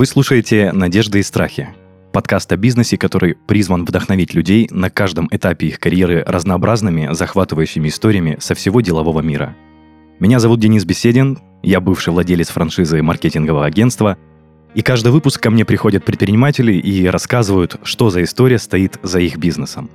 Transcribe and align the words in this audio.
Вы 0.00 0.06
слушаете 0.06 0.72
«Надежды 0.72 1.18
и 1.18 1.22
страхи»– 1.22 1.68
подкаст 2.14 2.50
о 2.52 2.56
бизнесе, 2.56 2.96
который 2.96 3.34
призван 3.34 3.84
вдохновить 3.84 4.32
людей 4.32 4.66
на 4.70 4.88
каждом 4.88 5.28
этапе 5.30 5.66
их 5.66 5.78
карьеры 5.78 6.24
разнообразными, 6.26 7.10
захватывающими 7.12 7.88
историями 7.88 8.38
со 8.40 8.54
всего 8.54 8.80
делового 8.80 9.20
мира. 9.20 9.54
Меня 10.18 10.38
зовут 10.38 10.58
Денис 10.58 10.86
Беседин, 10.86 11.38
я 11.62 11.82
бывший 11.82 12.14
владелец 12.14 12.48
франшизы 12.48 13.02
маркетингового 13.02 13.66
агентства, 13.66 14.16
и 14.74 14.80
каждый 14.80 15.12
выпуск 15.12 15.42
ко 15.42 15.50
мне 15.50 15.66
приходят 15.66 16.02
предприниматели 16.02 16.72
и 16.72 17.06
рассказывают, 17.06 17.78
что 17.82 18.08
за 18.08 18.22
история 18.22 18.58
стоит 18.58 18.98
за 19.02 19.20
их 19.20 19.36
бизнесом. 19.36 19.90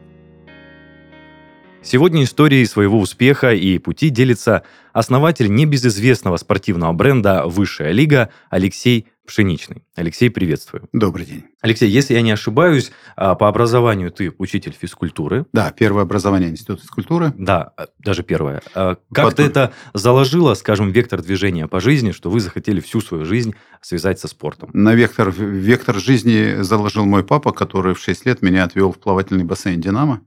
Сегодня 1.82 2.26
историей 2.26 2.66
своего 2.66 3.00
успеха 3.00 3.54
и 3.54 3.80
пути 3.80 4.10
делится 4.10 4.62
основатель 4.94 5.52
небезызвестного 5.52 6.38
спортивного 6.38 6.94
бренда 6.94 7.46
«Высшая 7.48 7.92
лига» 7.92 8.30
Алексей 8.52 9.08
Пшеничный. 9.26 9.84
Алексей, 9.96 10.30
приветствую. 10.30 10.88
Добрый 10.94 11.26
день. 11.26 11.46
Алексей, 11.62 11.90
если 11.90 12.14
я 12.14 12.22
не 12.22 12.32
ошибаюсь, 12.32 12.92
а, 13.16 13.34
по 13.34 13.48
образованию 13.48 14.12
ты 14.12 14.32
учитель 14.38 14.76
физкультуры. 14.80 15.48
Да, 15.52 15.72
первое 15.72 16.04
образование 16.04 16.50
Институт 16.50 16.82
физкультуры. 16.82 17.34
Да, 17.36 17.74
а, 17.76 17.88
даже 17.98 18.22
первое. 18.22 18.62
А 18.76 18.98
как 19.12 19.26
Потом... 19.26 19.34
ты 19.34 19.44
это 19.44 19.74
заложило, 19.94 20.54
скажем, 20.54 20.92
вектор 20.92 21.24
движения 21.24 21.68
по 21.68 21.80
жизни, 21.80 22.12
что 22.12 22.30
вы 22.30 22.40
захотели 22.40 22.80
всю 22.80 23.02
свою 23.02 23.26
жизнь 23.26 23.56
связать 23.82 24.20
со 24.20 24.28
спортом? 24.28 24.70
На 24.74 24.94
вектор, 24.94 25.32
вектор 25.32 26.00
жизни 26.00 26.62
заложил 26.62 27.06
мой 27.06 27.24
папа, 27.24 27.52
который 27.52 27.96
в 27.96 28.00
6 28.00 28.28
лет 28.28 28.42
меня 28.44 28.64
отвел 28.64 28.92
в 28.92 29.00
плавательный 29.00 29.44
бассейн 29.44 29.82
«Динамо». 29.82 30.22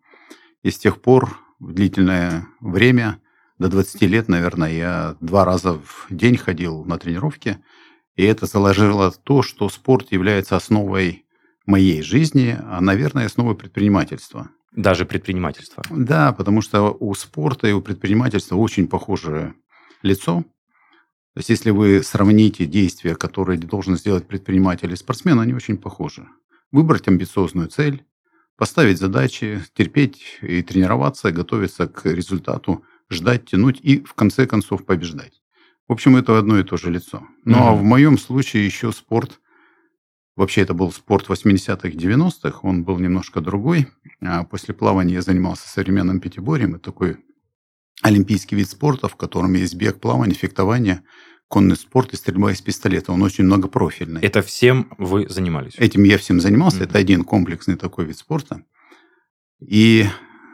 И 0.65 0.73
с 0.73 0.78
тех 0.78 1.01
пор 1.01 1.39
длительное 1.61 2.48
время, 2.61 3.20
до 3.59 3.69
20 3.69 4.03
лет, 4.03 4.28
наверное, 4.28 4.72
я 4.72 5.17
два 5.20 5.44
раза 5.44 5.75
в 5.75 6.06
день 6.11 6.37
ходил 6.37 6.84
на 6.84 6.98
тренировки– 6.98 7.59
и 8.19 8.24
это 8.24 8.47
заложило 8.47 9.12
то, 9.12 9.42
что 9.42 9.69
спорт 9.69 10.11
является 10.11 10.56
основой 10.56 11.24
моей 11.66 12.02
жизни, 12.02 12.58
а, 12.60 12.80
наверное, 12.80 13.27
основой 13.27 13.55
предпринимательства. 13.55 14.50
Даже 14.72 15.06
предпринимательства? 15.06 15.84
Да, 15.88 16.33
потому 16.33 16.60
что 16.60 16.97
у 16.98 17.14
спорта 17.14 17.69
и 17.69 17.72
у 17.72 17.80
предпринимательства 17.80 18.56
очень 18.56 18.88
похожее 18.88 19.55
лицо. 20.02 20.42
То 21.34 21.38
есть, 21.38 21.50
если 21.50 21.70
вы 21.70 22.02
сравните 22.02 22.66
действия, 22.66 23.14
которые 23.14 23.56
должен 23.56 23.97
сделать 23.97 24.27
предприниматель 24.27 24.92
и 24.92 24.97
спортсмен, 24.97 25.38
они 25.38 25.55
очень 25.55 25.77
похожи. 25.77 26.27
Выбрать 26.72 27.06
амбициозную 27.06 27.69
цель, 27.69 28.05
поставить 28.56 28.98
задачи, 28.98 29.62
терпеть 29.75 30.41
и 30.42 30.62
тренироваться, 30.62 31.30
готовиться 31.30 31.86
к 31.86 32.05
результату, 32.05 32.82
ждать, 33.10 33.47
тянуть 33.47 33.78
и 33.80 34.00
в 34.00 34.14
конце 34.14 34.44
концов 34.48 34.84
побеждать. 34.84 35.41
В 35.89 35.92
общем, 35.92 36.17
это 36.17 36.39
одно 36.39 36.58
и 36.58 36.64
то 36.64 36.77
же 36.77 36.91
лицо. 36.91 37.27
Ну, 37.44 37.56
mm-hmm. 37.56 37.69
а 37.69 37.72
в 37.72 37.83
моем 37.83 38.19
случае 38.19 38.67
еще 38.67 38.92
спорт, 38.92 39.41
вообще 40.36 40.61
это 40.61 40.75
был 40.75 40.92
спорт 40.92 41.28
80-х, 41.28 41.89
90-х, 41.89 42.58
он 42.62 42.84
был 42.84 42.98
немножко 42.98 43.41
другой. 43.41 43.89
А 44.20 44.44
после 44.44 44.75
плавания 44.75 45.14
я 45.14 45.22
занимался 45.22 45.66
современным 45.66 46.20
пятиборьем, 46.20 46.75
это 46.75 46.84
такой 46.84 47.16
олимпийский 48.03 48.55
вид 48.55 48.69
спорта, 48.69 49.09
в 49.09 49.16
котором 49.16 49.55
есть 49.55 49.75
бег, 49.77 49.98
плавание, 49.98 50.36
фехтование, 50.36 51.03
конный 51.48 51.77
спорт 51.77 52.12
и 52.12 52.16
стрельба 52.16 52.53
из 52.53 52.61
пистолета. 52.61 53.12
Он 53.12 53.22
очень 53.22 53.44
многопрофильный. 53.44 54.20
Это 54.20 54.42
всем 54.42 54.92
вы 54.98 55.27
занимались? 55.31 55.75
Этим 55.78 56.05
я 56.05 56.19
всем 56.19 56.39
занимался. 56.39 56.81
Mm-hmm. 56.81 56.84
Это 56.84 56.98
один 56.98 57.25
комплексный 57.25 57.77
такой 57.77 58.05
вид 58.05 58.19
спорта. 58.19 58.62
И 59.59 60.06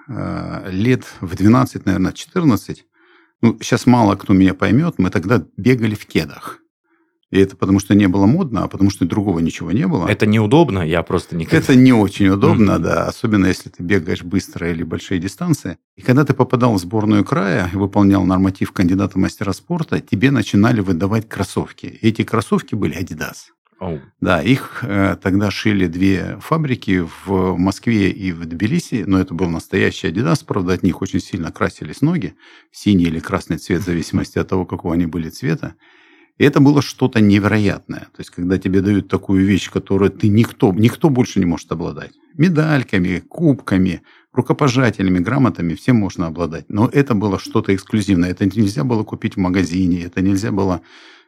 э, 0.06 0.70
лет 0.70 1.04
в 1.20 1.34
12, 1.34 1.84
наверное, 1.86 2.12
14 2.12 2.86
ну, 3.42 3.58
сейчас 3.60 3.86
мало 3.86 4.16
кто 4.16 4.32
меня 4.32 4.54
поймет, 4.54 4.94
мы 4.98 5.10
тогда 5.10 5.44
бегали 5.56 5.94
в 5.94 6.06
кедах. 6.06 6.60
И 7.34 7.38
это 7.38 7.56
потому, 7.56 7.80
что 7.80 7.96
не 7.96 8.06
было 8.06 8.26
модно, 8.26 8.62
а 8.62 8.68
потому, 8.68 8.90
что 8.90 9.04
другого 9.06 9.40
ничего 9.40 9.72
не 9.72 9.88
было. 9.88 10.06
Это 10.06 10.24
неудобно, 10.24 10.80
я 10.86 11.02
просто 11.02 11.34
не... 11.34 11.46
Это 11.50 11.74
не 11.74 11.92
очень 11.92 12.28
удобно, 12.28 12.72
mm-hmm. 12.72 12.78
да, 12.78 13.08
особенно 13.08 13.46
если 13.46 13.70
ты 13.70 13.82
бегаешь 13.82 14.22
быстро 14.22 14.70
или 14.70 14.84
большие 14.84 15.18
дистанции. 15.18 15.78
И 15.96 16.02
когда 16.02 16.24
ты 16.24 16.32
попадал 16.32 16.74
в 16.74 16.78
сборную 16.78 17.24
края 17.24 17.68
и 17.72 17.76
выполнял 17.76 18.24
норматив 18.24 18.70
кандидата 18.70 19.18
мастера 19.18 19.52
спорта, 19.52 20.00
тебе 20.00 20.30
начинали 20.30 20.80
выдавать 20.80 21.28
кроссовки. 21.28 21.86
И 21.86 22.08
эти 22.08 22.22
кроссовки 22.22 22.76
были 22.76 22.96
Adidas. 22.96 23.50
Oh. 23.80 24.00
Да, 24.20 24.40
их 24.40 24.82
э, 24.82 25.16
тогда 25.20 25.50
шили 25.50 25.86
две 25.86 26.38
фабрики 26.40 27.06
в 27.26 27.56
Москве 27.56 28.10
и 28.10 28.32
в 28.32 28.46
Тбилиси, 28.46 29.04
но 29.06 29.18
это 29.18 29.34
был 29.34 29.48
настоящий 29.48 30.08
Adidas, 30.08 30.44
правда, 30.46 30.74
от 30.74 30.82
них 30.82 31.02
очень 31.02 31.20
сильно 31.20 31.50
красились 31.50 32.00
ноги, 32.00 32.34
синий 32.70 33.04
или 33.04 33.18
красный 33.18 33.58
цвет, 33.58 33.82
в 33.82 33.84
зависимости 33.84 34.38
от 34.38 34.48
того, 34.48 34.64
какого 34.64 34.94
они 34.94 35.06
были 35.06 35.28
цвета. 35.28 35.74
И 36.38 36.44
это 36.44 36.60
было 36.60 36.82
что-то 36.82 37.20
невероятное. 37.20 38.00
То 38.00 38.18
есть, 38.18 38.30
когда 38.30 38.58
тебе 38.58 38.80
дают 38.80 39.08
такую 39.08 39.44
вещь, 39.44 39.70
которую 39.70 40.10
ты 40.10 40.28
никто, 40.28 40.72
никто 40.72 41.08
больше 41.08 41.38
не 41.38 41.46
может 41.46 41.70
обладать. 41.70 42.12
Медальками, 42.36 43.20
кубками, 43.20 44.02
рукопожатиями, 44.32 45.20
грамотами 45.20 45.74
всем 45.74 45.96
можно 45.96 46.26
обладать. 46.26 46.64
Но 46.68 46.88
это 46.92 47.14
было 47.14 47.38
что-то 47.38 47.72
эксклюзивное. 47.72 48.30
Это 48.30 48.46
нельзя 48.46 48.82
было 48.82 49.04
купить 49.04 49.36
в 49.36 49.38
магазине, 49.38 50.02
это 50.02 50.22
нельзя 50.22 50.50
было 50.50 50.82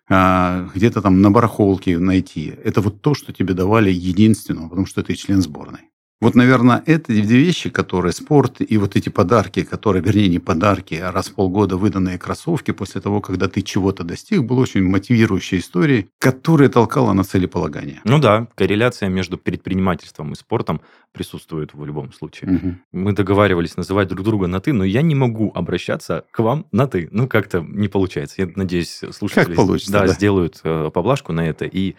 где-то 0.08 1.02
там 1.02 1.20
на 1.20 1.30
барахолке 1.30 1.98
найти. 1.98 2.54
Это 2.62 2.80
вот 2.80 3.02
то, 3.02 3.14
что 3.14 3.32
тебе 3.32 3.54
давали 3.54 3.90
единственного, 3.90 4.68
потому 4.68 4.86
что 4.86 5.02
ты 5.02 5.14
член 5.14 5.42
сборной. 5.42 5.90
Вот, 6.18 6.34
наверное, 6.34 6.82
это 6.86 7.12
две 7.12 7.38
вещи, 7.38 7.68
которые 7.68 8.12
спорт 8.12 8.62
и 8.66 8.78
вот 8.78 8.96
эти 8.96 9.10
подарки, 9.10 9.64
которые, 9.64 10.02
вернее, 10.02 10.28
не 10.28 10.38
подарки, 10.38 10.94
а 10.94 11.12
раз 11.12 11.28
в 11.28 11.34
полгода 11.34 11.76
выданные 11.76 12.18
кроссовки 12.18 12.70
после 12.70 13.02
того, 13.02 13.20
когда 13.20 13.48
ты 13.48 13.60
чего-то 13.60 14.02
достиг, 14.02 14.42
был 14.44 14.58
очень 14.58 14.82
мотивирующей 14.82 15.58
историей, 15.58 16.08
которая 16.18 16.70
толкала 16.70 17.12
на 17.12 17.22
целеполагание. 17.22 18.00
Ну 18.04 18.18
да, 18.18 18.48
корреляция 18.54 19.10
между 19.10 19.36
предпринимательством 19.36 20.32
и 20.32 20.36
спортом 20.36 20.80
присутствует 21.12 21.74
в 21.74 21.84
любом 21.84 22.14
случае. 22.14 22.56
Угу. 22.56 22.74
Мы 22.92 23.12
договаривались 23.12 23.76
называть 23.76 24.08
друг 24.08 24.24
друга 24.24 24.46
на 24.46 24.60
«ты», 24.60 24.72
но 24.72 24.84
я 24.84 25.02
не 25.02 25.14
могу 25.14 25.52
обращаться 25.54 26.24
к 26.30 26.38
вам 26.38 26.66
на 26.72 26.86
«ты». 26.86 27.08
Ну, 27.10 27.28
как-то 27.28 27.60
не 27.60 27.88
получается. 27.88 28.40
Я 28.40 28.50
надеюсь, 28.56 29.02
слушатели 29.10 29.44
как 29.44 29.56
получится, 29.56 29.92
да, 29.92 30.06
да. 30.06 30.08
сделают 30.14 30.60
э, 30.64 30.90
поблажку 30.92 31.34
на 31.34 31.46
это 31.46 31.66
и 31.66 31.94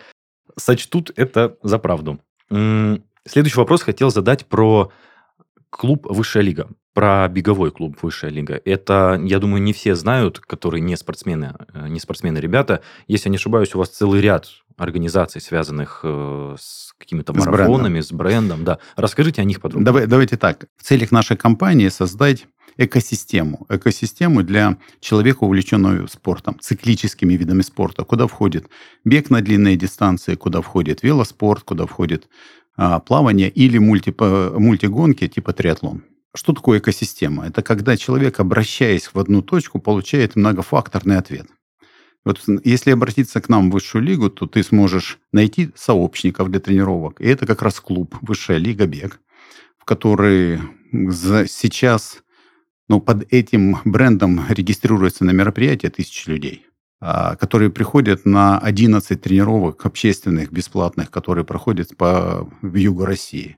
сочтут 0.56 1.12
это 1.16 1.56
за 1.62 1.78
правду. 1.78 2.20
Следующий 3.28 3.58
вопрос 3.58 3.82
хотел 3.82 4.10
задать 4.10 4.46
про 4.46 4.92
клуб 5.70 6.08
«Высшая 6.10 6.42
лига», 6.42 6.70
про 6.94 7.28
беговой 7.28 7.72
клуб 7.72 7.98
«Высшая 8.02 8.32
лига». 8.32 8.60
Это, 8.66 9.22
я 9.24 9.40
думаю, 9.40 9.62
не 9.62 9.74
все 9.74 9.96
знают, 9.96 10.40
которые 10.40 10.82
не 10.82 10.96
спортсмены, 10.96 11.54
э, 11.74 11.88
не 11.90 12.00
спортсмены 12.00 12.38
ребята. 12.40 12.82
Если 13.08 13.28
я 13.28 13.32
не 13.32 13.38
ошибаюсь, 13.38 13.76
у 13.76 13.80
вас 13.80 13.90
целый 13.90 14.22
ряд 14.22 14.48
организаций, 14.78 15.42
связанных 15.42 16.02
э, 16.04 16.56
с 16.58 16.94
какими-то 16.98 17.34
марафонами, 17.34 18.00
с 18.00 18.12
брендом. 18.12 18.58
с 18.58 18.60
брендом. 18.60 18.64
Да. 18.64 18.80
Расскажите 18.96 19.42
о 19.42 19.46
них 19.46 19.60
подробнее. 19.60 19.86
Давай, 19.86 20.08
давайте 20.08 20.38
так. 20.38 20.66
В 20.78 20.84
целях 20.84 21.12
нашей 21.12 21.36
компании 21.36 21.90
создать 21.90 22.48
экосистему. 22.78 23.66
Экосистему 23.70 24.44
для 24.44 24.78
человека, 25.00 25.44
увлеченного 25.44 26.08
спортом, 26.08 26.58
циклическими 26.60 27.34
видами 27.34 27.62
спорта, 27.62 28.04
куда 28.04 28.28
входит 28.28 28.68
бег 29.04 29.30
на 29.30 29.42
длинные 29.42 29.76
дистанции, 29.76 30.36
куда 30.36 30.62
входит 30.62 31.04
велоспорт, 31.04 31.64
куда 31.64 31.86
входит 31.86 32.28
а, 32.78 33.00
плавание 33.00 33.50
или 33.50 33.80
мульти, 33.80 34.14
мультигонки 34.58 35.28
типа 35.28 35.52
триатлон. 35.52 36.04
Что 36.36 36.54
такое 36.54 36.80
экосистема? 36.80 37.48
Это 37.48 37.64
когда 37.64 37.98
человек, 37.98 38.40
обращаясь 38.40 39.10
в 39.12 39.18
одну 39.18 39.42
точку, 39.42 39.80
получает 39.80 40.36
многофакторный 40.36 41.18
ответ. 41.18 41.48
Вот 42.24 42.42
если 42.64 42.92
обратиться 42.92 43.42
к 43.42 43.50
нам 43.50 43.70
в 43.70 43.74
высшую 43.74 44.04
лигу, 44.04 44.30
то 44.30 44.46
ты 44.46 44.62
сможешь 44.62 45.18
найти 45.32 45.72
сообщников 45.76 46.52
для 46.52 46.60
тренировок. 46.60 47.20
И 47.22 47.28
это 47.28 47.48
как 47.48 47.62
раз 47.62 47.80
клуб 47.80 48.16
«Высшая 48.22 48.58
лига 48.58 48.86
бег», 48.86 49.20
в 49.80 49.86
который 49.86 50.60
сейчас 51.48 52.22
ну, 52.90 53.02
под 53.02 53.32
этим 53.34 53.78
брендом 53.86 54.46
регистрируется 54.50 55.26
на 55.26 55.32
мероприятие 55.32 55.90
тысячи 55.90 56.30
людей. 56.30 56.67
А, 57.00 57.36
которые 57.36 57.70
приходят 57.70 58.26
на 58.26 58.58
11 58.58 59.22
тренировок 59.22 59.86
общественных, 59.86 60.52
бесплатных, 60.52 61.12
которые 61.12 61.46
проходят 61.46 61.96
по 61.96 62.50
в 62.64 62.76
югу 62.76 63.06
России, 63.06 63.58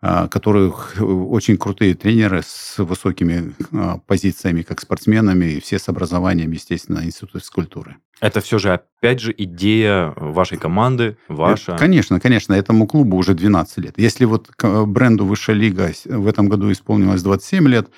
а, 0.00 0.28
которых 0.28 0.94
э, 0.98 1.04
очень 1.04 1.58
крутые 1.58 1.94
тренеры 1.94 2.40
с 2.42 2.78
высокими 2.78 3.52
а, 3.72 3.98
позициями, 4.06 4.62
как 4.62 4.80
спортсменами, 4.80 5.44
и 5.44 5.60
все 5.60 5.78
с 5.78 5.90
образованием, 5.90 6.52
естественно, 6.52 7.04
Института 7.04 7.40
физкультуры. 7.40 7.96
Это 8.22 8.40
все 8.40 8.58
же, 8.58 8.72
опять 8.72 9.20
же, 9.20 9.34
идея 9.36 10.14
вашей 10.16 10.56
команды, 10.56 11.18
ваша? 11.28 11.76
Конечно, 11.76 12.18
конечно. 12.18 12.54
Этому 12.54 12.86
клубу 12.86 13.18
уже 13.18 13.34
12 13.34 13.76
лет. 13.76 13.94
Если 13.98 14.24
вот 14.24 14.50
бренду 14.62 15.26
«Высшая 15.26 15.54
лига» 15.54 15.92
в 16.06 16.26
этом 16.26 16.48
году 16.48 16.72
исполнилось 16.72 17.22
27 17.22 17.68
лет, 17.68 17.90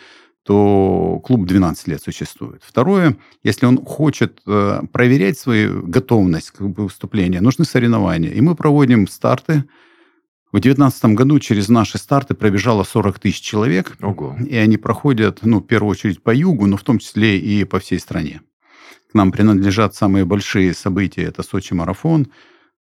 то 0.45 1.21
клуб 1.25 1.47
12 1.47 1.89
лет 1.89 2.03
существует. 2.03 2.63
Второе, 2.65 3.17
если 3.45 3.67
он 3.67 3.85
хочет 3.85 4.41
э, 4.47 4.81
проверять 4.93 5.39
свою 5.39 5.87
готовность 5.87 6.51
к 6.51 6.61
выступлению, 6.61 7.43
нужны 7.43 7.65
соревнования. 7.65 8.31
И 8.31 8.41
мы 8.41 8.57
проводим 8.57 9.07
старты. 9.07 9.65
В 10.51 10.61
2019 10.61 11.05
году 11.17 11.39
через 11.39 11.69
наши 11.69 11.97
старты 11.97 12.35
пробежало 12.35 12.83
40 12.83 13.21
тысяч 13.21 13.41
человек. 13.41 13.97
Ого. 14.03 14.37
И 14.47 14.57
они 14.57 14.77
проходят, 14.77 15.39
ну, 15.43 15.61
в 15.61 15.67
первую 15.67 15.93
очередь 15.93 16.23
по 16.23 16.35
югу, 16.35 16.67
но 16.67 16.77
в 16.77 16.83
том 16.83 16.99
числе 16.99 17.39
и 17.39 17.65
по 17.65 17.79
всей 17.79 18.01
стране. 18.01 18.43
К 19.13 19.15
нам 19.15 19.31
принадлежат 19.31 19.95
самые 19.95 20.25
большие 20.25 20.75
события. 20.75 21.23
Это 21.23 21.43
Сочи 21.43 21.73
марафон, 21.73 22.33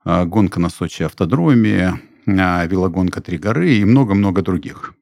а, 0.04 0.26
гонка 0.26 0.60
на 0.60 0.70
Сочи 0.70 1.04
автодроме, 1.04 2.02
а, 2.26 2.66
велогонка 2.66 3.22
«Три 3.22 3.38
горы» 3.38 3.76
и 3.76 3.86
много-много 3.86 4.42
других. 4.42 4.94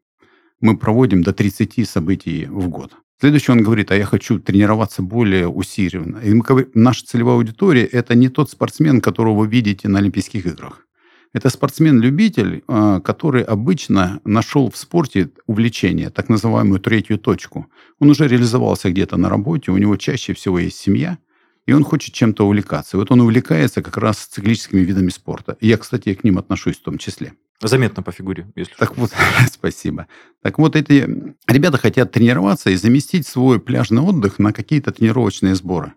Мы 0.61 0.77
проводим 0.77 1.23
до 1.23 1.33
30 1.33 1.87
событий 1.87 2.45
в 2.45 2.67
год. 2.67 2.93
Следующий 3.19 3.51
он 3.51 3.63
говорит, 3.63 3.91
а 3.91 3.95
я 3.95 4.05
хочу 4.05 4.39
тренироваться 4.39 5.01
более 5.01 5.47
усиленно. 5.47 6.19
И 6.19 6.33
мы 6.33 6.67
наша 6.73 7.05
целевая 7.05 7.35
аудитория– 7.35 7.85
это 7.91 8.15
не 8.15 8.29
тот 8.29 8.49
спортсмен, 8.49 9.01
которого 9.01 9.39
вы 9.39 9.47
видите 9.47 9.89
на 9.89 9.99
Олимпийских 9.99 10.45
играх. 10.45 10.85
Это 11.33 11.49
спортсмен-любитель, 11.49 12.63
а, 12.67 13.01
который 13.01 13.43
обычно 13.43 14.19
нашел 14.23 14.71
в 14.71 14.77
спорте 14.77 15.29
увлечение, 15.45 16.09
так 16.09 16.29
называемую 16.29 16.79
третью 16.79 17.19
точку. 17.19 17.67
Он 17.99 18.09
уже 18.09 18.27
реализовался 18.27 18.89
где-то 18.89 19.17
на 19.17 19.29
работе, 19.29 19.71
у 19.71 19.77
него 19.77 19.95
чаще 19.97 20.33
всего 20.33 20.57
есть 20.57 20.77
семья, 20.77 21.19
и 21.67 21.73
он 21.73 21.83
хочет 21.83 22.15
чем-то 22.15 22.47
увлекаться. 22.47 22.97
Вот 22.97 23.11
он 23.11 23.21
увлекается 23.21 23.83
как 23.83 23.97
раз 23.97 24.25
циклическими 24.25 24.79
видами 24.79 25.09
спорта. 25.09 25.55
И 25.59 25.67
я, 25.67 25.77
кстати, 25.77 26.15
к 26.15 26.23
ним 26.23 26.39
отношусь 26.39 26.77
в 26.77 26.83
том 26.83 26.97
числе. 26.97 27.33
Заметно 27.61 28.01
по 28.03 28.11
фигуре, 28.11 28.47
если 28.55 28.73
Так 28.75 28.93
что. 28.93 29.01
вот, 29.01 29.11
спасибо. 29.51 30.07
Так 30.41 30.59
вот, 30.59 30.75
эти 30.75 31.35
ребята 31.47 31.77
хотят 31.77 32.11
тренироваться 32.11 32.69
и 32.69 32.75
заместить 32.75 33.27
свой 33.27 33.59
пляжный 33.59 34.01
отдых 34.01 34.39
на 34.39 34.53
какие-то 34.53 34.91
тренировочные 34.91 35.55
сборы. 35.55 35.93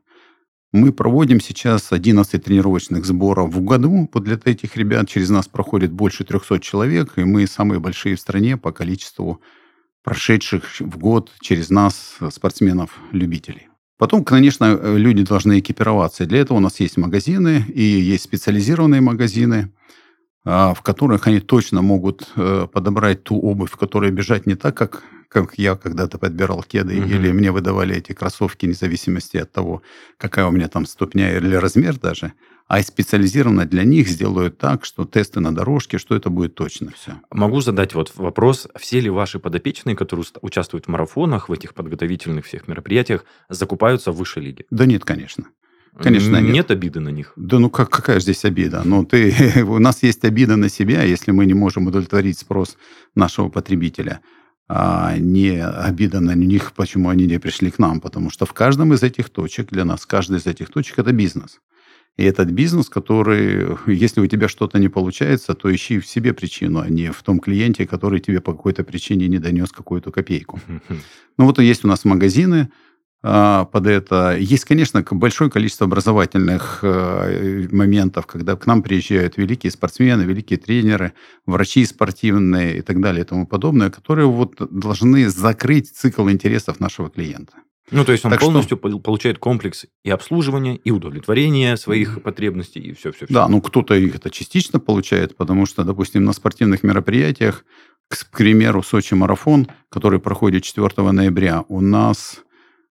Мы 0.72 0.90
проводим 0.92 1.38
сейчас 1.38 1.92
11 1.92 2.42
тренировочных 2.42 3.04
сборов 3.04 3.54
в 3.54 3.62
году. 3.62 4.08
Вот 4.12 4.24
для 4.24 4.38
этих 4.44 4.76
ребят 4.76 5.08
через 5.08 5.30
нас 5.30 5.46
проходит 5.46 5.92
больше 5.92 6.24
300 6.24 6.60
человек, 6.60 7.12
и 7.16 7.24
мы 7.24 7.46
самые 7.46 7.78
большие 7.78 8.16
в 8.16 8.20
стране 8.20 8.56
по 8.56 8.72
количеству 8.72 9.40
прошедших 10.02 10.80
в 10.80 10.98
год 10.98 11.30
через 11.40 11.70
нас 11.70 12.16
спортсменов-любителей. 12.32 13.68
Потом, 13.98 14.24
конечно, 14.24 14.96
люди 14.96 15.24
должны 15.24 15.60
экипироваться. 15.60 16.26
Для 16.26 16.40
этого 16.40 16.56
у 16.56 16.60
нас 16.60 16.80
есть 16.80 16.96
магазины, 16.96 17.64
и 17.72 17.82
есть 17.82 18.24
специализированные 18.24 19.00
магазины– 19.00 19.70
в 20.44 20.78
которых 20.82 21.26
они 21.26 21.40
точно 21.40 21.82
могут 21.82 22.28
э, 22.36 22.66
подобрать 22.72 23.22
ту 23.22 23.38
обувь, 23.38 23.70
в 23.70 23.76
которой 23.76 24.10
бежать 24.10 24.46
не 24.46 24.54
так, 24.54 24.76
как, 24.76 25.04
как 25.28 25.54
я 25.56 25.76
когда-то 25.76 26.18
подбирал 26.18 26.62
кеды, 26.62 26.98
угу. 26.98 27.08
или 27.08 27.32
мне 27.32 27.52
выдавали 27.52 27.96
эти 27.96 28.12
кроссовки, 28.12 28.66
вне 28.66 28.74
зависимости 28.74 29.36
от 29.36 29.52
того, 29.52 29.82
какая 30.16 30.46
у 30.46 30.50
меня 30.50 30.68
там 30.68 30.86
ступня 30.86 31.36
или 31.36 31.54
размер 31.54 31.98
даже, 31.98 32.32
а 32.66 32.82
специализированно 32.82 33.66
для 33.66 33.84
них 33.84 34.08
сделают 34.08 34.58
так, 34.58 34.84
что 34.84 35.04
тесты 35.04 35.40
на 35.40 35.54
дорожке, 35.54 35.98
что 35.98 36.16
это 36.16 36.30
будет 36.30 36.54
точно 36.54 36.90
все. 36.92 37.20
Могу 37.30 37.60
задать 37.60 37.94
вот 37.94 38.12
вопрос, 38.16 38.66
все 38.76 39.00
ли 39.00 39.10
ваши 39.10 39.38
подопечные, 39.38 39.94
которые 39.94 40.26
участвуют 40.40 40.86
в 40.86 40.88
марафонах, 40.88 41.48
в 41.48 41.52
этих 41.52 41.74
подготовительных 41.74 42.46
всех 42.46 42.68
мероприятиях, 42.68 43.24
закупаются 43.48 44.10
в 44.10 44.16
высшей 44.16 44.42
лиге? 44.42 44.64
Да 44.70 44.86
нет, 44.86 45.04
конечно. 45.04 45.44
Конечно, 45.98 46.36
нет. 46.40 46.52
Нет 46.52 46.70
обиды 46.70 47.00
на 47.00 47.10
них. 47.10 47.32
Да 47.36 47.58
ну 47.58 47.68
как, 47.68 47.90
какая 47.90 48.16
же 48.16 48.22
здесь 48.22 48.44
обида? 48.44 48.82
Ну, 48.84 49.04
ты, 49.04 49.64
у 49.66 49.78
нас 49.78 50.02
есть 50.02 50.24
обида 50.24 50.56
на 50.56 50.68
себя, 50.68 51.02
если 51.02 51.32
мы 51.32 51.46
не 51.46 51.54
можем 51.54 51.86
удовлетворить 51.86 52.38
спрос 52.38 52.76
нашего 53.14 53.48
потребителя. 53.48 54.20
А 54.68 55.16
не 55.18 55.62
обида 55.62 56.20
на 56.20 56.34
них, 56.34 56.72
почему 56.72 57.10
они 57.10 57.26
не 57.26 57.38
пришли 57.38 57.70
к 57.70 57.78
нам. 57.78 58.00
Потому 58.00 58.30
что 58.30 58.46
в 58.46 58.54
каждом 58.54 58.94
из 58.94 59.02
этих 59.02 59.28
точек, 59.28 59.68
для 59.70 59.84
нас 59.84 60.06
каждый 60.06 60.38
из 60.38 60.46
этих 60.46 60.70
точек– 60.70 60.98
это 61.00 61.12
бизнес. 61.12 61.60
И 62.18 62.24
этот 62.24 62.50
бизнес, 62.50 62.88
который, 62.90 63.76
если 63.86 64.20
у 64.20 64.26
тебя 64.26 64.46
что-то 64.48 64.78
не 64.78 64.88
получается, 64.88 65.54
то 65.54 65.74
ищи 65.74 65.98
в 65.98 66.06
себе 66.06 66.34
причину, 66.34 66.80
а 66.80 66.88
не 66.88 67.10
в 67.10 67.22
том 67.22 67.40
клиенте, 67.40 67.86
который 67.86 68.20
тебе 68.20 68.40
по 68.40 68.52
какой-то 68.52 68.84
причине 68.84 69.28
не 69.28 69.38
донес 69.38 69.72
какую-то 69.72 70.10
копейку. 70.10 70.60
Ну 71.38 71.46
вот 71.46 71.58
есть 71.58 71.84
у 71.84 71.88
нас 71.88 72.04
магазины, 72.04 72.68
под 73.22 73.86
это. 73.86 74.36
Есть, 74.36 74.64
конечно, 74.64 75.04
большое 75.08 75.48
количество 75.48 75.86
образовательных 75.86 76.80
э, 76.82 77.68
моментов, 77.70 78.26
когда 78.26 78.56
к 78.56 78.66
нам 78.66 78.82
приезжают 78.82 79.36
великие 79.36 79.70
спортсмены, 79.70 80.22
великие 80.22 80.58
тренеры, 80.58 81.12
врачи 81.46 81.84
спортивные 81.84 82.78
и 82.78 82.80
так 82.82 83.00
далее 83.00 83.22
и 83.22 83.26
тому 83.26 83.46
подобное, 83.46 83.90
которые 83.90 84.26
вот 84.26 84.56
должны 84.72 85.28
закрыть 85.28 85.94
цикл 85.94 86.28
интересов 86.28 86.80
нашего 86.80 87.10
клиента. 87.10 87.54
Ну, 87.92 88.04
то 88.04 88.12
есть 88.12 88.24
он 88.24 88.30
так 88.30 88.40
полностью 88.40 88.78
что... 88.78 88.98
получает 88.98 89.38
комплекс 89.38 89.86
и 90.02 90.10
обслуживания, 90.10 90.76
и 90.76 90.90
удовлетворения 90.90 91.76
своих 91.76 92.22
потребностей, 92.22 92.80
и 92.80 92.92
все-все. 92.94 93.26
Да, 93.28 93.46
ну 93.48 93.60
кто-то 93.60 93.94
их 93.94 94.16
это 94.16 94.30
частично 94.30 94.80
получает, 94.80 95.36
потому 95.36 95.66
что, 95.66 95.84
допустим, 95.84 96.24
на 96.24 96.32
спортивных 96.32 96.82
мероприятиях, 96.82 97.64
к 98.08 98.30
примеру, 98.30 98.82
Сочи-марафон, 98.82 99.68
который 99.90 100.20
проходит 100.20 100.64
4 100.64 101.12
ноября, 101.12 101.64
у 101.68 101.80
нас 101.80 102.40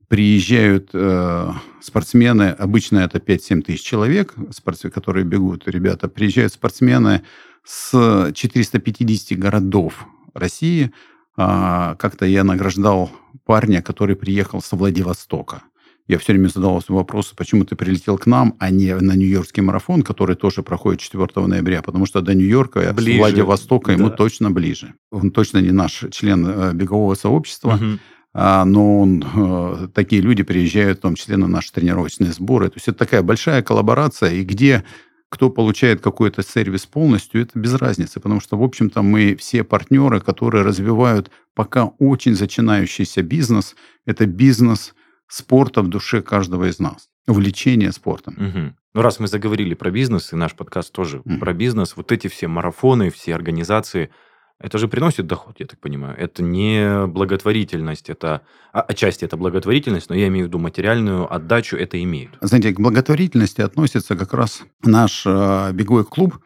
приезжают 0.07 0.89
э, 0.93 1.51
спортсмены, 1.81 2.49
обычно 2.49 2.99
это 2.99 3.19
5-7 3.19 3.61
тысяч 3.61 3.81
человек, 3.81 4.33
спортсмены, 4.51 4.93
которые 4.93 5.25
бегут, 5.25 5.67
ребята, 5.67 6.07
приезжают 6.07 6.53
спортсмены 6.53 7.23
с 7.65 8.31
450 8.33 9.37
городов 9.37 10.05
России. 10.33 10.91
А, 11.35 11.95
как-то 11.95 12.25
я 12.25 12.43
награждал 12.43 13.11
парня, 13.45 13.81
который 13.81 14.15
приехал 14.15 14.61
со 14.61 14.75
Владивостока. 14.75 15.63
Я 16.07 16.17
все 16.19 16.31
время 16.31 16.47
задавался 16.47 16.93
вопросом, 16.93 17.35
почему 17.35 17.65
ты 17.65 17.75
прилетел 17.75 18.17
к 18.17 18.27
нам, 18.27 18.55
а 18.59 18.69
не 18.69 18.95
на 18.95 19.13
Нью-Йоркский 19.13 19.61
марафон, 19.61 20.03
который 20.03 20.37
тоже 20.37 20.63
проходит 20.63 21.01
4 21.01 21.27
ноября, 21.47 21.81
потому 21.81 22.05
что 22.05 22.21
до 22.21 22.33
Нью-Йорка, 22.33 22.93
ближе. 22.93 23.19
Владивостока 23.19 23.87
да. 23.87 23.93
ему 23.93 24.09
точно 24.09 24.49
ближе. 24.49 24.93
Он 25.11 25.31
точно 25.31 25.57
не 25.57 25.71
наш 25.71 26.05
член 26.11 26.47
э, 26.47 26.73
бегового 26.73 27.15
сообщества. 27.15 27.75
Угу. 27.75 27.99
А, 28.39 28.65
но 28.65 28.99
он, 29.01 29.25
э, 29.35 29.87
такие 29.95 30.21
люди 30.21 30.43
приезжают 30.43 30.99
в 30.99 31.01
том 31.01 31.15
числе 31.15 31.37
на 31.37 31.47
наши 31.47 31.71
тренировочные 31.71 32.31
сборы. 32.31 32.69
То 32.69 32.75
есть 32.75 32.87
это 32.87 32.99
такая 32.99 33.23
большая 33.23 33.63
коллаборация, 33.63 34.31
и 34.31 34.43
где 34.43 34.83
кто 35.29 35.49
получает 35.49 36.01
какой-то 36.01 36.43
сервис 36.43 36.85
полностью, 36.85 37.41
это 37.41 37.57
без 37.57 37.73
разницы, 37.73 38.19
потому 38.19 38.39
что, 38.39 38.55
в 38.55 38.63
общем-то, 38.63 39.01
мы 39.01 39.35
все 39.35 39.63
партнеры, 39.63 40.21
которые 40.21 40.63
развивают 40.63 41.31
пока 41.55 41.85
очень 41.97 42.39
начинающийся 42.39 43.23
бизнес, 43.23 43.75
это 44.05 44.27
бизнес 44.27 44.93
спорта 45.27 45.81
в 45.81 45.87
душе 45.87 46.21
каждого 46.21 46.69
из 46.69 46.77
нас, 46.77 47.09
увлечение 47.27 47.91
спортом. 47.91 48.35
Угу. 48.35 48.75
Ну, 48.93 49.01
раз 49.01 49.19
мы 49.19 49.27
заговорили 49.27 49.73
про 49.73 49.89
бизнес, 49.89 50.31
и 50.31 50.35
наш 50.35 50.53
подкаст 50.53 50.93
тоже 50.93 51.21
угу. 51.25 51.39
про 51.39 51.53
бизнес, 51.53 51.97
вот 51.97 52.11
эти 52.11 52.27
все 52.27 52.47
марафоны, 52.47 53.09
все 53.09 53.33
организации– 53.33 54.11
это 54.59 54.79
же 54.79 54.87
приносит 54.87 55.27
доход, 55.27 55.55
я 55.59 55.67
так 55.67 55.79
понимаю. 55.79 56.17
Это 56.17 56.41
не 56.41 57.05
благотворительность, 57.05 58.09
это 58.09 58.41
а, 58.73 58.81
отчасти 58.81 59.23
это 59.23 59.37
благотворительность, 59.37 60.09
но 60.09 60.15
я 60.15 60.27
имею 60.29 60.45
в 60.45 60.47
виду 60.47 60.57
материальную 60.57 61.31
отдачу 61.31 61.77
это 61.77 62.01
имеет. 62.01 62.31
Знаете, 62.41 62.73
к 62.73 62.79
благотворительности 62.79 63.61
относится 63.61 64.15
как 64.15 64.33
раз 64.33 64.63
наш 64.83 65.23
э, 65.27 65.71
беговой 65.73 66.05
клуб. 66.05 66.39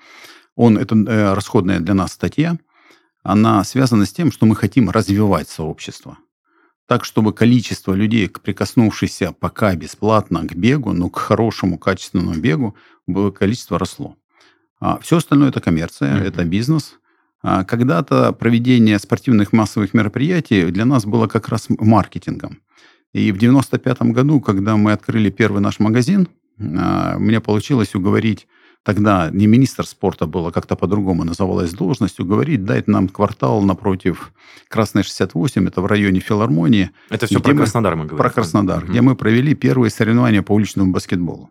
Он 0.55 0.77
это 0.77 0.95
э, 0.95 1.33
расходная 1.33 1.79
для 1.79 1.93
нас 1.93 2.11
статья. 2.11 2.57
Она 3.23 3.63
связана 3.63 4.05
с 4.05 4.11
тем, 4.11 4.33
что 4.33 4.45
мы 4.45 4.57
хотим 4.57 4.89
развивать 4.89 5.47
сообщество. 5.47 6.17
Так, 6.87 7.05
чтобы 7.05 7.31
количество 7.31 7.93
людей, 7.93 8.27
прикоснувшихся 8.27 9.31
пока 9.31 9.73
бесплатно 9.75 10.45
к 10.45 10.53
бегу, 10.53 10.91
но 10.91 11.09
к 11.09 11.17
хорошему, 11.17 11.77
качественному 11.77 12.33
бегу, 12.33 12.75
было 13.07 13.31
количество 13.31 13.79
росло. 13.79 14.17
А 14.81 14.99
все 14.99 15.17
остальное 15.17 15.49
это 15.49 15.61
коммерция, 15.61 16.17
mm-hmm. 16.17 16.27
это 16.27 16.43
бизнес– 16.43 16.95
когда-то 17.41 18.33
проведение 18.33 18.99
спортивных 18.99 19.51
массовых 19.51 19.93
мероприятий 19.93 20.65
для 20.65 20.85
нас 20.85 21.05
было 21.05 21.27
как 21.27 21.49
раз 21.49 21.67
маркетингом. 21.69 22.59
И 23.13 23.31
в 23.31 23.37
95 23.37 24.01
году, 24.03 24.39
когда 24.39 24.77
мы 24.77 24.93
открыли 24.93 25.29
первый 25.29 25.61
наш 25.61 25.79
магазин, 25.79 26.29
а, 26.59 27.17
мне 27.17 27.39
получилось 27.41 27.95
уговорить 27.95 28.47
тогда 28.83 29.29
не 29.31 29.47
министр 29.47 29.85
спорта 29.85 30.25
было, 30.25 30.51
как-то 30.51 30.75
по-другому 30.75 31.23
называлась 31.23 31.71
должность, 31.71 32.19
уговорить 32.19 32.63
дать 32.65 32.87
нам 32.87 33.09
квартал 33.09 33.61
напротив 33.61 34.33
Красной 34.69 35.03
68, 35.03 35.67
это 35.67 35.81
в 35.81 35.85
районе 35.85 36.19
филармонии. 36.19 36.91
Это 37.09 37.27
все 37.27 37.39
про 37.39 37.53
Краснодар 37.53 37.95
мы 37.95 38.05
говорим. 38.05 38.17
Про 38.17 38.29
Краснодар, 38.29 38.83
угу. 38.83 38.91
где 38.91 39.01
мы 39.01 39.15
провели 39.15 39.53
первые 39.53 39.91
соревнования 39.91 40.41
по 40.41 40.53
уличному 40.53 40.91
баскетболу. 40.91 41.49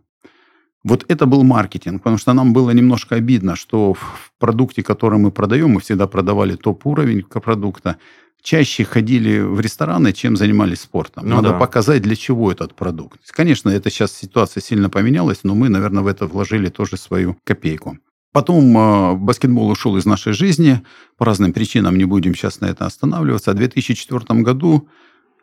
Вот 0.83 1.05
это 1.09 1.27
был 1.27 1.43
маркетинг, 1.43 2.03
потому 2.03 2.17
что 2.17 2.33
нам 2.33 2.53
было 2.53 2.71
немножко 2.71 3.17
обидно, 3.17 3.55
что 3.55 3.93
в 3.93 4.33
продукте, 4.39 4.83
который 4.83 5.19
мы 5.19 5.31
продаем, 5.31 5.71
мы 5.71 5.81
всегда 5.81 6.07
продавали 6.07 6.57
топ-уровень 6.57 7.23
продукта, 7.23 7.97
чаще 8.43 8.85
ходили 8.85 9.41
в 9.41 9.61
рестораны, 9.61 10.13
чем 10.13 10.37
занимались 10.37 10.81
спортом. 10.81 11.29
Ну, 11.29 11.37
Надо 11.37 11.51
да. 11.51 11.59
показать, 11.59 12.03
для 12.03 12.17
чего 12.17 12.51
этот 12.51 12.75
продукт. 12.75 13.21
Конечно, 13.31 13.69
это 13.69 13.91
сейчас 13.91 14.13
ситуация 14.13 14.63
сильно 14.63 14.89
поменялась, 14.89 15.41
но 15.43 15.55
мы, 15.55 15.69
наверное, 15.69 16.03
в 16.03 16.07
это 16.07 16.27
вложили 16.27 16.71
тоже 16.71 16.97
свою 16.97 17.37
копейку. 17.45 17.99
Потом 18.33 18.79
э, 18.79 19.15
баскетбол 19.17 19.69
ушел 19.69 19.97
из 19.97 20.07
нашей 20.07 20.33
жизни 20.33 20.81
по 21.19 21.25
разным 21.25 21.53
причинам, 21.53 21.99
не 21.99 22.05
будем 22.05 22.35
сейчас 22.35 22.61
на 22.61 22.67
это 22.67 22.87
останавливаться. 22.87 23.51
А 23.51 23.55
в 23.55 23.57
2004 23.57 24.41
году 24.43 24.89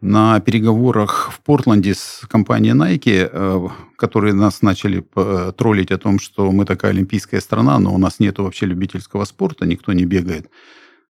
на 0.01 0.39
переговорах 0.39 1.31
в 1.31 1.39
Портленде 1.41 1.93
с 1.93 2.21
компанией 2.29 2.73
Nike, 2.73 3.29
э, 3.31 3.67
которые 3.95 4.33
нас 4.33 4.61
начали 4.61 5.03
э, 5.15 5.51
троллить 5.57 5.91
о 5.91 5.97
том, 5.97 6.19
что 6.19 6.51
мы 6.51 6.65
такая 6.65 6.91
олимпийская 6.91 7.41
страна, 7.41 7.79
но 7.79 7.93
у 7.93 7.97
нас 7.97 8.19
нет 8.19 8.37
вообще 8.37 8.67
любительского 8.67 9.25
спорта, 9.25 9.65
никто 9.65 9.93
не 9.93 10.05
бегает 10.05 10.49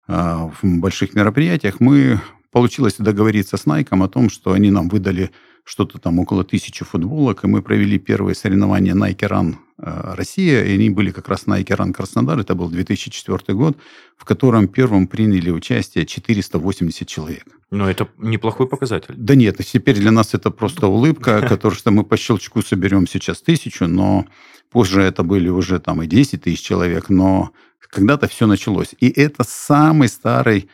э, 0.08 0.14
в 0.14 0.80
больших 0.80 1.16
мероприятиях, 1.16 1.80
мы 1.80 2.22
получилось 2.52 2.96
договориться 3.00 3.58
с 3.58 3.66
Nike 3.66 4.04
о 4.04 4.08
том, 4.08 4.30
что 4.30 4.54
они 4.54 4.72
нам 4.72 4.88
выдали 4.88 5.32
что-то 5.64 5.98
там 5.98 6.20
около 6.20 6.44
тысячи 6.44 6.86
футболок, 6.86 7.44
и 7.44 7.48
мы 7.48 7.64
провели 7.64 7.98
первые 7.98 8.36
соревнования 8.36 8.94
Nike 8.94 9.28
Run 9.28 9.56
Россия, 9.78 10.64
и 10.64 10.74
они 10.74 10.90
были 10.90 11.12
как 11.12 11.28
раз 11.28 11.48
Nike 11.48 11.76
Run 11.78 11.92
Краснодар, 11.92 12.40
это 12.40 12.56
был 12.56 12.70
2004 12.70 13.58
год, 13.58 13.78
в 14.18 14.24
котором 14.24 14.68
первым 14.68 15.08
приняли 15.08 15.50
участие 15.50 16.06
480 16.06 17.08
человек. 17.08 17.46
Но 17.72 17.90
это 17.90 18.08
неплохой 18.18 18.68
показатель. 18.68 19.14
Да 19.18 19.36
нет, 19.36 19.58
теперь 19.66 20.00
для 20.00 20.12
нас 20.12 20.34
это 20.34 20.50
просто 20.50 20.88
улыбка, 20.88 21.42
которую 21.42 21.78
что 21.78 21.92
мы 21.92 22.06
по 22.06 22.16
щелчку 22.16 22.62
соберем 22.62 23.06
сейчас 23.06 23.42
тысячу, 23.42 23.88
но 23.88 24.26
позже 24.72 25.02
это 25.02 25.24
были 25.24 25.50
уже 25.50 25.80
там 25.80 26.02
и 26.02 26.08
10 26.08 26.44
тысяч 26.44 26.62
человек, 26.62 27.10
но 27.10 27.52
когда-то 27.90 28.28
все 28.28 28.48
началось. 28.48 28.96
И 29.00 29.10
это 29.10 29.44
самый 29.44 30.08
старый 30.08 30.70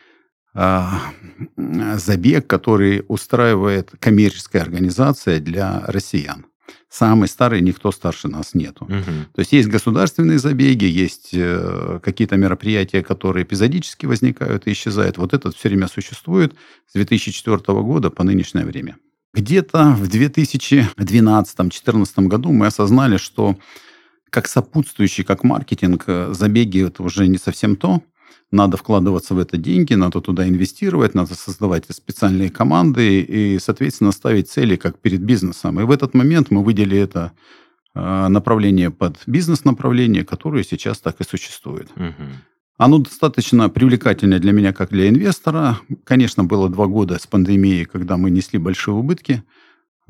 а, 0.54 1.00
забег, 1.56 2.46
который 2.46 3.04
устраивает 3.08 3.92
коммерческая 4.00 4.62
организация 4.62 5.40
для 5.40 5.84
россиян. 5.88 6.46
Самый 6.92 7.28
старый, 7.30 7.62
никто 7.62 7.94
старше 7.94 8.28
нас 8.28 8.54
нету. 8.54 8.84
Угу. 8.84 9.12
То 9.34 9.40
есть 9.40 9.54
есть 9.54 9.70
государственные 9.70 10.40
забеги, 10.40 10.84
есть 10.84 11.30
э, 11.32 12.02
какие-то 12.04 12.36
мероприятия, 12.36 13.02
которые 13.02 13.46
эпизодически 13.46 14.06
возникают 14.06 14.68
и 14.68 14.74
исчезают. 14.74 15.18
Вот 15.18 15.34
этот 15.34 15.56
все 15.56 15.70
время 15.70 15.88
существует 15.88 16.54
с 16.88 16.94
2004 16.94 17.58
года 17.82 18.10
по 18.10 18.26
нынешнее 18.26 18.66
время. 18.66 18.98
Где-то 19.34 19.96
в 19.98 20.04
2012-2014 20.04 22.28
году 22.28 22.52
мы 22.52 22.66
осознали, 22.66 23.16
что 23.16 23.56
как 24.30 24.50
сопутствующий, 24.50 25.24
как 25.24 25.46
маркетинг, 25.46 26.04
э, 26.08 26.34
забеги 26.34 26.86
это 26.86 27.04
уже 27.04 27.28
не 27.28 27.38
совсем 27.38 27.78
то 27.78 28.02
надо 28.52 28.78
вкладываться 28.78 29.36
в 29.36 29.40
это 29.40 29.58
деньги, 29.58 29.94
надо 29.94 30.22
туда 30.22 30.48
инвестировать, 30.48 31.14
надо 31.16 31.36
создавать 31.36 31.86
специальные 31.90 32.50
команды 32.50 33.22
и, 33.22 33.60
соответственно, 33.60 34.12
ставить 34.12 34.50
цели 34.50 34.76
как 34.76 35.00
перед 35.00 35.22
бизнесом. 35.22 35.80
И 35.80 35.84
в 35.84 35.92
этот 35.92 36.14
момент 36.14 36.52
мы 36.52 36.64
выделили 36.64 36.98
это 36.98 37.32
а, 37.94 38.30
направление 38.30 38.90
под 38.90 39.18
бизнес-направление, 39.28 40.26
которое 40.26 40.64
сейчас 40.64 41.00
так 41.00 41.20
и 41.22 41.24
существует. 41.24 41.90
Угу. 41.96 42.28
Оно 42.78 42.98
достаточно 43.00 43.70
привлекательное 43.70 44.40
для 44.40 44.52
меня, 44.52 44.74
как 44.74 44.90
для 44.90 45.08
инвестора. 45.08 45.80
Конечно, 46.04 46.44
было 46.44 46.70
два 46.70 46.88
года 46.88 47.20
с 47.20 47.28
пандемией, 47.28 47.86
когда 47.86 48.18
мы 48.18 48.32
несли 48.32 48.60
большие 48.60 48.96
убытки– 48.96 49.44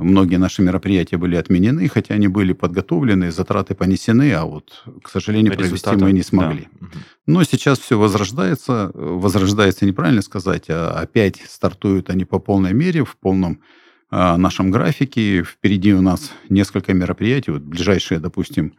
Многие 0.01 0.37
наши 0.37 0.61
мероприятия 0.61 1.17
были 1.17 1.35
отменены, 1.35 1.87
хотя 1.87 2.15
они 2.15 2.27
были 2.27 2.53
подготовлены, 2.53 3.31
затраты 3.31 3.75
понесены, 3.75 4.33
а 4.33 4.45
вот, 4.45 4.83
к 5.03 5.09
сожалению, 5.09 5.53
провести 5.53 5.95
мы 5.95 6.11
не 6.11 6.23
смогли. 6.23 6.67
Да. 6.79 6.87
Но 7.27 7.43
сейчас 7.43 7.79
все 7.79 7.99
возрождается. 7.99 8.91
Возрождается 8.93 9.85
неправильно 9.85 10.21
сказать, 10.21 10.65
а 10.69 10.99
опять 10.99 11.41
стартуют 11.47 12.09
они 12.09 12.25
по 12.25 12.39
полной 12.39 12.73
мере, 12.73 13.05
в 13.05 13.15
полном 13.17 13.61
а, 14.09 14.37
нашем 14.37 14.71
графике. 14.71 15.43
Впереди 15.43 15.93
у 15.93 16.01
нас 16.01 16.31
несколько 16.49 16.93
мероприятий. 16.93 17.51
Вот 17.51 17.61
ближайшие, 17.61 18.19
допустим, 18.19 18.73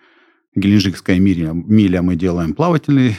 Геленджикская 0.56 1.18
миля, 1.18 1.52
миля 1.52 2.02
мы 2.02 2.16
делаем 2.16 2.54
плавательный, 2.54 3.16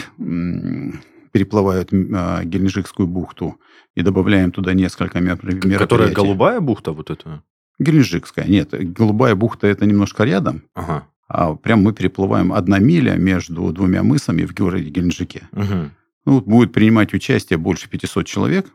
переплывают 1.32 1.90
а, 1.92 2.44
Геленджикскую 2.44 3.08
бухту 3.08 3.60
и 3.96 4.02
добавляем 4.02 4.52
туда 4.52 4.74
несколько 4.74 5.22
мероприятий. 5.22 5.78
Которая 5.78 6.12
голубая 6.12 6.60
бухта 6.60 6.92
вот 6.92 7.10
эта? 7.10 7.44
Геленджикская. 7.84 8.46
Нет, 8.46 8.70
Голубая 8.72 9.36
бухта 9.36 9.68
это 9.68 9.86
немножко 9.86 10.24
рядом. 10.24 10.64
Ага. 10.74 11.08
А 11.28 11.56
прям 11.56 11.82
мы 11.82 11.94
переплываем 11.94 12.54
одна 12.54 12.80
миля 12.80 13.16
между 13.16 13.72
двумя 13.72 14.04
мысами 14.04 14.46
в 14.46 14.54
городе 14.54 14.90
Геленджике. 14.90 15.48
Угу. 15.52 15.92
Ну, 16.26 16.42
будет 16.42 16.74
принимать 16.74 17.14
участие 17.14 17.58
больше 17.58 17.90
500 17.90 18.26
человек 18.26 18.68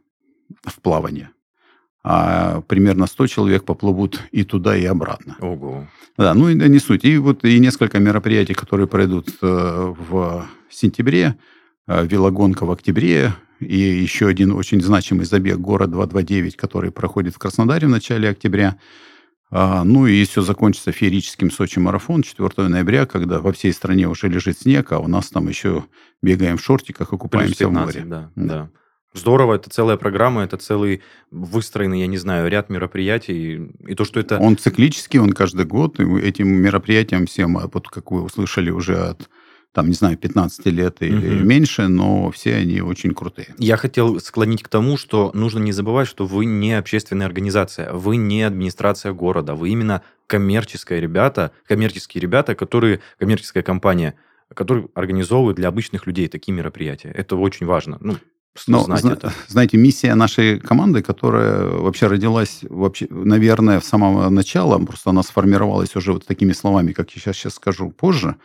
в 0.64 0.80
плавании. 0.80 1.28
А 2.04 2.62
примерно 2.62 3.06
100 3.06 3.26
человек 3.26 3.64
поплывут 3.64 4.22
и 4.30 4.44
туда, 4.44 4.76
и 4.76 4.84
обратно. 4.84 5.36
Ого. 5.40 5.86
Да, 6.16 6.34
ну 6.34 6.48
и 6.48 6.54
не 6.54 6.78
суть. 6.78 7.04
И 7.04 7.18
вот 7.18 7.44
и 7.44 7.58
несколько 7.58 7.98
мероприятий, 7.98 8.54
которые 8.54 8.86
пройдут 8.86 9.28
э, 9.42 9.94
в 10.08 10.48
сентябре, 10.70 11.36
велогонка 11.88 12.64
в 12.64 12.70
октябре, 12.70 13.34
и 13.60 13.76
еще 13.76 14.28
один 14.28 14.52
очень 14.52 14.80
значимый 14.80 15.24
забег 15.24 15.58
«Город 15.58 15.90
229», 15.90 16.56
который 16.56 16.92
проходит 16.92 17.34
в 17.34 17.38
Краснодаре 17.38 17.86
в 17.86 17.90
начале 17.90 18.28
октября. 18.28 18.76
А, 19.50 19.82
ну 19.82 20.06
и 20.06 20.24
все 20.24 20.42
закончится 20.42 20.92
феерическим 20.92 21.50
Сочи-марафон 21.50 22.22
4 22.22 22.68
ноября, 22.68 23.06
когда 23.06 23.40
во 23.40 23.52
всей 23.52 23.72
стране 23.72 24.06
уже 24.06 24.28
лежит 24.28 24.58
снег, 24.58 24.92
а 24.92 24.98
у 24.98 25.08
нас 25.08 25.30
там 25.30 25.48
еще 25.48 25.86
бегаем 26.22 26.58
в 26.58 26.62
шортиках 26.62 27.12
и 27.12 27.16
купаемся 27.16 27.64
15, 27.64 27.66
в 27.66 27.72
море. 27.72 28.04
Да, 28.04 28.30
да. 28.36 28.54
да. 28.54 28.70
Здорово, 29.14 29.54
это 29.54 29.70
целая 29.70 29.96
программа, 29.96 30.42
это 30.42 30.58
целый 30.58 31.02
выстроенный, 31.30 32.00
я 32.00 32.06
не 32.06 32.18
знаю, 32.18 32.48
ряд 32.50 32.68
мероприятий. 32.68 33.72
И 33.86 33.94
то, 33.94 34.04
что 34.04 34.20
это... 34.20 34.38
Он 34.38 34.58
циклический, 34.58 35.18
он 35.18 35.32
каждый 35.32 35.64
год. 35.64 35.98
И 35.98 36.02
этим 36.20 36.48
мероприятиям 36.48 37.24
всем, 37.24 37.58
вот 37.72 37.88
как 37.88 38.10
вы 38.12 38.22
услышали 38.22 38.70
уже 38.70 38.98
от 38.98 39.30
там, 39.72 39.88
не 39.88 39.94
знаю, 39.94 40.16
15 40.16 40.66
лет 40.66 40.96
или 41.00 41.36
угу. 41.36 41.44
меньше, 41.44 41.88
но 41.88 42.30
все 42.30 42.56
они 42.56 42.80
очень 42.80 43.14
крутые. 43.14 43.54
Я 43.58 43.76
хотел 43.76 44.18
склонить 44.20 44.62
к 44.62 44.68
тому, 44.68 44.96
что 44.96 45.30
нужно 45.34 45.58
не 45.58 45.72
забывать, 45.72 46.08
что 46.08 46.26
вы 46.26 46.46
не 46.46 46.72
общественная 46.72 47.26
организация, 47.26 47.92
вы 47.92 48.16
не 48.16 48.42
администрация 48.42 49.12
города, 49.12 49.54
вы 49.54 49.70
именно 49.70 50.02
коммерческая 50.26 51.00
ребята, 51.00 51.52
коммерческие 51.66 52.20
ребята, 52.20 52.54
которые, 52.54 53.00
коммерческая 53.18 53.62
компания, 53.62 54.14
которые 54.54 54.88
организовывают 54.94 55.56
для 55.56 55.68
обычных 55.68 56.06
людей 56.06 56.28
такие 56.28 56.54
мероприятия. 56.54 57.10
Это 57.10 57.36
очень 57.36 57.66
важно. 57.66 57.98
Ну, 58.00 58.16
но, 58.66 58.80
знать 58.80 59.00
зна- 59.00 59.12
это. 59.12 59.32
знаете, 59.46 59.76
миссия 59.76 60.14
нашей 60.14 60.58
команды, 60.58 61.02
которая 61.02 61.66
вообще 61.66 62.08
родилась, 62.08 62.60
вообще, 62.68 63.06
наверное, 63.10 63.80
с 63.80 63.84
самого 63.84 64.28
начала, 64.30 64.78
просто 64.78 65.10
она 65.10 65.22
сформировалась 65.22 65.94
уже 65.94 66.12
вот 66.12 66.26
такими 66.26 66.52
словами, 66.52 66.92
как 66.92 67.10
я 67.10 67.20
сейчас, 67.20 67.36
сейчас 67.36 67.54
скажу 67.54 67.90
позже, 67.90 68.36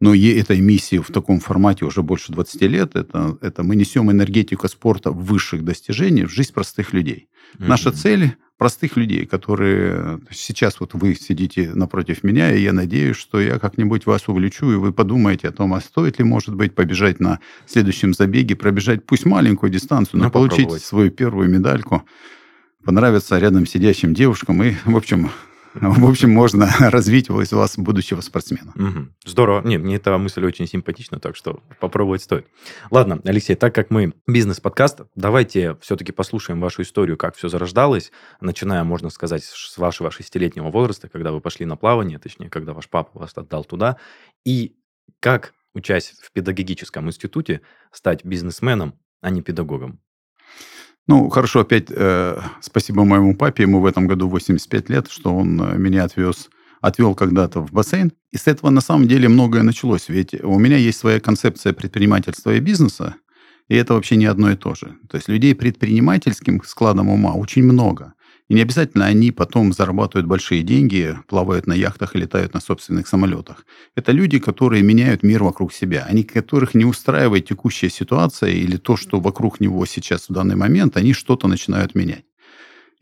но 0.00 0.14
этой 0.14 0.60
миссии 0.60 0.98
в 0.98 1.08
таком 1.08 1.40
формате 1.40 1.84
уже 1.84 2.02
больше 2.02 2.32
20 2.32 2.62
лет. 2.62 2.96
Это, 2.96 3.38
это 3.40 3.62
мы 3.62 3.76
несем 3.76 4.10
энергетику 4.10 4.68
спорта 4.68 5.10
высших 5.10 5.64
достижений 5.64 6.24
в 6.24 6.30
жизнь 6.30 6.52
простых 6.52 6.92
людей. 6.92 7.28
Mm-hmm. 7.54 7.66
Наша 7.66 7.92
цель 7.92 8.36
простых 8.58 8.96
людей, 8.96 9.26
которые 9.26 10.20
сейчас 10.30 10.80
вот 10.80 10.94
вы 10.94 11.14
сидите 11.14 11.72
напротив 11.74 12.24
меня, 12.24 12.54
и 12.54 12.62
я 12.62 12.72
надеюсь, 12.72 13.16
что 13.16 13.40
я 13.40 13.58
как-нибудь 13.58 14.06
вас 14.06 14.28
увлечу, 14.28 14.70
и 14.72 14.76
вы 14.76 14.92
подумаете 14.92 15.48
о 15.48 15.52
том, 15.52 15.74
а 15.74 15.80
стоит 15.80 16.18
ли, 16.18 16.24
может 16.24 16.54
быть, 16.54 16.74
побежать 16.74 17.20
на 17.20 17.40
следующем 17.66 18.14
забеге, 18.14 18.56
пробежать 18.56 19.04
пусть 19.04 19.26
маленькую 19.26 19.70
дистанцию, 19.70 20.20
но, 20.20 20.24
но 20.24 20.28
ну, 20.28 20.32
получить 20.32 20.82
свою 20.82 21.10
первую 21.10 21.50
медальку, 21.50 22.04
понравиться 22.84 23.38
рядом 23.38 23.66
сидящим 23.66 24.14
девушкам 24.14 24.62
и, 24.62 24.74
в 24.84 24.96
общем, 24.96 25.30
в 25.80 26.08
общем, 26.08 26.30
можно 26.30 26.68
развить 26.78 27.28
из 27.28 27.52
вас 27.52 27.76
будущего 27.76 28.20
спортсмена. 28.20 28.72
Угу. 28.74 29.08
Здорово. 29.24 29.66
Нет, 29.66 29.82
мне 29.82 29.96
эта 29.96 30.16
мысль 30.18 30.44
очень 30.44 30.66
симпатична, 30.66 31.20
так 31.20 31.36
что 31.36 31.62
попробовать 31.80 32.22
стоит. 32.22 32.46
Ладно, 32.90 33.20
Алексей, 33.24 33.54
так 33.54 33.74
как 33.74 33.90
мы 33.90 34.14
бизнес-подкаст, 34.26 35.02
давайте 35.14 35.76
все-таки 35.80 36.12
послушаем 36.12 36.60
вашу 36.60 36.82
историю, 36.82 37.16
как 37.16 37.36
все 37.36 37.48
зарождалось, 37.48 38.12
начиная, 38.40 38.84
можно 38.84 39.10
сказать, 39.10 39.44
с 39.44 39.78
вашего 39.78 40.10
шестилетнего 40.10 40.70
возраста, 40.70 41.08
когда 41.08 41.32
вы 41.32 41.40
пошли 41.40 41.66
на 41.66 41.76
плавание, 41.76 42.18
точнее, 42.18 42.48
когда 42.48 42.72
ваш 42.72 42.88
папа 42.88 43.18
вас 43.18 43.32
отдал 43.36 43.64
туда, 43.64 43.96
и 44.44 44.76
как, 45.20 45.52
учась 45.74 46.14
в 46.22 46.32
педагогическом 46.32 47.06
институте, 47.08 47.60
стать 47.92 48.24
бизнесменом, 48.24 48.98
а 49.20 49.30
не 49.30 49.42
педагогом. 49.42 50.00
Ну, 51.08 51.28
хорошо, 51.28 51.60
опять 51.60 51.86
э, 51.88 52.40
спасибо 52.60 53.04
моему 53.04 53.36
папе, 53.36 53.62
ему 53.62 53.80
в 53.80 53.86
этом 53.86 54.08
году 54.08 54.28
85 54.28 54.90
лет, 54.90 55.08
что 55.08 55.34
он 55.34 55.60
э, 55.62 55.78
меня 55.78 56.02
отвез, 56.02 56.50
отвел 56.80 57.14
когда-то 57.14 57.60
в 57.60 57.70
бассейн. 57.70 58.12
И 58.32 58.36
с 58.36 58.48
этого 58.48 58.70
на 58.70 58.80
самом 58.80 59.06
деле 59.06 59.28
многое 59.28 59.62
началось. 59.62 60.08
Ведь 60.08 60.34
у 60.42 60.58
меня 60.58 60.76
есть 60.76 60.98
своя 60.98 61.20
концепция 61.20 61.72
предпринимательства 61.72 62.54
и 62.54 62.60
бизнеса, 62.60 63.14
и 63.68 63.76
это 63.76 63.94
вообще 63.94 64.16
не 64.16 64.26
одно 64.26 64.50
и 64.50 64.56
то 64.56 64.74
же. 64.74 64.96
То 65.08 65.16
есть 65.16 65.28
людей 65.28 65.54
предпринимательским 65.54 66.60
складом 66.64 67.08
ума 67.08 67.34
очень 67.34 67.62
много. 67.62 68.14
И 68.48 68.54
не 68.54 68.62
обязательно 68.62 69.06
они 69.06 69.32
потом 69.32 69.72
зарабатывают 69.72 70.26
большие 70.26 70.62
деньги, 70.62 71.18
плавают 71.26 71.66
на 71.66 71.72
яхтах 71.72 72.14
и 72.14 72.18
летают 72.18 72.54
на 72.54 72.60
собственных 72.60 73.08
самолетах. 73.08 73.66
Это 73.96 74.12
люди, 74.12 74.38
которые 74.38 74.82
меняют 74.82 75.22
мир 75.24 75.42
вокруг 75.42 75.72
себя. 75.72 76.06
Они, 76.08 76.22
которых 76.22 76.74
не 76.74 76.84
устраивает 76.84 77.46
текущая 77.46 77.90
ситуация 77.90 78.50
или 78.50 78.76
то, 78.76 78.96
что 78.96 79.18
вокруг 79.18 79.58
него 79.60 79.84
сейчас 79.86 80.28
в 80.28 80.32
данный 80.32 80.56
момент, 80.56 80.96
они 80.96 81.12
что-то 81.12 81.48
начинают 81.48 81.94
менять 81.94 82.25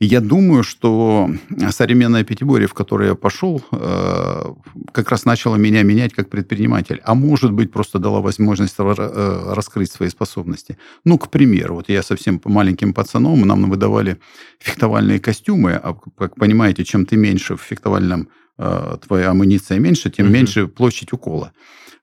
я 0.04 0.20
думаю, 0.20 0.62
что 0.64 1.30
современная 1.70 2.25
Пятиборье, 2.25 2.66
в 2.66 2.75
которое 2.75 3.11
я 3.11 3.14
пошел, 3.14 3.62
э, 3.73 4.54
как 4.92 5.11
раз 5.11 5.25
начала 5.25 5.56
меня 5.56 5.82
менять 5.82 6.12
как 6.12 6.30
предприниматель. 6.30 7.00
А 7.04 7.14
может 7.14 7.52
быть, 7.52 7.73
просто 7.73 7.99
дала 7.99 8.20
возможность 8.20 8.75
э, 8.78 9.52
раскрыть 9.54 9.90
свои 9.90 10.08
способности. 10.08 10.78
Ну, 11.04 11.18
к 11.18 11.30
примеру, 11.30 11.76
вот 11.76 11.88
я 11.88 12.02
совсем 12.02 12.40
маленьким 12.44 12.92
пацаном, 12.92 13.40
нам 13.42 13.70
выдавали 13.70 14.18
фехтовальные 14.58 15.20
костюмы. 15.20 15.73
А, 15.73 15.94
как 16.18 16.34
понимаете, 16.37 16.84
чем 16.84 17.06
ты 17.06 17.16
меньше 17.16 17.56
в 17.56 17.61
фехтовальном, 17.61 18.28
э, 18.58 18.96
твоя 19.06 19.30
амуниция 19.30 19.78
меньше, 19.78 20.11
тем 20.11 20.26
угу. 20.26 20.34
меньше 20.34 20.66
площадь 20.66 21.12
укола. 21.12 21.52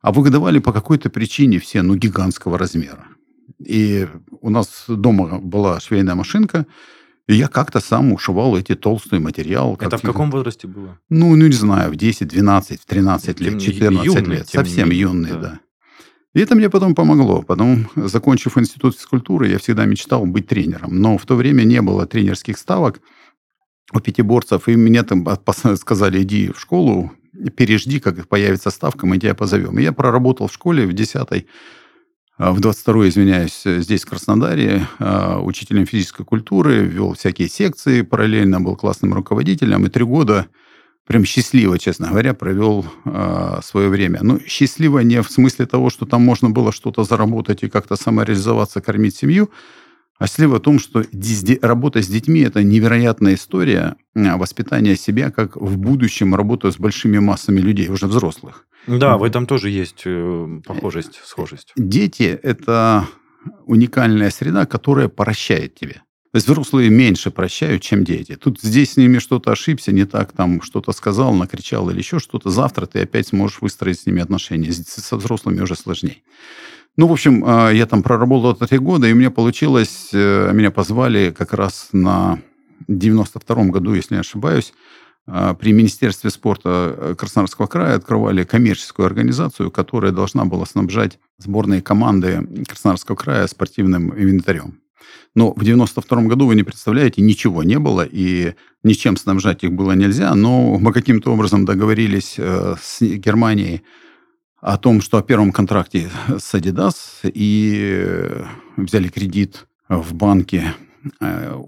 А 0.02 0.12
выдавали 0.12 0.60
по 0.60 0.74
какой-то 0.74 1.10
причине 1.10 1.60
все, 1.60 1.82
ну, 1.82 1.96
гигантского 1.96 2.58
размера. 2.58 3.06
И 3.60 4.08
у 4.42 4.50
нас 4.50 4.86
дома 4.88 5.40
была 5.40 5.80
швейная 5.80 6.16
машинка, 6.16 6.66
и 7.32 7.36
я 7.38 7.48
как-то 7.48 7.80
сам 7.80 8.14
ушивал 8.14 8.58
эти 8.58 8.76
толстые 8.76 9.20
материалы. 9.20 9.78
Это 9.80 9.98
в 9.98 10.02
каком 10.02 10.32
возрасте 10.32 10.68
было? 10.68 11.00
Ну, 11.10 11.36
ну, 11.36 11.48
не 11.48 11.54
знаю, 11.54 11.92
в 11.92 11.96
10, 11.96 12.28
12, 12.28 12.82
в 12.82 12.86
13 12.86 13.40
лет, 13.40 13.62
14 13.62 14.06
юный, 14.06 14.36
лет. 14.38 14.48
Совсем 14.50 14.92
юный, 14.92 15.32
да. 15.32 15.38
да. 15.38 15.60
И 16.34 16.40
это 16.40 16.56
мне 16.56 16.70
потом 16.70 16.96
помогло. 16.96 17.42
Потом, 17.42 17.90
закончив 17.96 18.58
институт 18.58 18.96
физкультуры, 18.96 19.50
я 19.50 19.58
всегда 19.58 19.86
мечтал 19.86 20.26
быть 20.26 20.48
тренером. 20.48 21.02
Но 21.02 21.18
в 21.18 21.26
то 21.26 21.36
время 21.36 21.64
не 21.64 21.82
было 21.82 22.06
тренерских 22.06 22.58
ставок 22.58 23.02
у 23.94 24.00
пятиборцев, 24.00 24.68
и 24.68 24.76
мне 24.76 25.04
там 25.04 25.28
сказали, 25.76 26.24
иди 26.24 26.52
в 26.52 26.60
школу, 26.60 27.12
пережди, 27.56 28.00
как 28.00 28.28
появится 28.28 28.70
ставка, 28.70 29.06
мы 29.06 29.18
тебя 29.18 29.36
позовем. 29.36 29.78
И 29.80 29.84
я 29.84 29.92
проработал 29.92 30.48
в 30.48 30.54
школе 30.54 30.86
в 30.86 30.94
10 30.94 31.46
в 32.50 32.60
22 32.60 33.10
извиняюсь, 33.10 33.62
здесь, 33.64 34.02
в 34.02 34.10
Краснодаре, 34.10 34.88
а, 34.98 35.40
учителем 35.40 35.86
физической 35.86 36.26
культуры, 36.26 36.86
вел 36.86 37.14
всякие 37.14 37.48
секции, 37.48 38.02
параллельно 38.02 38.60
был 38.60 38.76
классным 38.76 39.14
руководителем, 39.14 39.86
и 39.86 39.90
три 39.90 40.04
года 40.04 40.48
прям 41.06 41.24
счастливо, 41.24 41.78
честно 41.78 42.08
говоря, 42.08 42.34
провел 42.34 42.86
э, 43.06 43.60
свое 43.64 43.90
время. 43.90 44.22
Ну, 44.24 44.40
счастливо 44.48 45.00
не 45.00 45.22
в 45.22 45.30
смысле 45.30 45.68
того, 45.68 45.92
что 45.92 46.08
там 46.08 46.24
можно 46.24 46.50
было 46.50 46.72
что-то 46.72 47.04
заработать 47.04 47.62
и 47.62 47.70
как-то 47.70 47.96
самореализоваться, 47.96 48.82
кормить 48.82 49.16
семью, 49.16 49.52
а 50.18 50.26
счастливо 50.26 50.56
в 50.56 50.62
том, 50.62 50.80
что 50.80 51.04
работа 51.62 52.02
с 52.02 52.08
детьми– 52.08 52.40
это 52.42 52.64
невероятная 52.64 53.36
история 53.36 53.98
воспитания 54.16 54.96
себя, 54.96 55.30
как 55.30 55.58
в 55.58 55.78
будущем 55.78 56.34
работаю 56.34 56.72
с 56.72 56.78
большими 56.78 57.20
массами 57.20 57.60
людей, 57.60 57.90
уже 57.90 58.08
взрослых. 58.08 58.66
Да, 58.88 59.18
в 59.18 59.24
этом 59.24 59.46
тоже 59.46 59.70
есть 59.70 60.04
э, 60.06 60.62
похожесть, 60.66 61.22
схожесть. 61.24 61.74
Дети– 61.76 62.24
это 62.44 63.08
уникальная 63.66 64.30
среда, 64.30 64.66
которая 64.66 65.08
прощает 65.08 65.76
тебе. 65.76 66.02
То 66.32 66.38
есть 66.38 66.48
взрослые 66.48 66.90
меньше 66.90 67.30
прощают, 67.30 67.82
чем 67.82 68.06
дети. 68.06 68.38
Тут 68.38 68.62
здесь 68.62 68.94
с 68.94 68.98
ними 68.98 69.20
что-то 69.20 69.52
ошибся, 69.52 69.92
не 69.92 70.06
так 70.06 70.32
там 70.32 70.62
что-то 70.62 70.94
сказал, 70.94 71.34
накричал 71.34 71.90
или 71.90 71.98
еще 71.98 72.20
что-то. 72.20 72.50
Завтра 72.50 72.86
ты 72.86 73.02
опять 73.02 73.28
сможешь 73.28 73.60
выстроить 73.60 74.00
с 74.00 74.06
ними 74.06 74.22
отношения. 74.22 74.72
Со 74.72 75.18
взрослыми 75.18 75.60
уже 75.60 75.76
сложнее. 75.76 76.18
Ну, 76.96 77.08
в 77.08 77.12
общем, 77.12 77.44
а, 77.46 77.70
я 77.72 77.86
там 77.86 78.02
проработал 78.02 78.56
три 78.56 78.78
года, 78.78 79.08
и 79.08 79.14
у 79.14 79.16
меня 79.16 79.32
получилось, 79.32 80.10
э, 80.14 80.52
меня 80.54 80.72
позвали 80.72 81.34
как 81.38 81.54
раз 81.54 81.90
на 81.92 82.40
92-м 82.88 83.72
году, 83.72 83.94
если 83.94 84.16
не 84.16 84.22
ошибаюсь, 84.22 84.74
при 85.60 85.72
Министерстве 85.72 86.30
спорта 86.30 86.96
э, 86.98 87.16
Краснодарского 87.18 87.68
края 87.68 87.96
открывали 87.96 88.44
коммерческую 88.44 89.06
организацию, 89.06 89.72
которая 89.72 90.12
должна 90.12 90.46
была 90.46 90.66
снабжать 90.66 91.20
сборные 91.38 91.82
команды 91.82 92.46
Краснодарского 92.68 93.16
края 93.16 93.48
спортивным 93.48 94.12
инвентарем. 94.12 94.82
Но 95.34 95.54
в 95.54 95.64
92 95.64 96.24
году, 96.24 96.48
вы 96.48 96.56
не 96.56 96.64
представляете, 96.64 97.22
ничего 97.22 97.64
не 97.64 97.80
было, 97.80 98.06
и 98.10 98.56
ничем 98.84 99.16
снабжать 99.16 99.64
их 99.64 99.72
было 99.72 99.94
нельзя, 99.94 100.36
но 100.36 100.78
мы 100.78 100.92
каким-то 100.92 101.32
образом 101.32 101.64
договорились 101.64 102.36
э, 102.38 102.76
с 102.82 103.00
Германией 103.02 103.84
о 104.60 104.78
том, 104.78 105.02
что 105.02 105.18
о 105.18 105.24
первом 105.24 105.54
контракте 105.54 106.10
с 106.28 106.54
Adidas, 106.54 106.96
и 107.24 108.44
взяли 108.76 109.08
кредит 109.08 109.68
в 109.88 110.14
банке 110.14 110.74
э, 110.78 110.91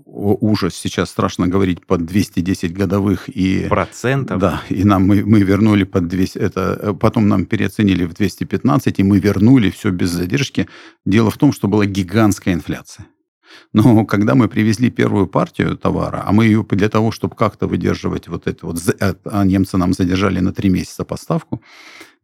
ужас, 0.06 0.76
сейчас 0.76 1.10
страшно 1.10 1.48
говорить, 1.48 1.86
под 1.86 2.06
210 2.06 2.74
годовых. 2.74 3.30
И, 3.30 3.68
Процентов? 3.70 4.40
Да, 4.40 4.62
и 4.70 4.84
нам 4.84 5.08
мы, 5.08 5.24
мы 5.26 5.42
вернули 5.42 5.84
под 5.84 6.08
200, 6.08 6.38
это, 6.38 6.80
э, 6.82 6.94
потом 6.94 7.28
нам 7.28 7.46
переоценили 7.46 8.06
в 8.06 8.14
215, 8.14 9.00
и 9.00 9.04
мы 9.04 9.20
вернули 9.20 9.70
все 9.70 9.92
без 9.92 10.10
задержки. 10.10 10.68
Дело 11.06 11.32
в 11.32 11.38
том, 11.38 11.54
что 11.54 11.68
была 11.68 11.86
гигантская 11.86 12.54
инфляция. 12.54 13.08
Но 13.74 14.06
когда 14.06 14.36
мы 14.36 14.48
привезли 14.48 14.90
первую 14.90 15.28
партию 15.28 15.78
товара, 15.78 16.24
а 16.26 16.32
мы 16.32 16.46
ее 16.46 16.66
для 16.70 16.90
того, 16.90 17.12
чтобы 17.12 17.36
как-то 17.36 17.68
выдерживать 17.68 18.28
вот 18.28 18.48
это 18.48 18.66
вот, 18.66 18.78
а, 19.00 19.16
а 19.26 19.46
немцы 19.46 19.78
нам 19.78 19.94
задержали 19.94 20.40
на 20.40 20.54
три 20.54 20.70
месяца 20.70 21.04
поставку, 21.06 21.62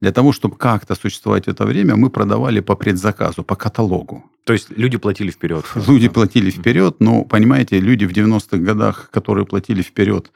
для 0.01 0.11
того, 0.11 0.31
чтобы 0.31 0.55
как-то 0.55 0.95
существовать 0.95 1.45
в 1.45 1.49
это 1.49 1.65
время, 1.65 1.95
мы 1.95 2.09
продавали 2.09 2.61
по 2.61 2.75
предзаказу, 2.75 3.43
по 3.43 3.55
каталогу. 3.55 4.23
То 4.45 4.53
есть 4.53 4.69
люди 4.77 4.97
платили 4.97 5.31
вперед? 5.31 5.65
Люди 5.87 6.07
платили 6.09 6.49
вперед, 6.49 6.95
но, 6.99 7.23
понимаете, 7.23 7.79
люди 7.79 8.05
в 8.05 8.11
90-х 8.11 8.57
годах, 8.57 9.09
которые 9.11 9.45
платили 9.45 9.81
вперед 9.81 10.31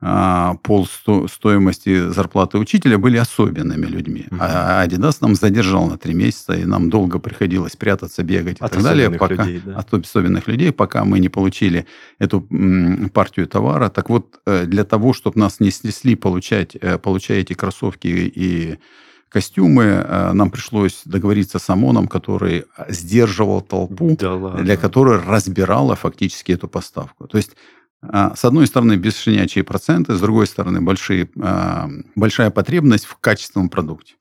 пол 0.00 0.86
стоимости 0.86 2.10
зарплаты 2.10 2.58
учителя 2.58 2.98
были 2.98 3.16
особенными 3.16 3.86
людьми. 3.86 4.26
Uh-huh. 4.30 4.36
А 4.40 4.86
Adidas 4.86 5.16
нам 5.20 5.34
задержал 5.34 5.86
на 5.88 5.96
три 5.96 6.12
месяца, 6.12 6.52
и 6.52 6.66
нам 6.66 6.90
долго 6.90 7.18
приходилось 7.18 7.76
прятаться, 7.76 8.22
бегать 8.22 8.58
от 8.60 8.72
и 8.72 8.74
так 8.74 8.82
далее. 8.82 9.10
Пока, 9.10 9.44
людей, 9.44 9.62
да? 9.64 9.76
От 9.76 9.94
особенных 9.94 10.48
людей, 10.48 10.70
пока 10.72 11.04
мы 11.04 11.18
не 11.18 11.30
получили 11.30 11.86
эту 12.18 12.46
партию 13.12 13.46
товара. 13.46 13.88
Так 13.88 14.10
вот, 14.10 14.38
э, 14.46 14.66
для 14.66 14.84
того, 14.84 15.14
чтобы 15.14 15.40
нас 15.40 15.60
не 15.60 15.70
снесли 15.70 16.14
получать, 16.14 16.76
э, 16.76 16.98
получая 16.98 17.40
эти 17.40 17.54
кроссовки 17.54 18.08
и 18.08 18.78
костюмы, 19.28 19.84
э, 19.84 20.32
нам 20.32 20.50
пришлось 20.50 21.02
договориться 21.04 21.58
с 21.58 21.70
ОМОНом, 21.70 22.06
который 22.08 22.64
сдерживал 22.88 23.60
толпу, 23.60 24.16
да 24.18 24.62
для 24.62 24.76
которой 24.76 25.20
разбирала 25.20 25.96
фактически 25.96 26.52
эту 26.52 26.68
поставку. 26.68 27.26
То 27.26 27.38
есть 27.38 27.52
а, 27.52 27.56
с 28.02 28.44
одной 28.44 28.66
стороны, 28.66 28.96
бесшинячие 28.96 29.64
проценты, 29.64 30.14
с 30.14 30.20
другой 30.20 30.46
стороны, 30.46 30.80
большие, 30.80 31.28
а, 31.40 31.88
большая 32.14 32.50
потребность 32.50 33.06
в 33.06 33.16
качественном 33.16 33.68
продукте. 33.68 34.14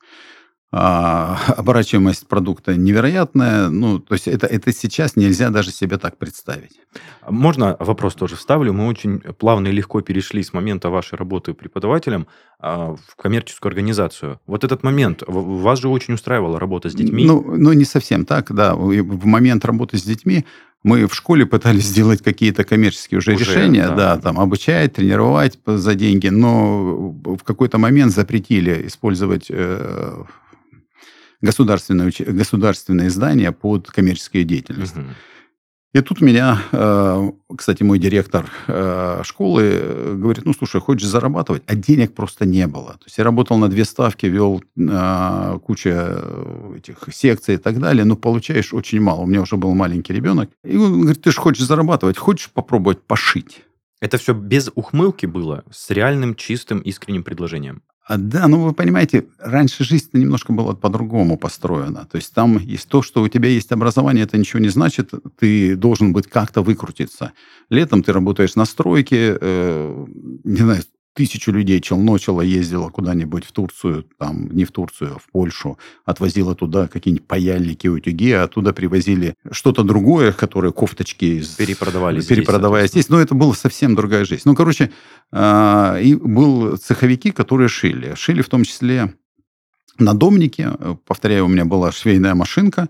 А, 0.78 1.38
оборачиваемость 1.58 2.28
продукта 2.28 2.76
невероятная. 2.76 3.70
Ну, 3.70 4.00
то 4.00 4.14
есть 4.14 4.28
это, 4.28 4.48
это 4.48 4.74
сейчас 4.74 5.16
нельзя 5.16 5.50
даже 5.50 5.72
себе 5.72 5.98
так 5.98 6.18
представить. 6.18 6.80
Можно 7.30 7.78
вопрос 7.80 8.16
тоже 8.16 8.36
вставлю? 8.36 8.74
Мы 8.74 8.88
очень 8.88 9.20
плавно 9.20 9.68
и 9.68 9.72
легко 9.72 10.02
перешли 10.02 10.44
с 10.44 10.52
момента 10.54 10.90
вашей 10.90 11.16
работы 11.16 11.54
преподавателем 11.54 12.28
в 12.60 12.98
коммерческую 13.18 13.70
организацию. 13.70 14.40
Вот 14.48 14.64
этот 14.64 14.84
момент, 14.84 15.24
вас 15.28 15.80
же 15.80 15.88
очень 15.88 16.14
устраивала 16.14 16.60
работа 16.60 16.90
с 16.90 16.96
детьми. 16.96 17.26
Ну, 17.26 17.42
ну 17.56 17.74
не 17.74 17.86
совсем 17.86 18.26
так, 18.26 18.54
да. 18.54 18.76
В 18.76 19.26
момент 19.26 19.64
работы 19.66 19.98
с 19.98 20.04
детьми 20.04 20.46
мы 20.86 21.08
в 21.08 21.16
школе 21.16 21.48
пытались 21.48 21.86
сделать 21.86 22.22
какие-то 22.22 22.64
коммерческие 22.64 23.18
уже, 23.18 23.34
уже 23.34 23.44
решения, 23.44 23.88
да. 23.88 23.96
да, 23.96 24.18
там 24.18 24.40
обучать, 24.40 24.94
тренировать 24.94 25.58
за 25.66 25.96
деньги, 25.96 26.28
но 26.28 27.10
в 27.10 27.44
какой-то 27.44 27.80
момент 27.80 28.14
запретили 28.14 28.86
использовать 28.86 29.48
э, 29.50 30.24
государственные, 31.42 32.12
государственные 32.20 33.10
здания 33.10 33.52
под 33.52 33.90
коммерческую 33.90 34.44
деятельность. 34.44 34.96
Угу. 34.96 35.06
И 35.96 36.02
тут 36.02 36.20
меня, 36.20 36.62
э, 36.74 37.32
кстати, 37.58 37.82
мой 37.84 38.00
директор 38.00 38.52
э, 38.68 39.22
школы 39.24 39.62
э, 39.64 40.16
говорит, 40.18 40.44
ну, 40.44 40.54
слушай, 40.54 40.82
хочешь 40.82 41.08
зарабатывать? 41.08 41.64
А 41.68 41.76
денег 41.76 42.14
просто 42.14 42.46
не 42.46 42.68
было. 42.68 42.96
То 42.96 43.06
есть 43.06 43.18
я 43.18 43.24
работал 43.24 43.58
на 43.58 43.70
две 43.70 43.86
ставки, 43.86 44.26
вел 44.26 44.62
кучу 45.62 45.90
этих 46.76 46.98
секций 47.14 47.56
и 47.56 47.58
так 47.58 47.80
далее, 47.80 48.04
но 48.04 48.18
получаешь 48.18 48.74
очень 48.74 49.00
мало. 49.00 49.22
У 49.22 49.26
меня 49.26 49.42
уже 49.42 49.56
был 49.56 49.74
маленький 49.74 50.12
ребенок. 50.12 50.50
И 50.66 50.76
он 50.76 51.00
говорит, 51.00 51.22
ты 51.22 51.32
же 51.32 51.40
хочешь 51.40 51.66
зарабатывать, 51.66 52.18
хочешь 52.18 52.50
попробовать 52.50 53.02
пошить? 53.02 53.62
Это 54.02 54.18
все 54.18 54.34
без 54.34 54.70
ухмылки 54.76 55.26
было, 55.28 55.64
с 55.72 55.90
реальным, 55.92 56.36
чистым, 56.36 56.80
искренним 56.80 57.24
предложением. 57.24 57.84
А, 58.08 58.18
да, 58.18 58.48
ну 58.48 58.60
вы 58.60 58.74
понимаете, 58.74 59.26
раньше 59.40 59.84
жизнь 59.84 60.10
немножко 60.14 60.54
была 60.54 60.76
по-другому 60.76 61.40
построена. 61.40 62.06
То 62.06 62.18
есть 62.18 62.32
там 62.36 62.60
есть 62.60 62.88
то, 62.88 63.02
что 63.02 63.24
у 63.24 63.28
тебя 63.28 63.50
есть 63.50 63.72
образование, 63.72 64.26
это 64.26 64.38
ничего 64.38 64.60
не 64.60 64.70
значит, 64.70 65.12
ты 65.40 65.76
должен 65.76 66.14
быть 66.14 66.28
как-то 66.28 66.62
выкрутиться. 66.62 67.32
Летом 67.72 68.04
ты 68.04 68.14
работаешь 68.14 68.54
на 68.56 68.66
стройке, 68.66 69.36
э, 69.42 70.06
не 70.44 70.58
знаю, 70.58 70.84
тысячу 71.16 71.52
людей 71.52 71.80
челночила, 71.80 72.42
ездила 72.42 72.90
куда-нибудь 72.90 73.46
в 73.46 73.52
Турцию, 73.52 74.06
там, 74.20 74.50
не 74.52 74.66
в 74.66 74.72
Турцию, 74.72 75.16
а 75.16 75.20
в 75.20 75.28
Польшу, 75.32 75.80
отвозила 76.04 76.56
туда 76.56 76.88
какие-нибудь 76.88 77.26
паяльники, 77.26 77.88
утюги, 77.88 78.32
а 78.32 78.44
оттуда 78.44 78.74
привозили 78.74 79.34
что-то 79.50 79.84
другое, 79.84 80.34
которые 80.34 80.74
кофточки... 80.74 81.42
Перепродавали 81.58 82.22
Перепродавая 82.22 82.88
здесь. 82.88 83.10
Но 83.10 83.20
это 83.20 83.34
была 83.34 83.54
совсем 83.54 83.96
другая 83.96 84.26
жизнь. 84.26 84.44
Ну, 84.46 84.56
короче, 84.56 84.92
э, 85.32 86.02
и 86.04 86.16
был 86.16 86.76
цеховики, 86.78 87.32
которые 87.32 87.70
шили. 87.70 88.14
Шили 88.16 88.42
в 88.42 88.50
том 88.50 88.66
числе 88.66 89.14
на 89.98 90.14
домнике. 90.14 90.72
Повторяю, 91.08 91.46
у 91.46 91.48
меня 91.48 91.64
была 91.64 91.94
швейная 91.94 92.36
машинка, 92.36 92.90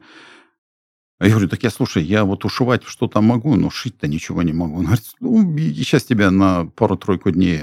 я 1.22 1.30
говорю, 1.30 1.48
так 1.48 1.64
я, 1.64 1.70
слушай, 1.70 2.04
я 2.04 2.26
вот 2.26 2.44
ушивать 2.44 2.84
что-то 2.84 3.22
могу, 3.22 3.56
но 3.56 3.70
шить-то 3.70 4.08
ничего 4.08 4.44
не 4.44 4.52
могу. 4.52 4.80
Он 4.80 4.86
говорит, 4.86 5.06
ну, 5.22 5.58
сейчас 5.58 6.04
тебя 6.04 6.30
на 6.30 6.66
пару-тройку 6.66 7.32
дней 7.32 7.62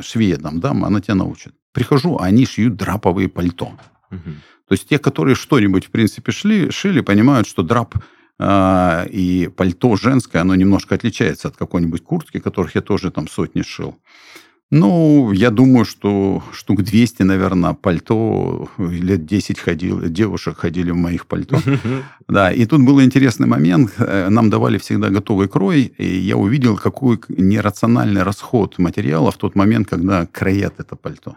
швея 0.00 0.38
дам, 0.38 0.60
дам, 0.60 0.84
она 0.84 1.00
тебя 1.00 1.14
научит. 1.14 1.54
Прихожу, 1.72 2.16
а 2.16 2.24
они 2.24 2.46
шьют 2.46 2.76
драповые 2.76 3.28
пальто. 3.28 3.72
Угу. 4.10 4.30
То 4.68 4.72
есть 4.72 4.88
те, 4.88 4.98
которые 4.98 5.34
что-нибудь, 5.34 5.86
в 5.86 5.90
принципе, 5.90 6.32
шли, 6.32 6.70
шили, 6.70 7.02
понимают, 7.02 7.46
что 7.46 7.62
драп 7.62 7.94
э, 8.38 9.08
и 9.10 9.50
пальто 9.54 9.96
женское, 9.96 10.40
оно 10.40 10.54
немножко 10.54 10.94
отличается 10.94 11.48
от 11.48 11.56
какой-нибудь 11.56 12.02
куртки, 12.02 12.40
которых 12.40 12.74
я 12.74 12.80
тоже 12.80 13.10
там 13.10 13.28
сотни 13.28 13.60
шил. 13.60 13.98
Ну, 14.74 15.30
я 15.32 15.50
думаю, 15.50 15.84
что 15.84 16.42
штук 16.52 16.82
200, 16.82 17.22
наверное, 17.22 17.74
пальто, 17.74 18.68
лет 18.78 19.24
10 19.24 19.60
ходил, 19.60 20.00
девушек 20.08 20.58
ходили 20.58 20.90
в 20.90 20.96
моих 20.96 21.26
пальто. 21.26 21.60
Да, 22.28 22.50
и 22.50 22.64
тут 22.66 22.80
был 22.80 23.02
интересный 23.02 23.46
момент. 23.46 23.92
Э, 23.98 24.30
нам 24.30 24.48
давали 24.50 24.78
всегда 24.78 25.10
готовый 25.10 25.46
крой, 25.46 25.82
и 25.98 26.18
я 26.18 26.36
увидел, 26.36 26.76
какой 26.76 27.20
нерациональный 27.28 28.22
расход 28.22 28.78
материала 28.78 29.30
в 29.30 29.36
тот 29.36 29.54
момент, 29.54 29.88
когда 29.90 30.26
краят 30.26 30.74
это 30.78 30.96
пальто. 30.96 31.36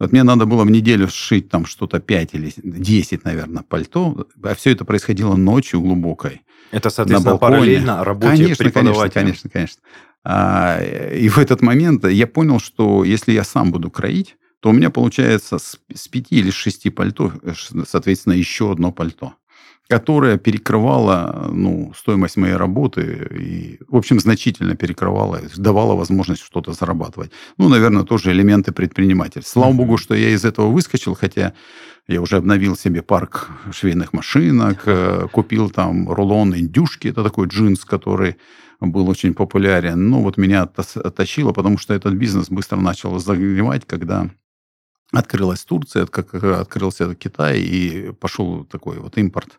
Вот 0.00 0.12
мне 0.12 0.24
надо 0.24 0.44
было 0.44 0.64
в 0.64 0.70
неделю 0.70 1.08
сшить 1.08 1.48
там 1.48 1.66
что-то 1.66 2.00
5 2.00 2.34
или 2.34 2.52
10, 2.56 3.24
наверное, 3.24 3.62
пальто, 3.62 4.26
а 4.42 4.54
все 4.54 4.70
это 4.72 4.84
происходило 4.84 5.36
ночью 5.36 5.80
глубокой. 5.80 6.42
Это, 6.70 6.90
соответственно, 6.90 7.34
на 7.34 7.38
параллельно 7.38 8.04
работе 8.04 8.36
конечно, 8.36 8.64
преподавателя. 8.64 9.10
Конечно, 9.10 9.50
конечно, 9.50 9.50
конечно. 9.50 9.82
А, 10.24 10.80
и 10.82 11.28
в 11.28 11.38
этот 11.38 11.62
момент 11.62 12.04
я 12.04 12.26
понял, 12.26 12.60
что 12.60 13.04
если 13.04 13.32
я 13.32 13.44
сам 13.44 13.70
буду 13.70 13.90
кроить, 13.90 14.36
то 14.60 14.70
у 14.70 14.72
меня 14.72 14.90
получается 14.90 15.58
с, 15.58 15.78
с 15.94 16.08
пяти 16.08 16.36
или 16.36 16.50
шести 16.50 16.90
пальто, 16.90 17.32
э, 17.42 17.52
соответственно, 17.86 18.34
еще 18.34 18.72
одно 18.72 18.90
пальто, 18.90 19.34
которое 19.88 20.36
перекрывало 20.36 21.48
ну, 21.52 21.92
стоимость 21.96 22.36
моей 22.36 22.56
работы 22.56 23.28
и, 23.30 23.78
в 23.88 23.96
общем, 23.96 24.18
значительно 24.18 24.74
перекрывало, 24.74 25.40
давало 25.56 25.94
возможность 25.94 26.42
что-то 26.42 26.72
зарабатывать. 26.72 27.30
Ну, 27.56 27.68
наверное, 27.68 28.02
тоже 28.02 28.32
элементы 28.32 28.72
предпринимательства. 28.72 29.60
Слава 29.60 29.72
богу, 29.72 29.96
что 29.96 30.14
я 30.14 30.30
из 30.30 30.44
этого 30.44 30.70
выскочил, 30.70 31.14
хотя 31.14 31.54
я 32.08 32.20
уже 32.20 32.36
обновил 32.36 32.76
себе 32.76 33.02
парк 33.02 33.50
швейных 33.72 34.12
машинок, 34.12 34.82
э, 34.86 35.28
купил 35.30 35.70
там 35.70 36.10
рулон 36.10 36.54
индюшки, 36.56 37.08
это 37.08 37.22
такой 37.22 37.46
джинс, 37.46 37.84
который 37.84 38.36
был 38.80 39.08
очень 39.08 39.34
популярен. 39.34 40.08
Но 40.08 40.22
вот 40.22 40.36
меня 40.36 40.62
оттащило, 40.62 41.52
потому 41.52 41.78
что 41.78 41.94
этот 41.94 42.14
бизнес 42.14 42.48
быстро 42.50 42.76
начал 42.76 43.18
загревать, 43.18 43.84
когда 43.86 44.30
открылась 45.12 45.64
Турция, 45.64 46.06
как 46.06 46.34
открылся 46.34 47.14
Китай, 47.14 47.60
и 47.60 48.12
пошел 48.12 48.64
такой 48.64 48.98
вот 48.98 49.16
импорт 49.18 49.58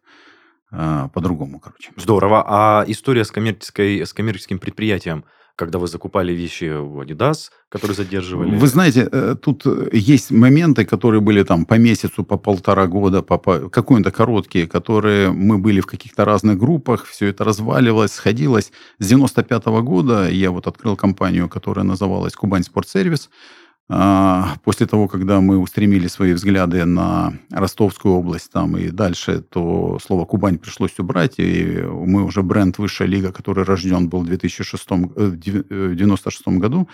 а, 0.72 1.08
по-другому, 1.10 1.60
короче. 1.60 1.92
Здорово. 1.96 2.44
А 2.48 2.84
история 2.88 3.26
с, 3.26 3.32
коммерческой, 3.32 4.06
с 4.06 4.14
коммерческим 4.14 4.60
предприятием– 4.60 5.26
когда 5.60 5.78
вы 5.78 5.88
закупали 5.88 6.32
вещи 6.32 6.64
в 6.64 7.02
Adidas, 7.02 7.52
которые 7.70 7.96
задерживали? 7.96 8.56
Вы 8.56 8.68
знаете, 8.68 9.10
э, 9.12 9.36
тут 9.42 9.66
есть 9.94 10.32
моменты, 10.32 10.86
которые 10.86 11.20
были 11.20 11.44
там 11.44 11.66
по 11.66 11.78
месяцу, 11.78 12.24
по 12.24 12.38
полтора 12.38 12.88
года, 12.88 13.22
по, 13.22 13.38
по 13.38 13.70
какой-то 13.70 14.12
короткие, 14.12 14.68
которые 14.68 15.32
мы 15.32 15.58
были 15.58 15.82
в 15.82 15.86
каких-то 15.86 16.26
разных 16.26 16.58
группах, 16.58 17.06
все 17.06 17.28
это 17.28 17.44
разваливалось, 17.44 18.14
сходилось. 18.14 18.72
С 19.00 19.08
95 19.08 19.68
-го 19.68 19.82
года 19.82 20.30
я 20.30 20.50
вот 20.52 20.68
открыл 20.68 20.96
компанию, 20.96 21.50
которая 21.50 21.86
называлась 21.86 22.34
«Кубань 22.34 22.64
Спортсервис», 22.64 23.30
а, 23.30 23.59
после 23.90 24.86
того, 24.86 25.08
когда 25.08 25.42
мы 25.42 25.58
устремили 25.58 26.08
свои 26.08 26.34
взгляды 26.34 26.86
на 26.86 27.34
Ростовскую 27.50 28.14
область 28.14 28.52
там 28.52 28.78
и 28.78 28.90
дальше, 28.90 29.42
то 29.42 29.98
слово 30.00 30.26
«Кубань» 30.26 30.60
пришлось 30.60 31.00
убрать, 31.00 31.40
и 31.40 31.82
мы 31.84 32.24
уже 32.24 32.44
бренд 32.44 32.78
«Высшая 32.78 33.08
лига», 33.08 33.32
который 33.32 33.64
рожден 33.64 34.08
был 34.08 34.20
в 34.20 34.26
2006, 34.28 34.86
1996 34.92 36.42
э, 36.46 36.52
году, 36.52 36.88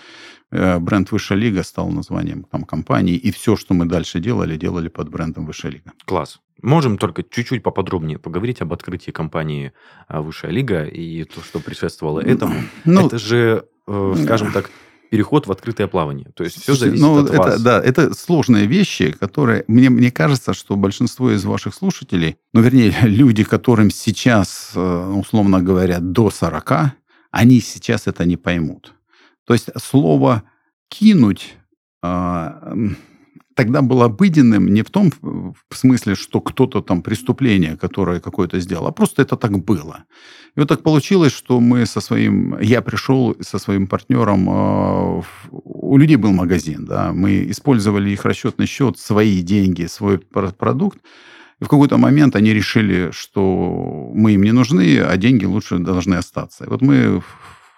э, 0.50 0.78
бренд 0.78 1.12
«Высшая 1.12 1.36
лига» 1.36 1.62
стал 1.64 1.90
названием 1.90 2.44
там, 2.44 2.64
компании, 2.64 3.16
и 3.16 3.30
все, 3.30 3.56
что 3.56 3.74
мы 3.74 3.84
дальше 3.84 4.18
делали, 4.18 4.56
делали 4.56 4.88
под 4.88 5.10
брендом 5.10 5.44
«Высшая 5.44 5.72
лига». 5.72 5.92
Класс. 6.06 6.40
Можем 6.62 6.96
только 6.96 7.22
чуть-чуть 7.22 7.62
поподробнее 7.62 8.18
поговорить 8.18 8.62
об 8.62 8.72
открытии 8.72 9.10
компании 9.10 9.74
а, 10.08 10.22
«Высшая 10.22 10.50
лига» 10.50 10.84
и 10.84 11.24
то, 11.24 11.42
что 11.42 11.60
предшествовало 11.60 12.20
этому. 12.20 12.54
Ну, 12.86 13.06
Это 13.06 13.18
же, 13.18 13.66
э, 13.86 14.14
скажем 14.24 14.50
так, 14.52 14.70
переход 15.10 15.46
в 15.46 15.52
открытое 15.52 15.86
плавание. 15.86 16.30
То 16.34 16.44
есть 16.44 16.60
все 16.60 16.74
зависит 16.74 17.02
ну, 17.02 17.18
от 17.18 17.30
это, 17.30 17.38
вас. 17.38 17.62
Да, 17.62 17.80
это 17.82 18.14
сложные 18.14 18.66
вещи, 18.66 19.12
которые... 19.12 19.64
Мне, 19.68 19.90
мне 19.90 20.10
кажется, 20.10 20.54
что 20.54 20.76
большинство 20.76 21.30
из 21.30 21.44
ваших 21.44 21.74
слушателей, 21.74 22.36
ну, 22.52 22.60
вернее, 22.60 22.94
люди, 23.02 23.44
которым 23.44 23.90
сейчас, 23.90 24.72
э, 24.74 25.12
условно 25.14 25.62
говоря, 25.62 25.98
до 26.00 26.30
40, 26.30 26.72
они 27.30 27.60
сейчас 27.60 28.06
это 28.06 28.24
не 28.24 28.36
поймут. 28.36 28.94
То 29.46 29.54
есть 29.54 29.68
слово 29.80 30.42
«кинуть» 30.88 31.56
а, 32.02 32.74
тогда 33.56 33.80
был 33.80 34.02
обыденным 34.02 34.72
не 34.72 34.82
в 34.82 34.90
том 34.90 35.12
смысле, 35.72 36.14
что 36.14 36.40
кто-то 36.40 36.82
там 36.82 37.02
преступление, 37.02 37.76
которое 37.76 38.20
какое-то 38.20 38.60
сделал, 38.60 38.86
а 38.86 38.92
просто 38.92 39.22
это 39.22 39.36
так 39.36 39.58
было. 39.64 40.04
И 40.54 40.60
вот 40.60 40.68
так 40.68 40.82
получилось, 40.82 41.32
что 41.32 41.58
мы 41.60 41.86
со 41.86 42.00
своим, 42.00 42.58
я 42.60 42.82
пришел 42.82 43.34
со 43.40 43.58
своим 43.58 43.86
партнером, 43.86 44.48
э, 44.48 45.22
у 45.50 45.96
людей 45.96 46.16
был 46.16 46.32
магазин, 46.32 46.84
да, 46.84 47.12
мы 47.12 47.50
использовали 47.50 48.10
их 48.10 48.24
расчетный 48.24 48.66
счет, 48.66 48.98
свои 48.98 49.40
деньги, 49.42 49.86
свой 49.86 50.18
продукт, 50.18 50.98
и 51.60 51.64
в 51.64 51.68
какой-то 51.68 51.96
момент 51.96 52.36
они 52.36 52.52
решили, 52.52 53.10
что 53.12 54.10
мы 54.14 54.32
им 54.32 54.42
не 54.42 54.52
нужны, 54.52 54.98
а 55.00 55.16
деньги 55.16 55.46
лучше 55.46 55.78
должны 55.78 56.16
остаться. 56.16 56.64
И 56.64 56.68
вот 56.68 56.82
мы 56.82 57.22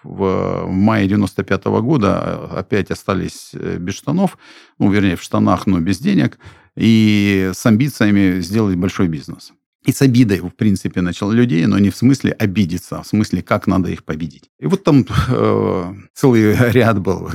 в 0.03 0.65
мае 0.67 1.07
95 1.07 1.65
-го 1.65 1.81
года 1.81 2.57
опять 2.57 2.91
остались 2.91 3.51
э, 3.53 3.77
без 3.77 3.95
штанов, 3.95 4.37
ну, 4.79 4.91
вернее, 4.91 5.15
в 5.15 5.21
штанах, 5.21 5.67
но 5.67 5.79
без 5.79 5.99
денег, 5.99 6.39
и 6.75 7.51
с 7.53 7.65
амбициями 7.65 8.41
сделать 8.41 8.75
большой 8.75 9.07
бизнес. 9.07 9.53
И 9.85 9.91
с 9.91 10.01
обидой, 10.01 10.39
в 10.39 10.49
принципе, 10.49 11.01
начал 11.01 11.31
людей, 11.31 11.65
но 11.65 11.79
не 11.79 11.89
в 11.89 11.95
смысле 11.95 12.31
обидеться, 12.31 12.97
а 12.99 13.01
в 13.01 13.07
смысле, 13.07 13.41
как 13.41 13.67
надо 13.67 13.89
их 13.89 14.03
победить. 14.03 14.49
И 14.59 14.67
вот 14.67 14.83
там 14.83 15.05
э, 15.29 15.93
целый 16.13 16.55
ряд 16.71 16.99
был. 16.99 17.29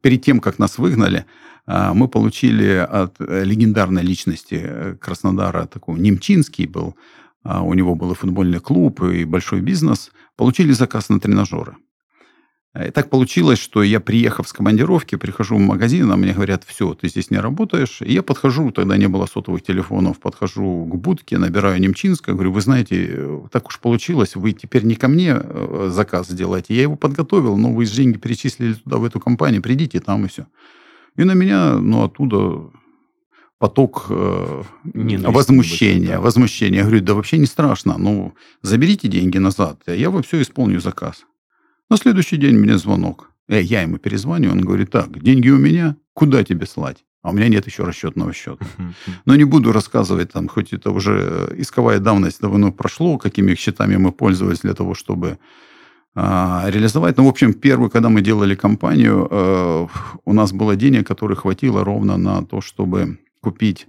Перед 0.00 0.22
тем, 0.22 0.40
как 0.40 0.58
нас 0.58 0.78
выгнали, 0.78 1.26
э, 1.66 1.92
мы 1.94 2.08
получили 2.08 2.86
от 2.90 3.20
легендарной 3.20 4.02
личности 4.02 4.60
э, 4.62 4.96
Краснодара, 5.00 5.66
такой 5.66 6.00
Немчинский 6.00 6.66
был, 6.66 6.96
у 7.42 7.72
него 7.72 7.94
был 7.94 8.12
и 8.12 8.14
футбольный 8.14 8.60
клуб, 8.60 9.02
и 9.02 9.24
большой 9.24 9.62
бизнес, 9.62 10.10
получили 10.40 10.72
заказ 10.72 11.10
на 11.10 11.20
тренажеры. 11.20 11.76
И 12.86 12.90
так 12.90 13.10
получилось, 13.10 13.58
что 13.58 13.82
я, 13.82 14.00
приехав 14.00 14.48
с 14.48 14.52
командировки, 14.54 15.16
прихожу 15.16 15.56
в 15.56 15.60
магазин, 15.60 16.10
а 16.10 16.16
мне 16.16 16.32
говорят, 16.32 16.64
все, 16.64 16.94
ты 16.94 17.08
здесь 17.08 17.30
не 17.30 17.38
работаешь. 17.38 18.00
И 18.00 18.14
я 18.14 18.22
подхожу, 18.22 18.70
тогда 18.70 18.96
не 18.96 19.06
было 19.06 19.26
сотовых 19.26 19.62
телефонов, 19.62 20.18
подхожу 20.18 20.86
к 20.86 20.96
будке, 20.96 21.36
набираю 21.36 21.78
Немчинска, 21.78 22.32
говорю, 22.32 22.52
вы 22.52 22.62
знаете, 22.62 23.42
так 23.52 23.68
уж 23.68 23.80
получилось, 23.80 24.34
вы 24.34 24.52
теперь 24.52 24.84
не 24.84 24.94
ко 24.94 25.08
мне 25.08 25.36
э, 25.36 25.90
заказ 25.92 26.28
сделаете, 26.28 26.74
я 26.74 26.82
его 26.82 26.96
подготовил, 26.96 27.58
но 27.58 27.70
вы 27.74 27.84
деньги 27.84 28.16
перечислили 28.16 28.72
туда, 28.72 28.96
в 28.96 29.04
эту 29.04 29.20
компанию, 29.20 29.60
придите 29.60 30.00
там 30.00 30.24
и 30.24 30.28
все. 30.28 30.46
И 31.16 31.24
на 31.24 31.34
меня, 31.34 31.74
ну, 31.74 32.04
оттуда 32.04 32.70
поток 33.60 34.06
э, 34.08 34.62
возмущения, 34.84 36.14
да. 36.14 36.20
возмущения. 36.20 36.78
Я 36.78 36.84
говорю, 36.84 37.02
да 37.02 37.14
вообще 37.14 37.38
не 37.38 37.46
страшно, 37.46 37.98
ну, 37.98 38.34
заберите 38.62 39.06
деньги 39.06 39.38
назад, 39.38 39.82
я 39.86 40.08
вам 40.10 40.22
все 40.22 40.40
исполню 40.40 40.80
заказ. 40.80 41.26
На 41.90 41.96
следующий 41.98 42.38
день 42.38 42.56
мне 42.56 42.78
звонок. 42.78 43.30
Э, 43.48 43.60
я 43.60 43.82
ему 43.82 43.98
перезвоню, 43.98 44.50
он 44.50 44.62
говорит, 44.62 44.90
так, 44.90 45.22
деньги 45.22 45.50
у 45.50 45.58
меня, 45.58 45.96
куда 46.14 46.42
тебе 46.42 46.66
слать? 46.66 47.04
А 47.22 47.30
у 47.30 47.32
меня 47.34 47.48
нет 47.48 47.66
еще 47.66 47.84
расчетного 47.84 48.32
счета. 48.32 48.64
Но 49.26 49.36
не 49.36 49.44
буду 49.44 49.72
рассказывать, 49.72 50.32
там, 50.32 50.48
хоть 50.48 50.72
это 50.72 50.90
уже 50.90 51.54
исковая 51.58 51.98
давность 51.98 52.40
давно 52.40 52.72
прошло, 52.72 53.18
какими 53.18 53.54
счетами 53.54 53.96
мы 53.96 54.10
пользовались 54.10 54.60
для 54.60 54.72
того, 54.72 54.94
чтобы 54.94 55.38
а, 56.14 56.64
реализовать. 56.68 57.18
Ну, 57.18 57.26
в 57.26 57.28
общем, 57.28 57.52
первый, 57.52 57.90
когда 57.90 58.08
мы 58.08 58.22
делали 58.22 58.54
компанию, 58.54 59.28
э, 59.30 59.86
у 60.24 60.32
нас 60.32 60.52
было 60.52 60.76
денег, 60.76 61.06
которых 61.06 61.40
хватило 61.40 61.84
ровно 61.84 62.16
на 62.16 62.42
то, 62.42 62.62
чтобы 62.62 63.18
купить 63.40 63.86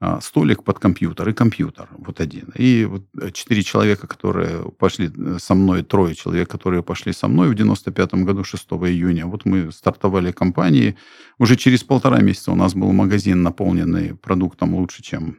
а, 0.00 0.20
столик 0.20 0.64
под 0.64 0.78
компьютер 0.78 1.28
и 1.28 1.32
компьютер 1.32 1.88
вот 1.96 2.20
один. 2.20 2.52
И 2.56 2.84
вот 2.84 3.04
э, 3.20 3.30
четыре 3.30 3.62
человека, 3.62 4.06
которые 4.06 4.70
пошли 4.70 5.10
э, 5.16 5.38
со 5.38 5.54
мной, 5.54 5.82
трое 5.82 6.14
человек, 6.14 6.50
которые 6.50 6.82
пошли 6.82 7.12
со 7.12 7.28
мной 7.28 7.48
в 7.48 7.54
95 7.54 8.14
году, 8.14 8.44
6 8.44 8.64
июня. 8.64 9.26
Вот 9.26 9.46
мы 9.46 9.72
стартовали 9.72 10.32
компании. 10.32 10.96
Уже 11.38 11.56
через 11.56 11.84
полтора 11.84 12.20
месяца 12.20 12.52
у 12.52 12.54
нас 12.54 12.74
был 12.74 12.92
магазин, 12.92 13.42
наполненный 13.42 14.14
продуктом 14.14 14.74
лучше, 14.74 15.02
чем 15.02 15.38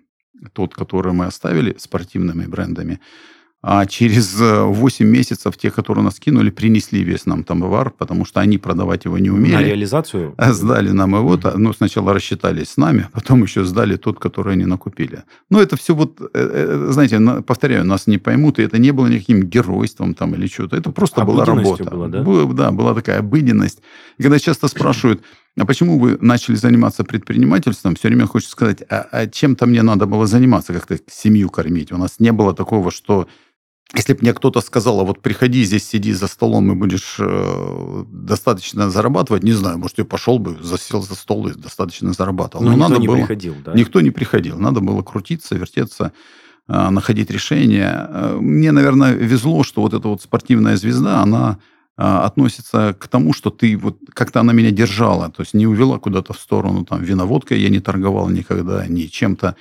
тот, 0.53 0.73
который 0.73 1.13
мы 1.13 1.25
оставили, 1.25 1.75
спортивными 1.77 2.47
брендами. 2.47 2.99
А 3.67 3.87
через 3.87 4.35
8 4.39 5.05
э, 5.05 5.09
месяцев 5.09 5.57
те, 5.57 5.71
которые 5.71 6.03
нас 6.03 6.19
кинули, 6.19 6.51
принесли 6.51 7.03
весь 7.03 7.25
нам 7.25 7.43
там 7.43 7.61
товар, 7.61 7.89
потому 7.89 8.23
что 8.23 8.39
они 8.39 8.59
продавать 8.59 9.05
его 9.05 9.17
не 9.17 9.31
умели. 9.31 9.53
На 9.55 9.63
реализацию? 9.63 10.35
А 10.37 10.53
сдали 10.53 10.91
нам 10.91 11.15
его. 11.15 11.35
Mm-hmm. 11.35 11.57
Ну, 11.57 11.73
сначала 11.73 12.13
рассчитались 12.13 12.69
с 12.69 12.77
нами, 12.77 13.07
потом 13.11 13.41
еще 13.41 13.63
сдали 13.63 13.95
тот, 13.95 14.19
который 14.19 14.53
они 14.53 14.65
накупили. 14.65 15.23
Но 15.49 15.59
это 15.59 15.77
все 15.77 15.95
вот, 15.95 16.21
э, 16.21 16.27
э, 16.35 16.91
знаете, 16.91 17.19
повторяю, 17.41 17.85
нас 17.85 18.05
не 18.05 18.19
поймут, 18.19 18.59
и 18.59 18.61
это 18.61 18.77
не 18.77 18.91
было 18.91 19.07
никаким 19.07 19.41
геройством 19.41 20.13
там 20.13 20.35
или 20.35 20.45
что-то. 20.45 20.77
Это 20.77 20.91
просто 20.91 21.25
была 21.25 21.43
работа. 21.43 21.85
Была, 21.85 22.07
да? 22.07 22.21
Была, 22.21 22.53
да, 22.53 22.71
была 22.71 22.93
такая 22.93 23.17
обыденность. 23.17 23.81
И 24.19 24.21
когда 24.21 24.37
часто 24.37 24.67
спрашивают, 24.67 25.23
а 25.57 25.65
почему 25.65 25.97
вы 25.97 26.19
начали 26.21 26.55
заниматься 26.55 27.03
предпринимательством? 27.03 27.95
Все 27.95 28.09
время 28.09 28.27
хочется 28.27 28.51
сказать, 28.51 28.83
а, 28.91 29.07
а 29.11 29.25
чем-то 29.25 29.65
мне 29.65 29.81
надо 29.81 30.05
было 30.05 30.27
заниматься, 30.27 30.71
как-то 30.71 30.99
семью 31.09 31.49
кормить. 31.49 31.91
У 31.91 31.97
нас 31.97 32.19
не 32.19 32.31
было 32.31 32.53
такого, 32.53 32.91
что 32.91 33.27
если 33.93 34.13
бы 34.13 34.19
мне 34.21 34.33
кто-то 34.33 34.61
сказал, 34.61 34.99
а 34.99 35.03
вот 35.03 35.21
приходи 35.21 35.63
здесь, 35.63 35.87
сиди 35.87 36.11
за 36.13 36.27
столом 36.27 36.71
и 36.71 36.75
будешь 36.75 37.17
э, 37.19 38.03
достаточно 38.07 38.89
зарабатывать, 38.89 39.43
не 39.43 39.51
знаю, 39.51 39.77
может, 39.77 39.97
я 39.99 40.05
пошел 40.05 40.39
бы, 40.39 40.57
засел 40.61 41.01
за 41.01 41.15
стол 41.15 41.47
и 41.47 41.53
достаточно 41.53 42.11
зарабатывал. 42.13 42.63
Но, 42.63 42.71
Но 42.71 42.75
никто 42.75 42.89
надо 42.89 43.01
не 43.01 43.07
было, 43.07 43.15
приходил, 43.17 43.55
да? 43.63 43.73
Никто 43.73 44.01
не 44.01 44.11
приходил. 44.11 44.57
Надо 44.57 44.79
было 44.79 45.03
крутиться, 45.03 45.55
вертеться, 45.55 46.13
э, 46.67 46.89
находить 46.89 47.29
решения. 47.29 48.07
Э, 48.09 48.37
мне, 48.41 48.71
наверное, 48.71 49.13
везло, 49.13 49.63
что 49.63 49.81
вот 49.81 49.93
эта 49.93 50.07
вот 50.07 50.21
спортивная 50.21 50.77
звезда, 50.77 51.21
она 51.21 51.59
э, 51.97 52.01
относится 52.01 52.95
к 52.99 53.07
тому, 53.07 53.33
что 53.33 53.51
ты 53.51 53.77
вот 53.77 53.99
как-то 54.13 54.39
она 54.39 54.51
меня 54.51 54.71
держала, 54.71 55.29
то 55.29 55.43
есть 55.43 55.53
не 55.53 55.67
увела 55.67 55.99
куда-то 55.99 56.33
в 56.33 56.39
сторону, 56.39 56.85
там, 56.85 57.03
виноводкой 57.03 57.61
я 57.61 57.69
не 57.69 57.79
торговал 57.79 58.29
никогда, 58.29 58.87
ни 58.87 59.03
чем-то 59.03 59.55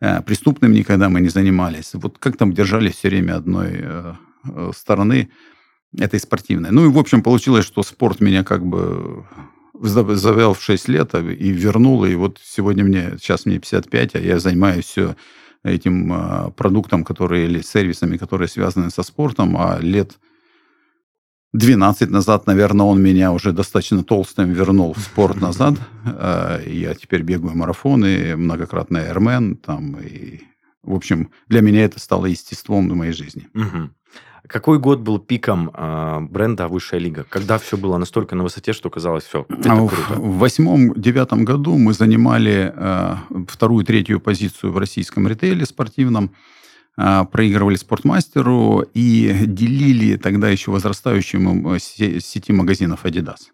преступным 0.00 0.72
никогда 0.72 1.08
мы 1.08 1.20
не 1.20 1.28
занимались. 1.28 1.90
Вот 1.94 2.18
как 2.18 2.36
там 2.36 2.52
держались 2.52 2.94
все 2.94 3.08
время 3.08 3.36
одной 3.36 3.70
э, 3.72 4.14
э, 4.44 4.70
стороны 4.74 5.30
этой 5.98 6.18
спортивной. 6.18 6.70
Ну 6.70 6.86
и, 6.86 6.88
в 6.88 6.98
общем, 6.98 7.22
получилось, 7.22 7.66
что 7.66 7.82
спорт 7.82 8.20
меня 8.20 8.44
как 8.44 8.64
бы 8.64 9.24
завел 9.74 10.54
в 10.54 10.62
6 10.62 10.88
лет 10.88 11.14
и 11.14 11.50
вернул. 11.50 12.04
И 12.04 12.14
вот 12.14 12.38
сегодня 12.42 12.84
мне, 12.84 13.12
сейчас 13.18 13.46
мне 13.46 13.58
55, 13.58 14.14
а 14.14 14.20
я 14.20 14.38
занимаюсь 14.38 14.84
все 14.84 15.16
этим 15.62 16.52
продуктом, 16.56 17.04
которые, 17.04 17.46
или 17.46 17.60
сервисами, 17.60 18.16
которые 18.16 18.48
связаны 18.48 18.90
со 18.90 19.02
спортом, 19.02 19.56
а 19.58 19.78
лет 19.80 20.18
12 21.52 22.10
назад, 22.10 22.46
наверное, 22.46 22.86
он 22.86 23.02
меня 23.02 23.32
уже 23.32 23.52
достаточно 23.52 24.04
толстым 24.04 24.52
вернул 24.52 24.94
в 24.94 25.00
спорт 25.00 25.40
назад. 25.40 25.74
Э, 26.04 26.62
я 26.66 26.94
теперь 26.94 27.22
бегаю 27.22 27.56
марафоны, 27.56 28.36
многократный 28.36 29.10
Airman. 29.10 29.56
Там, 29.56 29.96
и, 30.00 30.42
в 30.82 30.94
общем, 30.94 31.30
для 31.48 31.60
меня 31.60 31.84
это 31.84 31.98
стало 31.98 32.26
естеством 32.26 32.88
в 32.88 32.94
моей 32.94 33.12
жизни. 33.12 33.48
Угу. 33.54 33.90
Какой 34.46 34.78
год 34.78 35.00
был 35.00 35.18
пиком 35.18 35.70
э, 35.74 36.20
бренда 36.22 36.68
«Высшая 36.68 36.98
лига»? 36.98 37.24
Когда 37.28 37.58
все 37.58 37.76
было 37.76 37.98
настолько 37.98 38.34
на 38.34 38.42
высоте, 38.42 38.72
что 38.72 38.88
казалось, 38.88 39.24
все, 39.24 39.44
это 39.48 39.72
а 39.72 39.76
круто? 39.76 40.14
В 40.14 40.38
восьмом-девятом 40.38 41.44
году 41.44 41.76
мы 41.76 41.92
занимали 41.92 42.72
э, 42.74 43.14
вторую-третью 43.48 44.18
позицию 44.20 44.72
в 44.72 44.78
российском 44.78 45.28
ритейле 45.28 45.66
спортивном. 45.66 46.30
А, 46.96 47.24
проигрывали 47.24 47.76
спортмастеру 47.76 48.84
и 48.94 49.44
делили 49.46 50.16
тогда 50.16 50.48
еще 50.48 50.70
возрастающему 50.70 51.78
сети 51.78 52.52
магазинов 52.52 53.04
Adidas. 53.04 53.48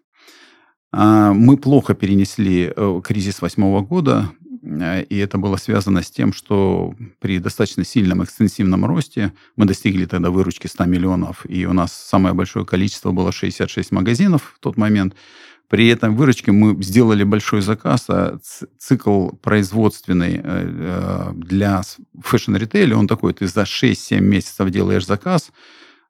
А, 0.91 1.33
мы 1.33 1.57
плохо 1.57 1.93
перенесли 1.93 2.71
э, 2.75 3.01
кризис 3.03 3.41
восьмого 3.41 3.81
года, 3.81 4.31
э, 4.63 5.03
и 5.03 5.17
это 5.17 5.37
было 5.37 5.57
связано 5.57 6.01
с 6.01 6.09
тем, 6.09 6.33
что 6.33 6.95
при 7.19 7.39
достаточно 7.39 7.83
сильном 7.83 8.23
экстенсивном 8.23 8.85
росте 8.85 9.33
мы 9.55 9.65
достигли 9.65 10.05
тогда 10.05 10.31
выручки 10.31 10.67
100 10.67 10.85
миллионов, 10.85 11.45
и 11.47 11.65
у 11.65 11.73
нас 11.73 11.93
самое 11.93 12.33
большое 12.33 12.65
количество 12.65 13.11
было 13.11 13.31
66 13.31 13.91
магазинов 13.91 14.55
в 14.55 14.59
тот 14.59 14.77
момент– 14.77 15.15
при 15.69 15.89
этом 15.89 16.15
выручке 16.15 16.51
мы 16.51 16.81
сделали 16.81 17.23
большой 17.23 17.61
заказ, 17.61 18.05
а 18.09 18.39
цикл 18.77 19.29
производственный 19.41 20.35
э, 20.35 20.41
э, 20.43 21.31
для 21.35 21.81
фэшн-ритейля, 22.21 22.95
он 22.95 23.07
такой, 23.07 23.33
ты 23.33 23.47
за 23.47 23.63
6-7 23.63 24.21
месяцев 24.21 24.69
делаешь 24.69 25.05
заказ, 25.05 25.51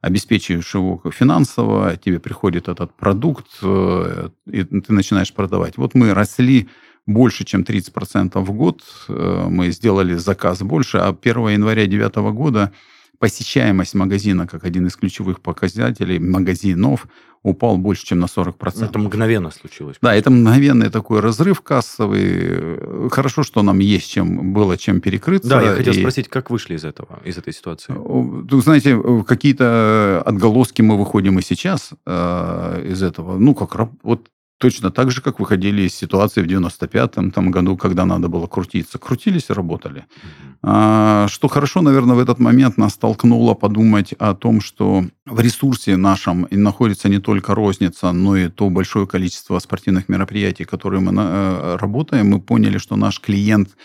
обеспечиваешь 0.02 0.76
его 0.76 1.02
финансово, 1.12 1.98
тебе 1.98 2.20
приходит 2.20 2.68
этот 2.68 2.96
продукт, 2.96 3.48
э, 3.64 4.30
и 4.46 4.64
ты 4.64 4.94
начинаешь 4.94 5.34
продавать. 5.34 5.78
Вот 5.78 5.96
мы 5.96 6.14
росли 6.14 6.70
больше, 7.08 7.44
чем 7.44 7.64
30% 7.64 8.40
в 8.40 8.52
год, 8.52 8.84
мы 9.08 9.72
сделали 9.72 10.16
заказ 10.16 10.62
больше, 10.62 10.98
а 10.98 11.18
1 11.20 11.48
января 11.48 11.86
2009 11.86 12.16
года 12.36 12.74
посещаемость 13.20 13.96
магазина, 13.96 14.48
как 14.48 14.64
один 14.64 14.88
из 14.88 14.96
ключевых 14.96 15.42
показателей 15.42 16.20
магазинов, 16.20 17.08
упал 17.44 17.78
больше, 17.78 18.06
чем 18.06 18.20
на 18.20 18.26
40%. 18.26 18.86
Это 18.86 19.00
мгновенно 19.00 19.52
случилось. 19.52 19.98
Да, 20.02 20.14
это 20.14 20.30
мгновенный 20.30 20.90
такой 20.90 21.20
разрыв 21.20 21.62
кассовый. 21.62 23.10
Хорошо, 23.10 23.44
что 23.44 23.62
нам 23.64 23.80
есть 23.80 24.10
чем 24.10 24.54
было 24.54 24.78
чем 24.78 25.02
перекрыться. 25.02 25.50
Да, 25.50 25.62
я 25.62 25.74
хотел 25.74 25.94
и... 25.94 26.00
спросить, 26.00 26.28
как 26.28 26.50
вышли 26.50 26.76
из 26.76 26.84
этого, 26.84 27.20
из 27.24 27.38
этой 27.38 27.54
ситуации? 27.54 27.94
Вы 27.96 28.62
знаете, 28.62 29.02
какие-то 29.26 30.22
отголоски 30.26 30.82
мы 30.82 30.98
выходим 30.98 31.40
и 31.40 31.42
сейчас 31.42 31.92
э, 32.06 32.86
из 32.92 33.02
этого. 33.02 33.38
Ну, 33.38 33.54
как 33.56 33.90
вот 34.04 34.28
Точно 34.58 34.90
так 34.90 35.12
же, 35.12 35.22
как 35.22 35.40
выходили 35.40 35.84
из 35.84 35.94
ситуации 35.94 36.42
в 36.42 36.48
95-м 36.48 37.32
там, 37.32 37.52
году, 37.52 37.78
когда 37.78 38.06
надо 38.06 38.28
было 38.28 38.48
крутиться. 38.48 38.98
Крутились 38.98 39.50
и 39.50 39.54
работали. 39.54 40.00
Mm-hmm. 40.00 40.58
А, 40.64 41.28
что 41.30 41.48
хорошо, 41.48 41.82
наверное, 41.82 42.16
в 42.16 42.20
этот 42.20 42.40
момент 42.40 42.76
нас 42.78 42.98
толкнуло 42.98 43.54
подумать 43.54 44.14
о 44.14 44.34
том, 44.34 44.60
что 44.62 45.06
в 45.28 45.40
ресурсе 45.40 45.96
нашем 45.96 46.48
находится 46.50 47.08
не 47.08 47.20
только 47.20 47.54
розница, 47.54 48.12
но 48.12 48.36
и 48.36 48.50
то 48.50 48.70
большое 48.72 49.06
количество 49.06 49.60
спортивных 49.60 50.10
мероприятий, 50.10 50.66
которые 50.66 51.02
мы 51.02 51.14
э, 51.16 51.78
работаем. 51.80 52.30
Мы 52.30 52.42
поняли, 52.42 52.80
что 52.80 52.96
наш 52.96 53.20
клиент 53.20 53.78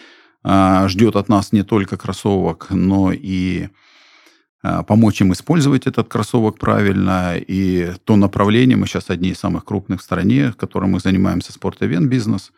а, 0.43 0.89
ждет 0.89 1.17
от 1.17 1.29
нас 1.29 1.53
не 1.53 1.65
только 1.65 1.99
кроссовок, 1.99 2.69
но 2.71 3.13
и 3.13 3.69
помочь 4.87 5.21
им 5.21 5.33
использовать 5.33 5.87
этот 5.87 6.09
кроссовок 6.09 6.59
правильно. 6.59 7.37
И 7.37 7.93
то 8.05 8.17
направление, 8.17 8.77
мы 8.77 8.87
сейчас 8.87 9.11
одни 9.11 9.31
из 9.31 9.39
самых 9.39 9.65
крупных 9.65 10.01
в 10.01 10.05
стране, 10.05 10.53
которым 10.57 10.93
мы 10.93 11.01
занимаемся, 11.01 11.53
спорт-эвент 11.53 12.09
бизнес. 12.09 12.53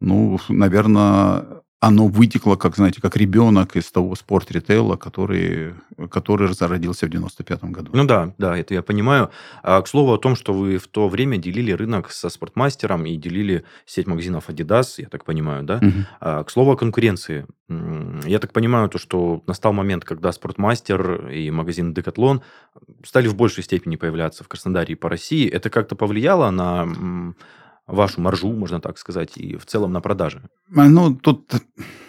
Ну, 0.00 0.38
наверное, 0.48 1.44
оно 1.80 2.08
вытекло, 2.08 2.56
как, 2.56 2.74
знаете, 2.74 3.00
как 3.00 3.16
ребенок 3.16 3.76
из 3.76 3.90
того 3.92 4.16
спорт-ритейла, 4.16 4.96
который, 4.96 5.74
который 6.10 6.52
зародился 6.52 7.06
в 7.06 7.10
95 7.10 7.64
году. 7.64 7.90
Ну 7.92 8.04
да, 8.04 8.34
да, 8.36 8.58
это 8.58 8.74
я 8.74 8.82
понимаю. 8.82 9.30
А, 9.62 9.80
к 9.80 9.86
слову 9.86 10.12
о 10.12 10.18
том, 10.18 10.34
что 10.34 10.52
вы 10.52 10.78
в 10.78 10.88
то 10.88 11.08
время 11.08 11.38
делили 11.38 11.70
рынок 11.70 12.10
со 12.10 12.30
спортмастером 12.30 13.06
и 13.06 13.16
делили 13.16 13.64
сеть 13.86 14.08
магазинов 14.08 14.48
Adidas, 14.48 14.94
я 14.98 15.08
так 15.08 15.24
понимаю, 15.24 15.62
да? 15.62 15.76
Угу. 15.76 15.92
А, 16.20 16.44
к 16.44 16.50
слову 16.50 16.72
о 16.72 16.76
конкуренции. 16.76 17.46
Я 18.24 18.38
так 18.38 18.52
понимаю, 18.52 18.88
то, 18.88 18.98
что 18.98 19.42
настал 19.46 19.72
момент, 19.72 20.04
когда 20.04 20.32
спортмастер 20.32 21.28
и 21.28 21.50
магазин 21.50 21.92
Decathlon 21.92 22.40
стали 23.04 23.28
в 23.28 23.36
большей 23.36 23.62
степени 23.62 23.96
появляться 23.96 24.42
в 24.42 24.48
Краснодаре 24.48 24.94
и 24.94 24.96
по 24.96 25.08
России. 25.08 25.48
Это 25.48 25.70
как-то 25.70 25.94
повлияло 25.94 26.50
на 26.50 27.34
вашу 27.88 28.20
маржу, 28.20 28.52
можно 28.52 28.80
так 28.80 28.98
сказать, 28.98 29.36
и 29.36 29.56
в 29.56 29.66
целом 29.66 29.92
на 29.92 30.00
продажи? 30.00 30.42
Ну, 30.68 31.14
тут 31.14 31.50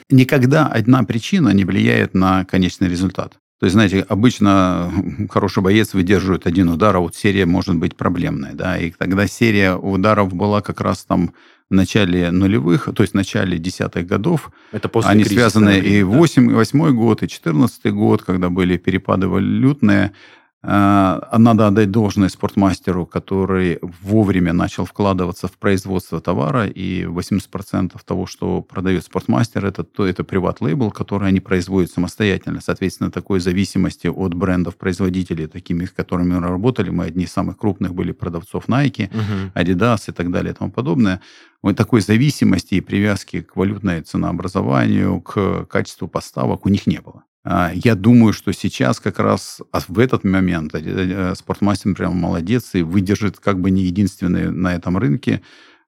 никогда 0.10 0.68
одна 0.68 1.04
причина 1.04 1.50
не 1.50 1.66
влияет 1.66 2.14
на 2.14 2.46
конечный 2.46 2.88
результат. 2.88 3.40
То 3.60 3.66
есть, 3.66 3.74
знаете, 3.74 4.06
обычно 4.08 4.92
хороший 5.30 5.62
боец 5.62 5.94
выдерживает 5.94 6.48
один 6.48 6.70
удар, 6.70 6.96
а 6.96 7.00
вот 7.00 7.16
серия 7.16 7.46
может 7.46 7.76
быть 7.76 7.96
проблемная, 7.96 8.54
да, 8.54 8.78
и 8.78 8.92
тогда 8.92 9.28
серия 9.28 9.76
ударов 9.76 10.34
была 10.34 10.62
как 10.62 10.82
раз 10.82 11.06
там 11.06 11.34
в 11.70 11.74
начале 11.74 12.32
нулевых, 12.32 12.90
то 12.96 13.04
есть 13.04 13.14
в 13.14 13.16
начале 13.16 13.58
десятых 13.58 14.08
годов. 14.08 14.52
Это 14.72 14.90
после 14.90 15.12
Они 15.12 15.24
связаны 15.24 15.78
и 15.80 16.02
8, 16.02 16.52
8 16.52 16.96
год, 16.96 17.22
и 17.22 17.28
14 17.28 17.94
год, 17.94 18.24
когда 18.24 18.50
были 18.50 18.78
перепады 18.78 19.28
валютные. 19.28 20.14
А, 20.62 21.38
надо 21.38 21.68
отдать 21.68 21.90
должное 21.90 22.28
спортмастеру, 22.28 23.06
который 23.06 23.80
вовремя 24.02 24.52
начал 24.52 24.84
вкладываться 24.84 25.48
в 25.48 25.58
производство 25.58 26.20
товара, 26.20 26.68
и 26.68 27.04
80% 27.04 27.98
того, 28.04 28.26
что 28.26 28.62
продает 28.62 29.06
спортмастер, 29.06 29.66
это, 29.66 29.86
то, 29.86 30.06
это 30.06 30.26
приват-лейбл, 30.26 30.92
который 30.92 31.30
они 31.30 31.40
производят 31.40 31.92
самостоятельно. 31.92 32.60
Соответственно, 32.60 33.10
такой 33.10 33.40
зависимости 33.40 34.08
от 34.08 34.34
брендов-производителей, 34.34 35.48
такими, 35.48 35.86
с 35.86 35.92
которыми 35.92 36.34
мы 36.34 36.48
работали, 36.48 36.90
мы 36.90 37.06
одни 37.06 37.24
из 37.24 37.32
самых 37.32 37.58
крупных 37.58 37.94
были 37.94 38.12
продавцов 38.12 38.68
Nike, 38.68 39.10
uh-huh. 39.10 39.54
Adidas 39.54 40.10
и 40.10 40.12
так 40.12 40.30
далее 40.30 40.52
и 40.52 40.56
тому 40.56 40.72
подобное. 40.72 41.22
Вот 41.62 41.78
такой 41.78 42.02
зависимости 42.02 42.76
и 42.76 42.82
привязки 42.82 43.42
к 43.42 43.56
валютной 43.56 44.02
ценообразованию, 44.02 45.22
к 45.22 45.66
качеству 45.68 46.10
поставок 46.10 46.66
у 46.66 46.70
них 46.70 46.86
не 46.86 47.00
было. 47.00 47.24
А, 47.44 47.72
я 47.74 47.96
думаю, 47.96 48.34
что 48.34 48.52
сейчас 48.52 49.00
как 49.00 49.20
раз 49.20 49.62
а, 49.72 49.80
в 49.88 49.98
этот 50.00 50.24
момент 50.24 50.76
э, 50.76 50.80
э, 50.82 51.36
спортмастер 51.36 51.96
прям 51.96 52.18
молодец 52.18 52.76
и 52.76 52.82
выдержит 52.82 53.40
как 53.40 53.60
бы 53.62 53.72
не 53.72 53.84
единственный 53.84 54.52
на 54.52 54.76
этом 54.76 54.98
рынке 54.98 55.42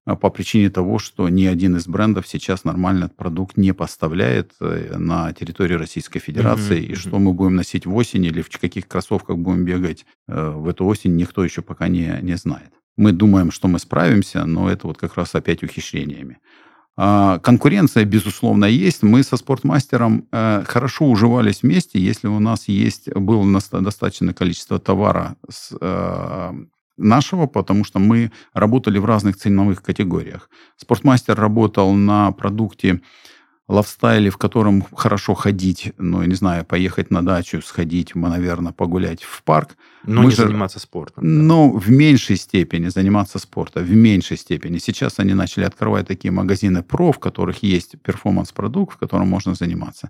а, 0.06 0.16
по 0.16 0.30
причине 0.30 0.70
того, 0.70 0.98
что 0.98 1.28
ни 1.28 1.46
один 1.46 1.76
из 1.76 1.88
брендов 1.88 2.26
сейчас 2.28 2.64
нормально 2.64 3.06
этот 3.06 3.18
продукт 3.18 3.58
не 3.58 3.74
поставляет 3.74 4.54
э, 4.62 4.98
на 4.98 5.34
территории 5.34 5.74
Российской 5.74 6.20
Федерации. 6.20 6.80
Mm-hmm. 6.80 6.92
И 6.94 6.96
что 6.96 7.20
мы 7.20 7.34
будем 7.34 7.56
носить 7.56 7.86
в 7.86 7.94
осень 7.96 8.24
или 8.24 8.42
в 8.42 8.50
каких 8.58 8.88
кроссовках 8.88 9.38
будем 9.38 9.66
бегать 9.66 10.06
в 10.28 10.70
эту 10.70 10.86
осень, 10.86 11.18
никто 11.18 11.44
еще 11.44 11.62
пока 11.62 11.90
не, 11.90 12.18
не 12.22 12.38
знает. 12.38 12.72
Мы 12.96 13.12
думаем, 13.12 13.52
что 13.52 13.68
мы 13.68 13.80
справимся, 13.80 14.46
но 14.46 14.70
это 14.70 14.88
вот 14.88 14.98
как 14.98 15.16
раз 15.16 15.36
опять 15.36 15.64
ухищрениями. 15.64 16.40
А, 17.04 17.40
конкуренция, 17.40 18.06
безусловно, 18.06 18.66
есть. 18.66 19.02
Мы 19.02 19.24
со 19.24 19.36
спортмастером 19.36 20.28
э, 20.32 20.64
хорошо 20.68 21.06
уживались 21.06 21.64
вместе, 21.64 22.00
если 22.00 22.28
у 22.28 22.38
нас 22.38 22.68
есть, 22.68 23.12
было 23.12 23.60
достаточное 23.72 24.36
количество 24.36 24.78
товара 24.78 25.36
с, 25.50 25.76
э, 25.82 26.54
нашего, 26.98 27.48
потому 27.48 27.86
что 27.86 27.98
мы 27.98 28.32
работали 28.54 29.00
в 29.00 29.06
разных 29.06 29.38
ценовых 29.38 29.82
категориях. 29.82 30.48
Спортмастер 30.78 31.36
работал 31.36 31.92
на 31.94 32.32
продукте 32.34 33.02
лавстайле, 33.74 34.30
в 34.30 34.38
котором 34.38 34.84
хорошо 34.96 35.34
ходить, 35.34 35.94
ну, 35.98 36.22
я 36.22 36.28
не 36.28 36.36
знаю, 36.36 36.66
поехать 36.66 37.12
на 37.12 37.22
дачу, 37.26 37.62
сходить, 37.62 38.16
наверное, 38.16 38.72
погулять 38.74 39.24
в 39.24 39.44
парк. 39.44 39.78
Но 40.06 40.22
Мы 40.22 40.26
не 40.30 40.36
же- 40.36 40.44
заниматься 40.48 40.80
спортом. 40.80 41.24
да. 41.24 41.30
Но 41.30 41.72
в 41.72 41.90
меньшей 41.90 42.36
степени 42.38 42.90
заниматься 42.90 43.40
спортом, 43.40 43.84
в 43.84 43.96
меньшей 43.96 44.38
степени. 44.38 44.80
Сейчас 44.80 45.20
они 45.20 45.34
начали 45.34 45.64
открывать 45.66 46.08
такие 46.08 46.32
магазины 46.32 46.82
про, 46.84 47.12
в 47.12 47.20
которых 47.20 47.64
есть 47.64 47.96
перформанс-продукт, 48.02 48.96
в 48.96 48.98
котором 48.98 49.28
можно 49.28 49.56
заниматься. 49.56 50.10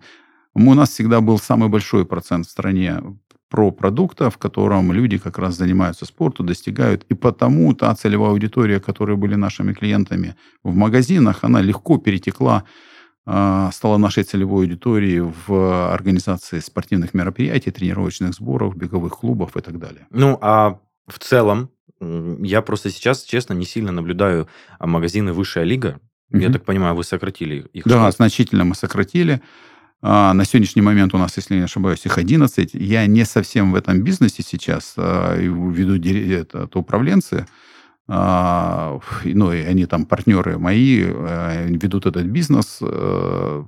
У 0.53 0.73
нас 0.73 0.89
всегда 0.89 1.21
был 1.21 1.37
самый 1.39 1.69
большой 1.69 2.05
процент 2.05 2.45
в 2.47 2.49
стране 2.51 3.01
про 3.49 3.71
продукта, 3.71 4.29
в 4.29 4.37
котором 4.37 4.93
люди 4.93 5.17
как 5.17 5.37
раз 5.37 5.57
занимаются 5.57 6.05
спортом, 6.05 6.45
достигают. 6.45 7.05
И 7.11 7.13
потому 7.15 7.73
та 7.73 7.93
целевая 7.95 8.31
аудитория, 8.31 8.79
которые 8.79 9.17
были 9.17 9.35
нашими 9.35 9.73
клиентами 9.73 10.35
в 10.63 10.73
магазинах, 10.75 11.39
она 11.43 11.61
легко 11.61 11.97
перетекла 11.97 12.63
стала 13.71 13.97
нашей 13.97 14.23
целевой 14.23 14.65
аудиторией 14.65 15.19
в 15.47 15.93
организации 15.93 16.59
спортивных 16.59 17.13
мероприятий, 17.13 17.71
тренировочных 17.71 18.33
сборов, 18.33 18.75
беговых 18.75 19.13
клубов 19.19 19.55
и 19.57 19.61
так 19.61 19.79
далее. 19.79 20.07
Ну, 20.11 20.37
а 20.41 20.79
в 21.07 21.19
целом, 21.19 21.69
я 21.99 22.61
просто 22.61 22.89
сейчас, 22.89 23.23
честно, 23.23 23.53
не 23.53 23.65
сильно 23.65 23.91
наблюдаю 23.91 24.47
а, 24.79 24.87
магазины 24.87 25.33
«Высшая 25.33 25.63
лига». 25.65 25.99
Я 26.31 26.45
Мгм. 26.47 26.53
так 26.53 26.65
понимаю, 26.65 26.95
вы 26.95 27.03
сократили 27.03 27.65
их 27.73 27.83
Да, 27.85 27.99
штат. 27.99 28.15
значительно 28.15 28.63
мы 28.65 28.75
сократили. 28.75 29.41
А, 30.01 30.33
На 30.33 30.45
сегодняшний 30.45 30.81
момент 30.81 31.13
у 31.13 31.17
нас, 31.17 31.37
если 31.37 31.55
не 31.57 31.61
ошибаюсь, 31.63 32.05
их 32.05 32.17
11. 32.17 32.73
Я 32.73 33.05
не 33.05 33.23
совсем 33.25 33.71
в 33.71 33.75
этом 33.75 34.01
бизнесе 34.01 34.41
сейчас. 34.43 34.93
а, 34.97 35.35
Веду 35.37 35.95
это, 36.39 36.63
это 36.63 36.79
управленцы. 36.79 37.45
А, 38.13 38.99
Ну, 39.23 39.53
и 39.53 39.61
они 39.61 39.85
там 39.85 40.05
партнеры 40.05 40.57
мои, 40.57 41.03
а, 41.05 41.65
ведут 41.67 42.05
этот 42.05 42.25
бизнес. 42.25 42.79
Э, 42.81 43.63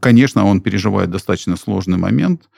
Конечно, 0.00 0.44
он 0.46 0.60
переживает 0.60 1.10
достаточно 1.10 1.56
сложный 1.56 1.98
момент. 1.98 2.48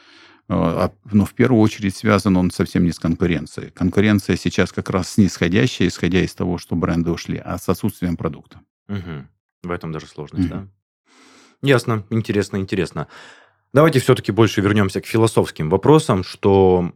а, 0.48 0.90
Но 1.12 1.24
в 1.24 1.32
первую 1.34 1.60
очередь 1.60 1.96
связан 1.96 2.36
он 2.36 2.50
совсем 2.50 2.84
не 2.84 2.92
с 2.92 2.98
конкуренцией. 2.98 3.70
Конкуренция 3.70 4.36
сейчас 4.36 4.72
как 4.72 4.90
раз 4.90 5.10
снисходящая, 5.10 5.88
исходя 5.88 6.20
из 6.20 6.34
того, 6.34 6.58
что 6.58 6.76
бренды 6.76 7.10
ушли, 7.10 7.40
а 7.44 7.58
с 7.58 7.68
отсутствием 7.68 8.16
продукта. 8.16 8.60
Мгм. 8.88 9.28
В 9.64 9.70
этом 9.70 9.90
даже 9.92 10.06
сложность, 10.06 10.48
Мгм. 10.50 10.50
да? 10.50 10.68
Ясно, 11.62 12.04
интересно, 12.10 12.58
интересно. 12.58 13.06
Давайте 13.74 13.98
все-таки 13.98 14.30
больше 14.30 14.60
вернемся 14.60 15.00
к 15.00 15.06
философским 15.06 15.68
вопросам, 15.68 16.22
что 16.22 16.92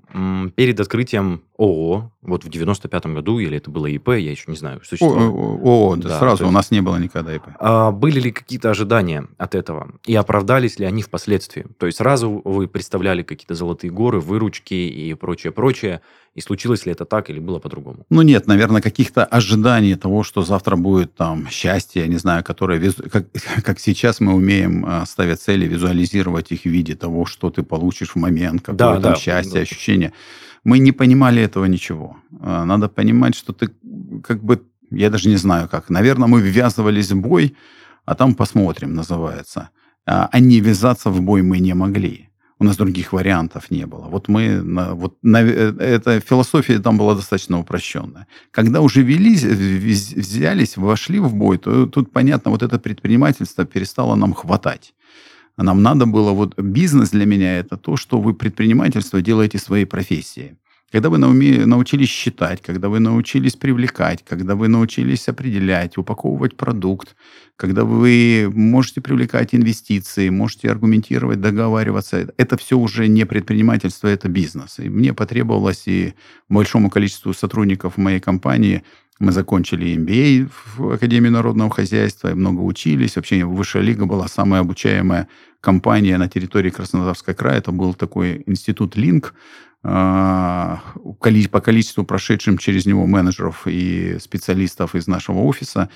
перед 0.54 0.78
открытием 0.78 1.42
ООО, 1.58 2.12
вот 2.22 2.44
в 2.44 2.48
95-м 2.48 3.14
году, 3.16 3.40
или 3.40 3.56
это 3.58 3.68
было 3.68 3.86
ИП, 3.86 4.10
я 4.10 4.30
еще 4.30 4.44
не 4.46 4.56
знаю, 4.56 4.80
существовало. 4.84 5.28
о, 5.28 5.88
о, 5.90 5.96
да, 5.96 6.08
Да, 6.10 6.18
сразу 6.20 6.44
есть- 6.44 6.52
у 6.52 6.54
нас 6.54 6.70
не 6.70 6.80
было 6.80 6.96
никогда 6.98 7.34
ИП. 7.34 7.42
А 7.58 7.90
были 7.90 8.20
ли 8.20 8.30
какие-то 8.30 8.70
ожидания 8.70 9.26
от 9.38 9.56
этого? 9.56 9.90
И 10.06 10.14
оправдались 10.14 10.78
ли 10.78 10.86
они 10.86 11.02
впоследствии? 11.02 11.66
То 11.78 11.86
есть 11.86 11.98
сразу 11.98 12.42
вы 12.44 12.68
представляли 12.68 13.24
какие-то 13.24 13.56
золотые 13.56 13.90
горы, 13.90 14.20
выручки 14.20 14.74
и 14.74 15.12
прочее-прочее, 15.14 16.00
и 16.38 16.40
случилось 16.40 16.86
ли 16.86 16.92
это 16.92 17.04
так 17.04 17.30
или 17.30 17.40
было 17.40 17.58
по-другому? 17.58 18.06
Ну 18.10 18.22
нет, 18.22 18.46
наверное, 18.46 18.80
каких-то 18.80 19.24
ожиданий 19.24 19.96
того, 19.96 20.22
что 20.22 20.42
завтра 20.42 20.76
будет 20.76 21.14
там 21.16 21.48
счастье, 21.50 22.02
я 22.02 22.08
не 22.08 22.16
знаю, 22.18 22.44
которое 22.44 22.78
визу- 22.78 23.08
как, 23.10 23.26
как 23.64 23.80
сейчас 23.80 24.20
мы 24.20 24.34
умеем 24.34 24.84
а, 24.86 25.04
ставить 25.06 25.40
цели, 25.40 25.66
визуализировать 25.66 26.52
их 26.52 26.62
в 26.62 26.66
виде 26.66 26.94
того, 26.94 27.26
что 27.26 27.50
ты 27.50 27.62
получишь 27.62 28.10
в 28.10 28.16
момент, 28.16 28.60
какое 28.62 28.76
Да, 28.78 29.00
там 29.00 29.12
да, 29.12 29.14
счастье, 29.16 29.54
да. 29.54 29.60
ощущение. 29.60 30.12
Мы 30.64 30.78
не 30.78 30.92
понимали 30.92 31.42
этого 31.42 31.64
ничего. 31.66 32.16
А, 32.40 32.64
Надо 32.64 32.88
понимать, 32.88 33.34
что 33.34 33.52
ты 33.52 33.70
как 34.22 34.42
бы, 34.44 34.62
я 34.90 35.10
даже 35.10 35.28
не 35.28 35.36
знаю 35.36 35.68
как, 35.68 35.90
наверное, 35.90 36.28
мы 36.28 36.40
ввязывались 36.40 37.10
в 37.10 37.20
бой, 37.20 37.56
а 38.04 38.14
там 38.14 38.34
посмотрим, 38.34 38.94
называется. 38.94 39.70
А 40.06 40.28
а 40.32 40.40
не 40.40 40.60
ввязаться 40.60 41.10
в 41.10 41.20
бой 41.20 41.42
мы 41.42 41.58
не 41.58 41.74
могли. 41.74 42.27
У 42.60 42.64
нас 42.64 42.76
других 42.76 43.12
вариантов 43.12 43.70
не 43.70 43.86
было. 43.86 44.08
Вот 44.08 44.28
мы, 44.28 44.60
вот 44.94 45.16
на, 45.22 45.42
э, 45.42 45.72
эта 45.78 46.20
философия 46.20 46.80
там 46.80 46.98
была 46.98 47.14
достаточно 47.14 47.58
упрощенная. 47.60 48.26
Когда 48.50 48.80
уже 48.80 49.02
велись, 49.02 49.44
вз- 49.44 50.18
взялись, 50.18 50.76
вошли 50.76 51.20
в 51.20 51.34
бой, 51.34 51.58
то 51.58 51.86
тут, 51.86 52.12
понятно, 52.12 52.50
вот 52.50 52.62
это 52.62 52.78
предпринимательство 52.78 53.64
перестало 53.64 54.16
нам 54.16 54.34
хватать. 54.34 54.94
Нам 55.56 55.82
надо 55.82 56.06
было, 56.06 56.32
вот 56.32 56.60
бизнес 56.60 57.10
для 57.10 57.26
меня 57.26 57.58
это 57.58 57.76
то, 57.76 57.96
что 57.96 58.20
вы 58.20 58.34
предпринимательство 58.34 59.20
делаете 59.20 59.58
своей 59.58 59.84
профессией. 59.86 60.56
Когда 60.90 61.10
вы 61.10 61.18
науме- 61.18 61.66
научились 61.66 62.08
считать, 62.08 62.62
когда 62.62 62.88
вы 62.88 62.98
научились 62.98 63.56
привлекать, 63.56 64.24
когда 64.26 64.54
вы 64.54 64.68
научились 64.68 65.28
определять, 65.28 65.98
упаковывать 65.98 66.56
продукт, 66.56 67.14
когда 67.56 67.84
вы 67.84 68.50
можете 68.54 69.02
привлекать 69.02 69.54
инвестиции, 69.54 70.30
можете 70.30 70.70
аргументировать, 70.70 71.40
договариваться, 71.40 72.32
это 72.38 72.56
все 72.56 72.78
уже 72.78 73.06
не 73.06 73.26
предпринимательство, 73.26 74.08
это 74.08 74.28
бизнес. 74.28 74.78
И 74.78 74.88
мне 74.88 75.12
потребовалось 75.12 75.82
и 75.86 76.14
большому 76.48 76.88
количеству 76.88 77.34
сотрудников 77.34 77.98
моей 77.98 78.20
компании 78.20 78.82
мы 79.20 79.32
закончили 79.32 79.96
MBA 79.96 80.48
в 80.76 80.92
Академии 80.92 81.28
народного 81.28 81.70
хозяйства, 81.70 82.34
много 82.34 82.60
учились. 82.60 83.16
Вообще 83.16 83.44
Высшая 83.44 83.82
лига 83.82 84.06
была 84.06 84.28
самая 84.28 84.60
обучаемая 84.60 85.26
компания 85.60 86.16
на 86.18 86.28
территории 86.28 86.70
Краснодарского 86.70 87.34
края. 87.34 87.58
Это 87.58 87.72
был 87.72 87.94
такой 87.94 88.44
институт 88.46 88.96
Линк, 88.96 89.34
по 89.82 91.60
количеству 91.60 92.04
прошедшим 92.04 92.58
через 92.58 92.86
него 92.86 93.06
менеджеров 93.06 93.66
и 93.66 94.18
специалистов 94.20 94.94
из 94.94 95.06
нашего 95.06 95.38
офиса 95.38 95.88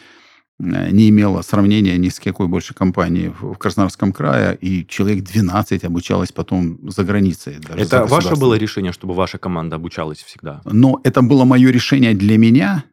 э, 0.61 0.91
не 0.91 1.09
имело 1.09 1.43
сравнения 1.43 1.99
ни 1.99 2.09
с 2.09 2.21
какой 2.21 2.47
больше 2.47 2.75
компанией 2.75 3.33
в 3.41 3.55
Краснодарском 3.55 4.13
крае, 4.13 4.57
и 4.61 4.87
человек 4.87 5.25
12 5.25 5.85
обучалось 5.85 6.33
потом 6.33 6.79
за 6.91 7.05
границей. 7.05 7.59
даже 7.59 7.85
за 7.85 7.97
это 7.97 8.07
ваше 8.07 8.37
было 8.37 8.55
решение, 8.55 8.93
чтобы 8.93 9.15
ваша 9.15 9.39
команда 9.39 9.77
обучалась 9.77 10.23
всегда? 10.23 10.61
Но 10.65 11.01
это 11.05 11.23
было 11.23 11.45
мое 11.45 11.71
решение 11.71 12.15
для 12.15 12.39
меня 12.39 12.85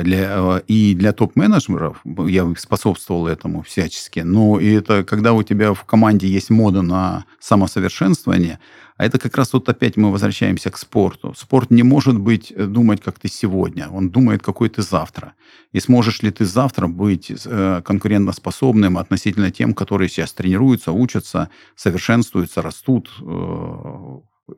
для, 0.00 0.36
э, 0.38 0.60
и 0.68 0.94
для 0.94 1.12
топ-менеджеров. 1.12 2.00
Я 2.04 2.50
способствовал 2.56 3.26
этому 3.26 3.62
всячески. 3.62 4.20
Но 4.20 4.58
и 4.58 4.72
это 4.72 5.04
когда 5.04 5.34
у 5.34 5.42
тебя 5.42 5.74
в 5.74 5.84
команде 5.84 6.26
есть 6.26 6.50
мода 6.50 6.82
на 6.82 7.26
самосовершенствование, 7.40 8.58
а 8.96 9.04
это 9.04 9.18
как 9.18 9.36
раз 9.36 9.52
вот 9.52 9.68
опять 9.68 9.96
мы 9.96 10.10
возвращаемся 10.10 10.70
к 10.70 10.78
спорту. 10.78 11.34
Спорт 11.36 11.70
не 11.70 11.82
может 11.82 12.18
быть 12.18 12.50
э, 12.50 12.64
думать, 12.64 13.02
как 13.02 13.18
ты 13.18 13.28
сегодня. 13.28 13.88
Он 13.90 14.10
думает, 14.10 14.42
какой 14.42 14.68
ты 14.68 14.80
завтра. 14.80 15.34
И 15.72 15.80
сможешь 15.80 16.22
ли 16.22 16.30
ты 16.30 16.46
завтра 16.46 16.86
быть 16.86 17.30
э, 17.44 17.82
конкурентоспособным 17.84 18.96
относительно 18.96 19.50
тем, 19.50 19.74
которые 19.74 20.08
сейчас 20.08 20.32
тренируются, 20.32 20.92
учатся, 20.92 21.50
совершенствуются, 21.76 22.62
растут. 22.62 23.10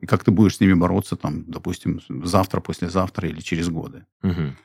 И 0.01 0.05
как 0.05 0.23
ты 0.23 0.31
будешь 0.31 0.57
с 0.57 0.59
ними 0.59 0.73
бороться, 0.73 1.15
там, 1.15 1.43
допустим, 1.47 2.01
завтра, 2.23 2.59
послезавтра 2.59 3.29
или 3.29 3.39
через 3.39 3.69
годы. 3.69 4.05
Мгм. 4.21 4.55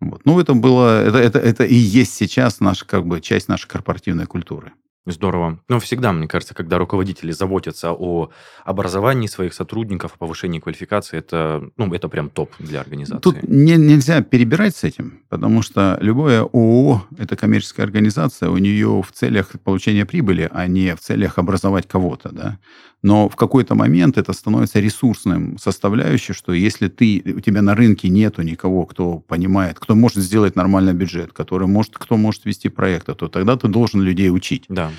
Вот. 0.00 0.22
Ну, 0.24 0.40
это 0.40 0.54
было, 0.54 1.02
это, 1.04 1.18
это, 1.18 1.38
это 1.38 1.64
и 1.64 1.74
есть 1.74 2.14
сейчас 2.14 2.60
наша, 2.60 2.86
как 2.86 3.06
бы, 3.06 3.20
часть 3.20 3.48
нашей 3.48 3.68
корпоративной 3.68 4.26
культуры. 4.26 4.72
Здорово. 5.06 5.58
Но 5.68 5.80
всегда, 5.80 6.12
мне 6.12 6.28
кажется, 6.28 6.54
когда 6.54 6.76
руководители 6.76 7.32
заботятся 7.32 7.92
о 7.92 8.30
образовании 8.64 9.28
своих 9.28 9.54
сотрудников, 9.54 10.12
о 10.14 10.18
повышении 10.18 10.60
квалификации, 10.60 11.18
это, 11.18 11.70
ну, 11.78 11.92
это 11.94 12.08
прям 12.08 12.28
топ 12.28 12.52
для 12.58 12.80
организации. 12.80 13.22
Тут 13.22 13.42
не, 13.42 13.76
нельзя 13.76 14.22
перебирать 14.22 14.76
с 14.76 14.84
этим, 14.84 15.20
потому 15.30 15.62
что 15.62 15.96
любое 16.02 16.42
ООО– 16.42 17.06
это 17.18 17.34
коммерческая 17.34 17.86
организация, 17.86 18.50
у 18.50 18.58
нее 18.58 19.02
в 19.02 19.10
целях 19.12 19.52
получения 19.64 20.04
прибыли, 20.04 20.48
а 20.52 20.66
не 20.66 20.94
в 20.94 21.00
целях 21.00 21.38
образовать 21.38 21.88
кого-то. 21.88 22.28
Да? 22.30 22.58
Но 23.02 23.28
в 23.30 23.36
какой-то 23.36 23.74
момент 23.74 24.18
это 24.18 24.32
становится 24.34 24.78
ресурсным 24.80 25.56
составляющей, 25.58 26.34
что 26.34 26.52
если 26.52 26.88
ты, 26.88 27.22
у 27.34 27.40
тебя 27.40 27.62
на 27.62 27.74
рынке 27.74 28.10
нету 28.10 28.42
никого, 28.42 28.84
кто 28.84 29.18
понимает, 29.18 29.78
кто 29.78 29.94
может 29.94 30.18
сделать 30.18 30.54
нормальный 30.54 30.92
бюджет, 30.92 31.32
который 31.32 31.66
может, 31.66 31.96
кто 31.96 32.18
может 32.18 32.44
вести 32.44 32.68
проекты, 32.68 33.14
то 33.14 33.28
тогда 33.28 33.56
ты 33.56 33.68
должен 33.68 34.02
людей 34.02 34.30
учить. 34.30 34.66
Да. 34.68 34.89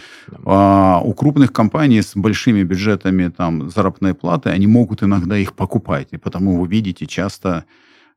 А 0.45 1.01
у 1.03 1.13
крупных 1.13 1.51
компаний 1.51 2.01
с 2.01 2.15
большими 2.15 2.63
бюджетами 2.63 3.29
там, 3.29 3.69
заработной 3.69 4.13
платы, 4.13 4.49
они 4.49 4.67
могут 4.67 5.03
иногда 5.03 5.37
их 5.37 5.53
покупать. 5.53 6.09
И 6.11 6.17
потому 6.17 6.59
вы 6.59 6.67
видите 6.67 7.05
часто, 7.05 7.65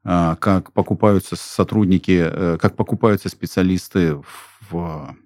а, 0.04 0.36
как 0.36 0.72
покупаются 0.72 1.36
сотрудники, 1.36 2.22
э, 2.24 2.58
как 2.60 2.76
покупаются 2.76 3.28
специалисты 3.28 4.16
в, 4.70 5.16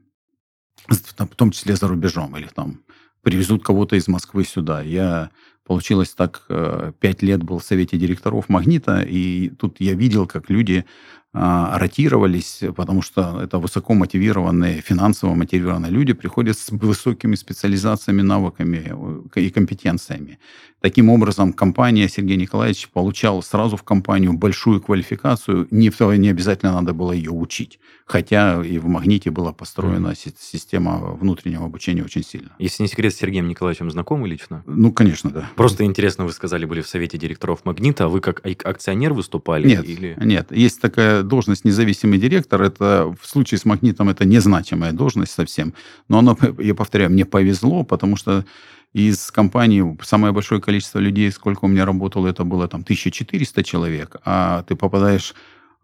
в 0.87 1.35
том 1.37 1.51
числе 1.51 1.77
за 1.77 1.89
рубежом. 1.89 2.37
Или 2.37 2.49
там 2.55 2.81
привезут 3.23 3.65
кого-то 3.65 3.97
из 3.97 4.09
Москвы 4.09 4.45
сюда. 4.45 4.81
Я, 4.83 5.31
получилось 5.67 6.15
так, 6.15 6.45
э, 6.49 6.93
пять 6.99 7.23
лет 7.23 7.43
был 7.43 7.59
в 7.59 7.65
совете 7.65 7.99
директоров 7.99 8.49
«Магнита», 8.49 9.01
и 9.01 9.51
тут 9.51 9.81
я 9.81 9.95
видел, 9.95 10.27
как 10.27 10.49
люди 10.49 10.85
ротировались, 11.33 12.63
потому 12.75 13.03
что 13.03 13.41
это 13.43 13.59
высоко 13.59 13.95
мотивированные, 13.95 14.81
финансово 14.81 15.35
мотивированные 15.35 15.91
люди 15.91 16.15
приходят 16.15 16.59
с 16.59 16.71
высокими 16.71 17.37
специализациями, 17.37 18.23
навыками 18.23 18.93
э, 19.37 19.41
и 19.41 19.51
компетенциями. 19.51 20.39
Таким 20.81 21.11
образом, 21.11 21.53
компания 21.53 22.09
Сергей 22.09 22.37
Николаевич 22.37 22.89
получал 22.89 23.43
сразу 23.43 23.77
в 23.77 23.83
компанию 23.83 24.33
большую 24.33 24.81
квалификацию, 24.81 25.67
не, 25.73 25.91
не 26.19 26.29
обязательно 26.29 26.73
надо 26.73 26.93
было 26.93 27.11
ее 27.11 27.33
учить. 27.33 27.81
Хотя 28.07 28.65
и 28.65 28.79
в 28.79 28.87
«Магните» 28.87 29.31
была 29.31 29.53
построена 29.53 30.09
mm-hmm. 30.09 30.35
система 30.39 30.99
внутреннего 31.15 31.67
обучения 31.67 32.03
очень 32.03 32.23
сильно. 32.23 32.51
Если 32.59 32.83
не 32.83 32.89
секрет, 32.89 33.13
с 33.13 33.17
Сергеем 33.19 33.49
Николаевичем 33.49 33.91
знакомы 33.91 34.29
лично? 34.29 34.63
Ну, 34.67 34.93
конечно, 34.93 35.31
да. 35.31 35.51
Просто 35.57 35.85
интересно, 35.85 36.25
вы 36.25 36.33
сказали, 36.33 36.65
были 36.65 36.81
в 36.81 36.89
совете 36.89 37.19
директоров 37.19 37.65
«Магнита», 37.65 38.05
а 38.05 38.09
вы 38.09 38.21
как 38.21 38.41
акционер 38.65 39.13
выступали? 39.13 39.69
Нет, 39.69 39.85
или... 39.85 40.17
нет. 40.21 40.53
Есть 40.53 40.81
такая 40.81 41.23
должность 41.23 41.67
независимый 41.67 42.19
директор. 42.19 42.63
Это 42.63 43.15
в 43.21 43.27
случае 43.27 43.59
с 43.59 43.67
«Магнитом» 43.67 44.09
это 44.09 44.25
незначимая 44.25 44.93
должность 44.93 45.33
совсем. 45.33 45.75
Но 46.09 46.21
оно, 46.21 46.39
я 46.59 46.75
повторяю, 46.75 47.11
мне 47.11 47.27
повезло, 47.27 47.83
потому 47.83 48.17
что 48.17 48.47
из 48.93 49.31
компании 49.31 49.97
самое 50.03 50.33
большое 50.33 50.61
количество 50.61 50.99
людей, 50.99 51.31
сколько 51.31 51.65
у 51.65 51.69
меня 51.69 51.85
работало, 51.85 52.27
это 52.27 52.45
было 52.45 52.69
там 52.69 52.81
1400 52.83 53.63
человек, 53.63 54.17
а 54.25 54.63
ты 54.63 54.77
попадаешь 54.77 55.35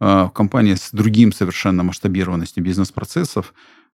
э, 0.01 0.25
в 0.25 0.31
компанию 0.31 0.77
с 0.77 0.91
другим 0.91 1.33
совершенно 1.33 1.83
масштабированностью 1.83 2.63
бизнес-процессов, 2.65 3.53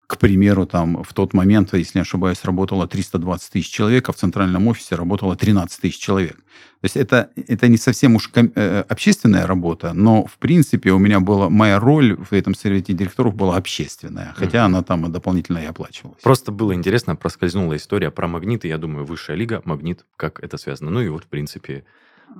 к 0.09 0.17
примеру, 0.17 0.65
там 0.65 1.03
в 1.03 1.13
тот 1.13 1.35
момент, 1.35 1.71
если 1.73 1.99
не 1.99 2.01
ошибаюсь, 2.01 2.43
работало 2.43 2.87
320 2.87 3.51
тысяч 3.51 3.69
человек, 3.69 4.09
а 4.09 4.11
в 4.11 4.15
центральном 4.15 4.67
офисе 4.67 4.95
работало 4.95 5.35
13 5.35 5.81
тысяч 5.81 5.99
человек. 5.99 6.35
То 6.35 6.85
есть 6.85 6.97
это, 6.97 7.29
это 7.35 7.67
не 7.67 7.77
совсем 7.77 8.15
уж 8.15 8.27
ком- 8.27 8.51
э, 8.55 8.83
общественная 8.89 9.45
работа, 9.45 9.93
но 9.93 10.25
в 10.25 10.39
принципе 10.39 10.93
у 10.93 10.97
меня 10.97 11.19
была 11.19 11.51
моя 11.51 11.79
роль 11.79 12.15
в 12.15 12.33
этом 12.33 12.55
совете 12.55 12.93
директоров 12.93 13.35
была 13.35 13.55
общественная, 13.55 14.33
хотя 14.35 14.57
mm-hmm. 14.57 14.65
она 14.65 14.81
там 14.81 15.11
дополнительно 15.11 15.59
и 15.59 15.65
оплачивалась. 15.65 16.23
Просто 16.23 16.51
было 16.51 16.73
интересно, 16.73 17.15
проскользнула 17.15 17.75
история 17.75 18.09
про 18.09 18.27
магниты, 18.27 18.67
я 18.67 18.79
думаю, 18.79 19.05
высшая 19.05 19.37
лига, 19.37 19.61
магнит, 19.63 20.05
как 20.17 20.43
это 20.43 20.57
связано. 20.57 20.89
Ну 20.89 21.01
и 21.01 21.09
вот 21.09 21.25
в 21.25 21.27
принципе 21.27 21.83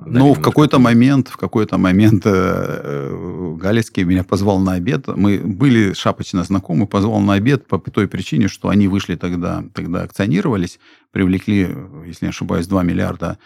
ну, 0.06 0.34
в 0.34 0.42
какой-то 0.42 0.80
момент, 0.80 1.28
в 1.28 1.38
какой-то 1.38 1.78
момент 1.78 2.26
э, 2.26 2.32
э, 2.32 3.56
Галицкий 3.58 4.04
меня 4.04 4.24
позвал 4.24 4.60
на 4.60 4.74
обед. 4.74 5.08
Мы 5.08 5.40
были 5.40 5.94
шапочно 5.94 6.44
знакомы, 6.44 6.88
позвал 6.88 7.20
на 7.20 7.34
обед 7.34 7.68
по 7.68 7.80
той 7.80 8.08
причине, 8.08 8.48
что 8.48 8.70
они 8.70 8.88
вышли 8.88 9.16
тогда, 9.16 9.64
тогда 9.74 10.04
акционировались, 10.04 10.80
привлекли, 11.12 11.76
если 12.06 12.26
не 12.26 12.30
ошибаюсь, 12.30 12.68
2 12.68 12.84
миллиарда 12.84 13.40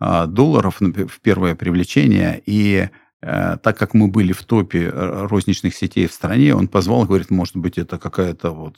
э, 0.00 0.26
долларов 0.26 0.80
в 0.80 1.20
первое 1.20 1.54
привлечение. 1.54 2.42
И 2.46 2.88
э, 3.22 3.56
так 3.62 3.78
как 3.78 3.94
мы 3.94 4.08
были 4.08 4.32
в 4.32 4.42
топе 4.42 4.90
э, 4.92 5.26
розничных 5.26 5.74
сетей 5.74 6.06
в 6.06 6.12
стране, 6.12 6.54
он 6.54 6.68
позвал, 6.68 7.04
говорит, 7.04 7.30
может 7.30 7.56
быть, 7.56 7.78
это 7.78 7.98
какая-то 7.98 8.50
вот 8.50 8.76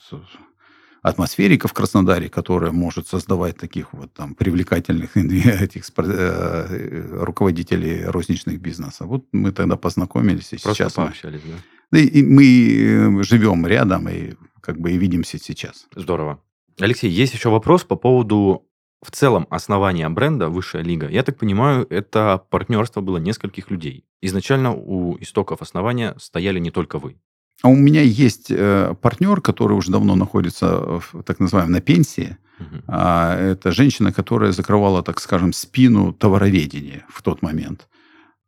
атмосферика 1.05 1.69
в 1.69 1.75
Краснодаре, 1.75 2.31
которая 2.31 2.73
может 2.73 3.07
создавать 3.07 3.59
таких 3.59 3.93
вот 3.93 4.13
там 4.15 4.35
привлекательных 4.35 5.17
этих 5.63 5.85
э, 5.99 7.25
руководителей 7.25 8.07
розничных 8.07 8.59
бизнеса. 8.59 9.05
Вот 9.05 9.27
мы 9.33 9.53
тогда 9.53 9.77
познакомились. 9.77 10.55
И 10.55 10.57
Просто 10.57 10.85
сейчас 10.85 10.95
пообщались, 10.95 11.43
мы, 11.45 11.53
да? 11.93 11.99
И, 11.99 12.07
и 12.07 12.23
мы 12.23 13.21
э, 13.21 13.23
живем 13.23 13.67
рядом 13.67 14.09
и 14.09 14.33
как 14.63 14.81
бы 14.81 14.93
и 14.93 14.99
видимся 14.99 15.39
сейчас. 15.39 15.87
Здорово. 15.95 16.41
Алексей, 16.81 17.11
есть 17.11 17.35
еще 17.35 17.51
вопрос 17.51 17.85
по 17.85 17.97
поводу 17.97 18.67
в 19.03 19.11
целом 19.11 19.47
основания 19.51 20.09
бренда 20.09 20.49
«Высшая 20.49 20.83
лига». 20.83 21.07
Я 21.11 21.23
так 21.23 21.37
понимаю, 21.37 21.87
это 21.91 22.43
партнерство 22.49 23.03
было 23.03 23.19
нескольких 23.19 23.71
людей. 23.71 24.07
Изначально 24.23 24.75
у 24.75 25.19
истоков 25.21 25.61
основания 25.61 26.15
стояли 26.19 26.61
не 26.61 26.71
только 26.71 26.99
вы. 26.99 27.17
А 27.63 27.69
у 27.69 27.77
меня 27.77 28.03
есть 28.03 28.51
э, 28.51 28.95
партнер, 29.01 29.41
который 29.41 29.75
уже 29.75 29.91
давно 29.91 30.17
находится, 30.17 31.01
в, 31.01 31.23
так 31.25 31.41
называемом, 31.41 31.73
на 31.73 31.81
пенсии. 31.81 32.37
Угу. 32.61 32.83
А, 32.89 33.37
это 33.37 33.73
женщина, 33.73 34.13
которая 34.13 34.53
закрывала, 34.53 35.03
так 35.03 35.21
скажем, 35.21 35.53
спину 35.53 36.13
товароведения 36.13 37.05
в 37.09 37.23
тот 37.23 37.43
момент. 37.43 37.89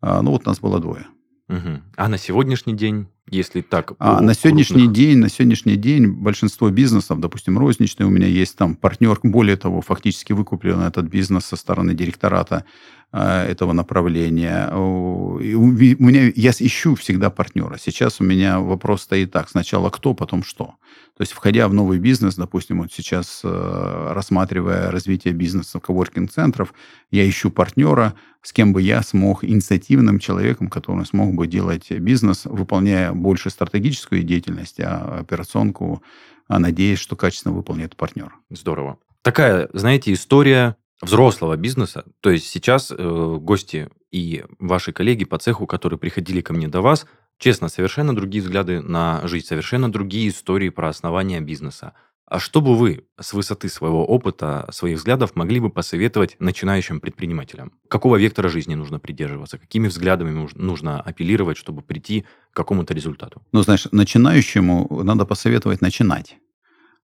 А, 0.01 0.23
ну, 0.23 0.33
вот 0.33 0.47
нас 0.47 0.61
было 0.61 0.81
двое. 0.81 1.07
Угу. 1.49 1.83
А 1.97 2.09
на 2.09 2.19
сегодняшний 2.19 2.75
день, 2.75 3.09
если 3.31 3.61
так... 3.61 3.93
А 3.99 4.21
на 4.21 4.35
сегодняшний 4.35 4.83
крупных... 4.83 4.97
день, 4.97 5.19
на 5.19 5.29
сегодняшний 5.29 5.77
день 5.77 6.07
большинство 6.09 6.71
бизнесов, 6.71 7.19
допустим, 7.19 7.59
розничный, 7.59 8.07
у 8.07 8.11
меня 8.11 8.27
есть 8.27 8.57
там 8.57 8.77
партнер, 8.77 9.19
более 9.23 9.57
того, 9.57 9.81
фактически 9.81 10.33
выкуплен 10.33 10.81
этот 10.81 11.07
бизнес 11.07 11.47
со 11.47 11.57
стороны 11.57 11.95
директората 11.95 12.65
а, 13.13 13.45
этого 13.45 13.73
направления. 13.73 14.71
У 14.75 15.39
меня, 15.39 16.33
я 16.35 16.51
ищу 16.51 16.95
всегда 16.97 17.31
партнера. 17.31 17.79
Сейчас 17.79 18.21
у 18.21 18.25
меня 18.25 18.61
вопрос 18.61 19.03
стоит 19.03 19.33
так. 19.33 19.49
Сначала 19.49 19.91
кто, 19.91 20.13
потом 20.13 20.43
что. 20.43 20.75
То 21.17 21.23
есть, 21.23 21.33
входя 21.33 21.67
в 21.69 21.73
новый 21.73 21.99
бизнес, 21.99 22.35
допустим, 22.35 22.83
вот 22.83 22.93
сейчас 22.93 23.41
э, 23.43 24.13
рассматривая 24.13 24.91
развитие 24.91 25.33
бизнеса 25.33 25.81
коворкинг-центров, 25.81 26.75
я 27.11 27.27
ищу 27.27 27.51
партнера, 27.51 28.15
с 28.43 28.53
кем 28.53 28.75
бы 28.75 28.83
я 28.83 29.03
смог 29.03 29.45
инициативным 29.45 30.19
человеком, 30.19 30.69
который 30.69 31.07
смог 31.07 31.35
бы 31.35 31.47
делать 31.47 31.91
бизнес, 31.91 32.45
выполняя 32.45 33.13
больше 33.17 33.51
стратегическую 33.51 34.23
деятельность, 34.23 34.81
а 34.81 35.19
операционку, 35.21 36.03
а 36.49 36.59
надеясь, 36.59 36.99
что 36.99 37.17
качественно 37.17 37.55
выполнит 37.55 37.97
партнер. 37.97 38.33
Здорово. 38.51 38.99
Такая, 39.23 39.69
знаете, 39.73 40.13
история 40.13 40.77
взрослого 41.03 41.57
бизнеса. 41.57 42.05
То 42.21 42.31
есть 42.31 42.47
сейчас 42.47 42.91
э, 42.91 43.39
гости 43.41 43.89
и 44.11 44.45
ваши 44.59 44.93
коллеги 44.93 45.25
по 45.25 45.39
цеху, 45.39 45.67
которые 45.67 45.99
приходили 45.99 46.41
ко 46.41 46.53
мне 46.53 46.69
до 46.69 46.81
вас, 46.81 47.07
честно, 47.39 47.69
совершенно 47.69 48.15
другие 48.15 48.43
взгляды 48.43 48.81
на 48.81 49.27
жизнь, 49.27 49.47
совершенно 49.47 49.91
другие 49.91 50.29
истории 50.29 50.71
про 50.71 50.89
основание 50.89 51.41
бизнеса. 51.41 51.93
А 52.29 52.41
что 52.41 52.61
бы 52.61 52.77
вы 52.77 53.05
с 53.21 53.33
высоты 53.33 53.69
своего 53.69 54.05
опыта, 54.05 54.69
своих 54.73 54.99
взглядов 54.99 55.37
могли 55.37 55.61
бы 55.61 55.71
посоветовать 55.71 56.37
начинающим 56.41 57.01
предпринимателям? 57.01 57.73
Какого 57.89 58.17
вектора 58.17 58.49
жизни 58.49 58.75
нужно 58.75 58.99
придерживаться? 58.99 59.59
Какими 59.59 59.87
взглядами 59.87 60.49
нужно 60.55 61.01
апеллировать, 61.01 61.57
чтобы 61.57 61.83
прийти 61.83 62.25
к 62.53 62.57
какому-то 62.57 62.95
результату? 62.95 63.43
Ну, 63.53 63.63
знаешь, 63.63 63.87
начинающему 63.93 65.03
надо 65.05 65.25
посоветовать 65.25 65.81
начинать. 65.81 66.37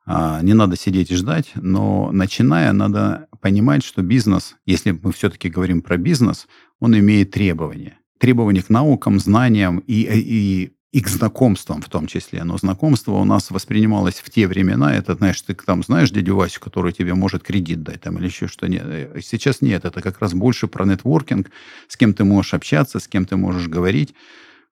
А, 0.08 0.42
не 0.42 0.56
надо 0.56 0.76
сидеть 0.76 1.12
и 1.12 1.16
ждать, 1.16 1.52
но 1.54 2.12
начиная, 2.12 2.72
надо 2.74 3.28
понимать, 3.42 3.84
что 3.84 4.02
бизнес, 4.02 4.56
если 4.66 4.90
мы 4.92 5.12
все-таки 5.12 5.50
говорим 5.50 5.84
про 5.84 5.98
бизнес, 5.98 6.48
он 6.80 6.98
имеет 6.98 7.30
требования. 7.30 8.00
Требования 8.18 8.64
к 8.64 8.70
наукам, 8.70 9.20
знаниям 9.20 9.80
и, 9.80 10.02
и, 10.02 10.74
и 10.92 11.00
к 11.00 11.08
знакомствам 11.08 11.82
в 11.82 11.90
том 11.90 12.08
числе. 12.08 12.44
Но 12.44 12.58
знакомство 12.58 13.14
у 13.14 13.24
нас 13.24 13.50
воспринималось 13.50 14.16
в 14.16 14.30
те 14.30 14.48
времена, 14.48 14.94
это, 14.94 15.16
знаешь, 15.16 15.42
ты 15.42 15.54
там 15.54 15.84
знаешь 15.84 16.12
дядю 16.12 16.36
Васю, 16.36 16.60
который 16.60 16.92
тебе 16.92 17.14
может 17.14 17.44
кредит 17.44 17.82
дать 17.84 18.02
там, 18.02 18.18
или 18.18 18.26
еще 18.26 18.48
что 18.48 18.68
нет. 18.68 18.84
Сейчас 19.24 19.62
нет, 19.62 19.86
это 19.86 20.02
как 20.02 20.20
раз 20.20 20.34
больше 20.34 20.68
про 20.68 20.86
нетворкинг, 20.86 21.50
с 21.88 21.96
кем 21.96 22.14
ты 22.14 22.24
можешь 22.24 22.54
общаться, 22.54 23.00
с 23.00 23.08
кем 23.08 23.26
ты 23.26 23.38
можешь 23.38 23.68
говорить. 23.68 24.14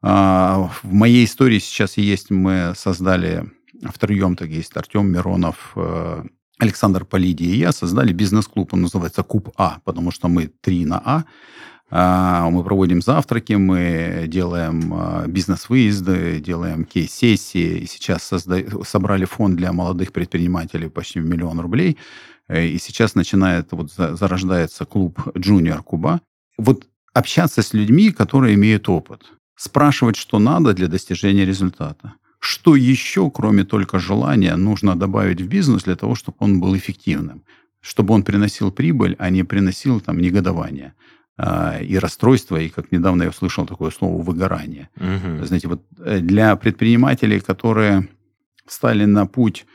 А, 0.03 0.71
в 0.83 0.93
моей 0.93 1.25
истории 1.25 1.59
сейчас 1.59 1.97
есть, 1.97 2.31
мы 2.31 2.73
создали 2.77 3.51
втроем 3.85 4.37
так 4.37 4.49
есть 4.49 4.77
Артем 4.77 5.12
Миронов, 5.12 5.73
э, 5.77 6.25
Александр 6.59 7.05
Полиди 7.05 7.45
и 7.45 7.59
я 7.59 7.73
создали 7.73 8.12
бизнес-клуб. 8.12 8.73
Он 8.73 8.83
называется 8.83 9.23
Куб 9.23 9.51
А, 9.57 9.79
потому 9.85 10.11
что 10.11 10.29
мы 10.29 10.47
три 10.47 10.87
на 10.87 11.03
А. 11.05 11.25
а 11.89 12.51
мы 12.51 12.64
проводим 12.64 13.01
завтраки, 13.01 13.53
мы 13.53 14.24
делаем 14.26 14.93
э, 14.93 15.28
бизнес-выезды, 15.28 16.41
делаем 16.41 16.84
кейс-сессии. 16.84 17.84
Сейчас 17.84 18.24
созда... 18.24 18.57
собрали 18.84 19.24
фонд 19.24 19.57
для 19.57 19.72
молодых 19.72 20.12
предпринимателей 20.12 20.89
почти 20.89 21.20
в 21.20 21.26
миллион 21.26 21.61
рублей. 21.61 21.97
Э, 22.49 22.66
и 22.66 22.78
сейчас 22.78 23.14
начинает, 23.14 23.68
вот 23.70 23.93
зарождается 23.93 24.84
клуб 24.84 25.20
Junior 25.34 25.80
Куба. 25.82 26.20
Вот 26.59 26.87
общаться 27.14 27.62
с 27.62 27.72
людьми, 27.72 28.11
которые 28.11 28.55
имеют 28.55 28.89
опыт. 28.89 29.22
Спрашивать, 29.55 30.16
что 30.16 30.41
надо 30.41 30.74
для 30.74 30.89
достижения 30.89 31.47
результата. 31.47 32.14
Что 32.41 32.74
еще, 32.74 33.30
кроме 33.30 33.64
только 33.64 34.01
желания, 34.01 34.57
нужно 34.57 34.97
добавить 34.97 35.41
в 35.41 35.47
бизнес 35.47 35.84
для 35.84 35.95
того, 35.95 36.16
чтобы 36.16 36.37
он 36.41 36.61
был 36.61 36.76
эффективным? 36.76 37.45
Чтобы 37.80 38.12
он 38.12 38.24
приносил 38.24 38.72
прибыль, 38.72 39.14
а 39.20 39.30
не 39.30 39.45
приносил 39.45 40.01
там 40.01 40.18
негодование 40.18 40.87
а, 40.87 41.16
и 41.82 41.99
расстройство, 41.99 42.57
и, 42.57 42.68
как 42.68 42.93
недавно 42.93 43.24
я 43.24 43.28
услышал 43.28 43.66
такое 43.66 43.91
слово, 43.91 44.22
выгорание. 44.22 44.89
Угу. 44.97 45.45
Знаете, 45.45 45.68
вот 45.68 45.82
э, 45.99 46.20
для 46.20 46.57
предпринимателей, 46.57 47.41
которые 47.41 48.09
стали 48.66 49.05
на 49.05 49.26
путь 49.26 49.66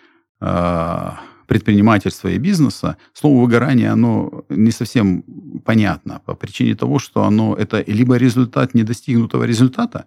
э, 0.41 1.12
предпринимательства 1.45 2.30
и 2.30 2.38
бизнеса, 2.38 2.97
слово 3.14 3.41
выгорание, 3.41 3.91
оно 3.91 4.45
не 4.49 4.72
совсем 4.72 5.24
понятно 5.66 6.22
по 6.26 6.34
причине 6.34 6.76
того, 6.76 6.97
что 6.97 7.26
оно 7.26 7.55
это 7.55 7.84
либо 7.86 8.16
результат 8.16 8.74
недостигнутого 8.74 9.43
результата, 9.43 10.05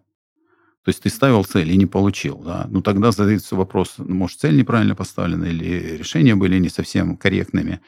то 0.85 0.91
есть 0.91 1.03
ты 1.03 1.09
ставил 1.09 1.45
цель 1.45 1.71
и 1.71 1.77
не 1.77 1.87
получил. 1.87 2.43
Да? 2.45 2.67
Ну, 2.71 2.83
тогда 2.83 3.11
задается 3.11 3.57
вопрос, 3.57 3.95
может, 3.99 4.41
цель 4.41 4.57
неправильно 4.57 4.95
поставлена 4.95 5.45
или 5.45 5.97
решения 5.97 6.35
были 6.35 6.59
не 6.59 6.69
совсем 6.69 7.17
корректными. 7.17 7.81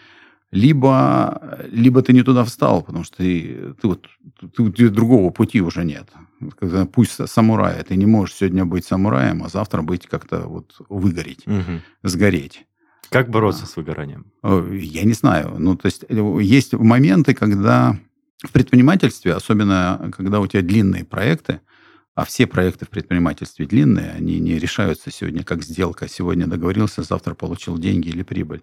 Либо, 0.52 1.58
либо 1.70 2.02
ты 2.02 2.12
не 2.12 2.22
туда 2.22 2.44
встал, 2.44 2.82
потому 2.82 3.04
что 3.04 3.18
ты, 3.18 3.74
ты, 3.80 3.88
вот, 3.88 4.06
ты, 4.56 4.72
ты, 4.72 4.88
другого 4.88 5.30
пути 5.30 5.60
уже 5.60 5.84
нет. 5.84 6.08
Когда, 6.58 6.86
пусть 6.86 7.28
самурая, 7.28 7.82
ты 7.82 7.96
не 7.96 8.06
можешь 8.06 8.36
сегодня 8.36 8.64
быть 8.64 8.84
самураем, 8.84 9.42
а 9.42 9.48
завтра 9.48 9.82
быть 9.82 10.06
как-то 10.06 10.40
вот 10.40 10.76
выгореть, 10.88 11.46
угу. 11.46 11.80
сгореть. 12.02 12.66
Как 13.10 13.30
бороться 13.30 13.64
а, 13.64 13.66
с 13.66 13.76
выгоранием? 13.76 14.26
Я 14.42 15.04
не 15.04 15.12
знаю. 15.12 15.56
Ну, 15.58 15.76
то 15.76 15.86
есть, 15.86 16.04
э, 16.08 16.38
есть 16.40 16.74
моменты, 16.74 17.34
когда 17.34 17.98
в 18.44 18.52
предпринимательстве, 18.52 19.34
особенно 19.34 20.10
когда 20.16 20.40
у 20.40 20.46
тебя 20.46 20.62
длинные 20.62 21.04
проекты, 21.04 21.60
а 22.14 22.24
все 22.24 22.46
проекты 22.46 22.86
в 22.86 22.88
предпринимательстве 22.88 23.66
длинные, 23.66 24.10
они 24.12 24.40
не 24.40 24.58
решаются 24.58 25.10
сегодня 25.10 25.44
как 25.44 25.62
сделка. 25.62 26.08
Сегодня 26.08 26.46
договорился, 26.46 27.02
завтра 27.02 27.34
получил 27.34 27.78
деньги 27.78 28.08
или 28.08 28.22
прибыль 28.22 28.62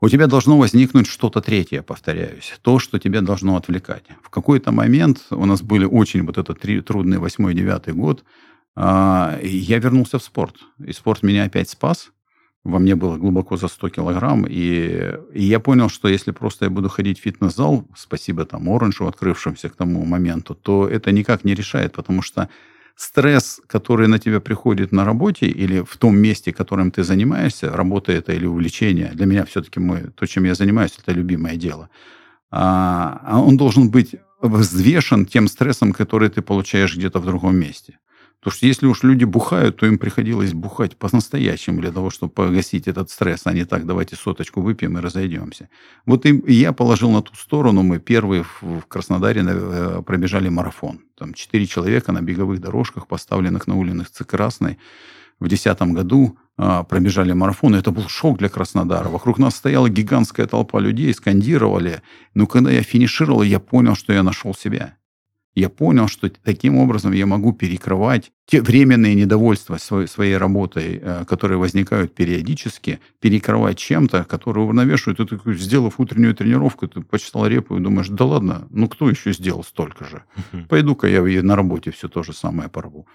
у 0.00 0.08
тебя 0.08 0.26
должно 0.26 0.58
возникнуть 0.58 1.06
что-то 1.06 1.40
третье, 1.40 1.82
повторяюсь, 1.82 2.58
то, 2.62 2.78
что 2.78 2.98
тебя 2.98 3.20
должно 3.20 3.56
отвлекать. 3.56 4.04
В 4.22 4.30
какой-то 4.30 4.72
момент 4.72 5.26
у 5.30 5.46
нас 5.46 5.62
были 5.62 5.84
очень 5.84 6.24
вот 6.24 6.38
этот 6.38 6.60
три, 6.60 6.80
трудный 6.80 7.18
восьмой, 7.18 7.54
девятый 7.54 7.94
год, 7.94 8.24
а, 8.76 9.38
я 9.42 9.78
вернулся 9.78 10.18
в 10.18 10.22
спорт. 10.22 10.56
И 10.84 10.92
спорт 10.92 11.22
меня 11.22 11.44
опять 11.44 11.68
спас. 11.68 12.10
Во 12.64 12.78
мне 12.78 12.94
было 12.94 13.16
глубоко 13.18 13.56
за 13.56 13.68
100 13.68 13.90
килограмм. 13.90 14.46
И, 14.48 15.12
и 15.32 15.44
я 15.44 15.60
понял, 15.60 15.88
что 15.90 16.08
если 16.08 16.32
просто 16.32 16.64
я 16.64 16.70
буду 16.70 16.88
ходить 16.88 17.20
в 17.20 17.22
фитнес-зал, 17.22 17.86
спасибо 17.94 18.46
там 18.46 18.68
Оранжу, 18.68 19.06
открывшемуся 19.06 19.68
к 19.68 19.76
тому 19.76 20.04
моменту, 20.04 20.54
то 20.54 20.88
это 20.88 21.12
никак 21.12 21.44
не 21.44 21.54
решает, 21.54 21.92
потому 21.92 22.22
что 22.22 22.48
стресс, 22.96 23.60
который 23.66 24.08
на 24.08 24.18
тебя 24.18 24.40
приходит 24.40 24.92
на 24.92 25.04
работе 25.04 25.46
или 25.46 25.80
в 25.80 25.96
том 25.96 26.16
месте, 26.16 26.52
которым 26.52 26.90
ты 26.90 27.02
занимаешься, 27.02 27.70
работа 27.70 28.12
это 28.12 28.32
или 28.32 28.46
увлечение, 28.46 29.10
для 29.14 29.26
меня 29.26 29.44
все-таки 29.44 29.80
мой, 29.80 30.10
то, 30.14 30.26
чем 30.26 30.44
я 30.44 30.54
занимаюсь, 30.54 30.98
это 31.02 31.12
любимое 31.12 31.56
дело, 31.56 31.88
а, 32.50 33.20
а 33.24 33.40
он 33.40 33.56
должен 33.56 33.90
быть 33.90 34.14
взвешен 34.40 35.26
тем 35.26 35.48
стрессом, 35.48 35.92
который 35.92 36.28
ты 36.28 36.42
получаешь 36.42 36.96
где-то 36.96 37.18
в 37.18 37.26
другом 37.26 37.56
месте. 37.56 37.98
Потому 38.44 38.58
что 38.58 38.66
если 38.66 38.86
уж 38.86 39.02
люди 39.02 39.24
бухают, 39.24 39.78
то 39.78 39.86
им 39.86 39.96
приходилось 39.96 40.52
бухать 40.52 40.98
по-настоящему 40.98 41.80
для 41.80 41.90
того, 41.90 42.10
чтобы 42.10 42.30
погасить 42.30 42.86
этот 42.86 43.08
стресс, 43.08 43.46
а 43.46 43.54
не 43.54 43.64
так, 43.64 43.86
давайте 43.86 44.16
соточку 44.16 44.60
выпьем 44.60 44.98
и 44.98 45.00
разойдемся. 45.00 45.70
Вот 46.04 46.26
и 46.26 46.42
я 46.52 46.74
положил 46.74 47.10
на 47.10 47.22
ту 47.22 47.34
сторону, 47.36 47.82
мы 47.82 48.00
первые 48.00 48.44
в 48.60 48.82
Краснодаре 48.86 49.42
э, 49.46 50.02
пробежали 50.04 50.50
марафон. 50.50 51.00
Там 51.16 51.32
четыре 51.32 51.66
человека 51.66 52.12
на 52.12 52.20
беговых 52.20 52.60
дорожках, 52.60 53.06
поставленных 53.06 53.66
на 53.66 53.76
улице 53.76 54.24
Красной, 54.24 54.76
в 55.40 55.48
2010 55.48 55.94
году 55.94 56.36
а, 56.58 56.82
пробежали 56.82 57.32
марафон. 57.32 57.74
Это 57.74 57.92
был 57.92 58.08
шок 58.08 58.38
для 58.38 58.50
Краснодара. 58.50 59.08
Вокруг 59.08 59.38
нас 59.38 59.56
стояла 59.56 59.88
гигантская 59.88 60.46
толпа 60.46 60.80
людей, 60.80 61.14
скандировали. 61.14 62.02
Но 62.34 62.46
когда 62.46 62.70
я 62.70 62.82
финишировал, 62.82 63.42
я 63.42 63.58
понял, 63.58 63.94
что 63.94 64.12
я 64.12 64.22
нашел 64.22 64.54
себя 64.54 64.96
я 65.54 65.68
понял, 65.68 66.08
что 66.08 66.28
таким 66.28 66.76
образом 66.76 67.12
я 67.12 67.26
могу 67.26 67.52
перекрывать 67.52 68.32
те 68.46 68.60
временные 68.60 69.14
недовольства 69.14 69.76
своей, 69.76 70.08
своей 70.08 70.36
работой, 70.36 71.00
э, 71.00 71.24
которые 71.26 71.58
возникают 71.58 72.14
периодически, 72.14 72.98
перекрывать 73.20 73.78
чем-то, 73.78 74.24
которое 74.24 74.62
уравновешивает. 74.62 75.18
Ты 75.18 75.26
такой, 75.26 75.56
сделав 75.56 76.00
утреннюю 76.00 76.34
тренировку, 76.34 76.88
ты 76.88 77.02
почитал 77.02 77.46
репу 77.46 77.76
и 77.76 77.80
думаешь, 77.80 78.08
да 78.08 78.24
ладно, 78.24 78.66
ну 78.70 78.88
кто 78.88 79.08
еще 79.08 79.32
сделал 79.32 79.62
столько 79.62 80.04
же? 80.04 80.24
Пойду-ка 80.68 81.06
я 81.06 81.42
на 81.42 81.54
работе 81.54 81.92
все 81.92 82.08
то 82.08 82.22
же 82.22 82.32
самое 82.32 82.68
порву. 82.68 83.06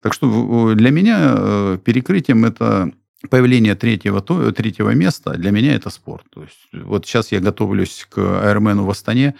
Так 0.00 0.14
что 0.14 0.74
для 0.74 0.90
меня 0.90 1.34
э, 1.36 1.78
перекрытием 1.84 2.44
это 2.44 2.92
появление 3.30 3.76
третьего, 3.76 4.20
третьего 4.52 4.90
места, 4.94 5.34
для 5.34 5.52
меня 5.52 5.74
это 5.74 5.90
спорт. 5.90 6.24
То 6.30 6.42
есть, 6.42 6.68
вот 6.72 7.06
сейчас 7.06 7.30
я 7.30 7.38
готовлюсь 7.38 8.04
к 8.10 8.18
Айрмену 8.18 8.84
в 8.84 8.90
Астане, 8.90 9.36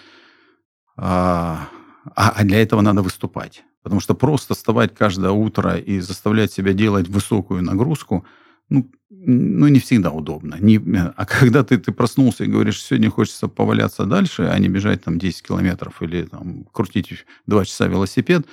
а, 2.16 2.30
а, 2.30 2.44
для 2.44 2.62
этого 2.62 2.80
надо 2.80 3.02
выступать. 3.02 3.64
Потому 3.82 4.00
что 4.00 4.14
просто 4.14 4.54
вставать 4.54 4.94
каждое 4.94 5.30
утро 5.30 5.76
и 5.76 6.00
заставлять 6.00 6.52
себя 6.52 6.72
делать 6.72 7.08
высокую 7.08 7.62
нагрузку, 7.62 8.24
ну, 8.68 8.90
ну 9.10 9.68
не 9.68 9.80
всегда 9.80 10.10
удобно. 10.10 10.56
Не, 10.60 10.80
а 11.16 11.26
когда 11.26 11.64
ты, 11.64 11.78
ты 11.78 11.92
проснулся 11.92 12.44
и 12.44 12.48
говоришь, 12.48 12.82
сегодня 12.82 13.10
хочется 13.10 13.48
поваляться 13.48 14.04
дальше, 14.04 14.44
а 14.44 14.58
не 14.58 14.68
бежать 14.68 15.02
там 15.02 15.18
10 15.18 15.42
километров 15.42 16.00
или 16.02 16.24
там, 16.24 16.64
крутить 16.72 17.26
2 17.46 17.64
часа 17.64 17.86
велосипед, 17.86 18.46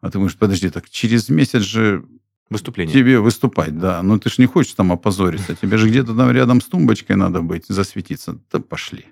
а 0.00 0.10
ты 0.10 0.18
говоришь, 0.18 0.36
подожди, 0.36 0.70
так 0.70 0.90
через 0.90 1.28
месяц 1.28 1.62
же 1.62 2.04
Выступление. 2.50 2.92
Тебе 2.92 3.20
выступать, 3.20 3.78
да. 3.78 4.02
Но 4.02 4.18
ты 4.18 4.28
же 4.28 4.36
не 4.38 4.46
хочешь 4.46 4.74
там 4.74 4.92
опозориться. 4.92 5.56
Тебе 5.56 5.78
же 5.78 5.88
где-то 5.88 6.14
там 6.14 6.30
рядом 6.30 6.60
с 6.60 6.66
тумбочкой 6.66 7.16
надо 7.16 7.40
быть, 7.40 7.64
засветиться. 7.66 8.38
Да 8.52 8.60
пошли. 8.60 9.06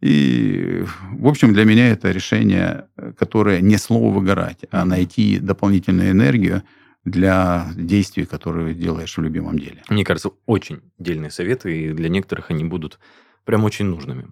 И, 0.00 0.84
в 1.12 1.26
общем, 1.26 1.54
для 1.54 1.64
меня 1.64 1.88
это 1.88 2.10
решение, 2.10 2.88
которое 3.18 3.60
не 3.60 3.78
слово 3.78 4.12
выгорать, 4.12 4.64
а 4.70 4.84
найти 4.84 5.38
дополнительную 5.38 6.10
энергию 6.10 6.62
для 7.04 7.68
действий, 7.76 8.24
которые 8.24 8.74
делаешь 8.74 9.16
в 9.16 9.22
любимом 9.22 9.58
деле. 9.58 9.82
Мне 9.88 10.04
кажется, 10.04 10.30
очень 10.46 10.80
дельные 10.98 11.30
советы, 11.30 11.84
и 11.84 11.92
для 11.92 12.08
некоторых 12.08 12.50
они 12.50 12.64
будут 12.64 12.98
прям 13.44 13.64
очень 13.64 13.86
нужными. 13.86 14.26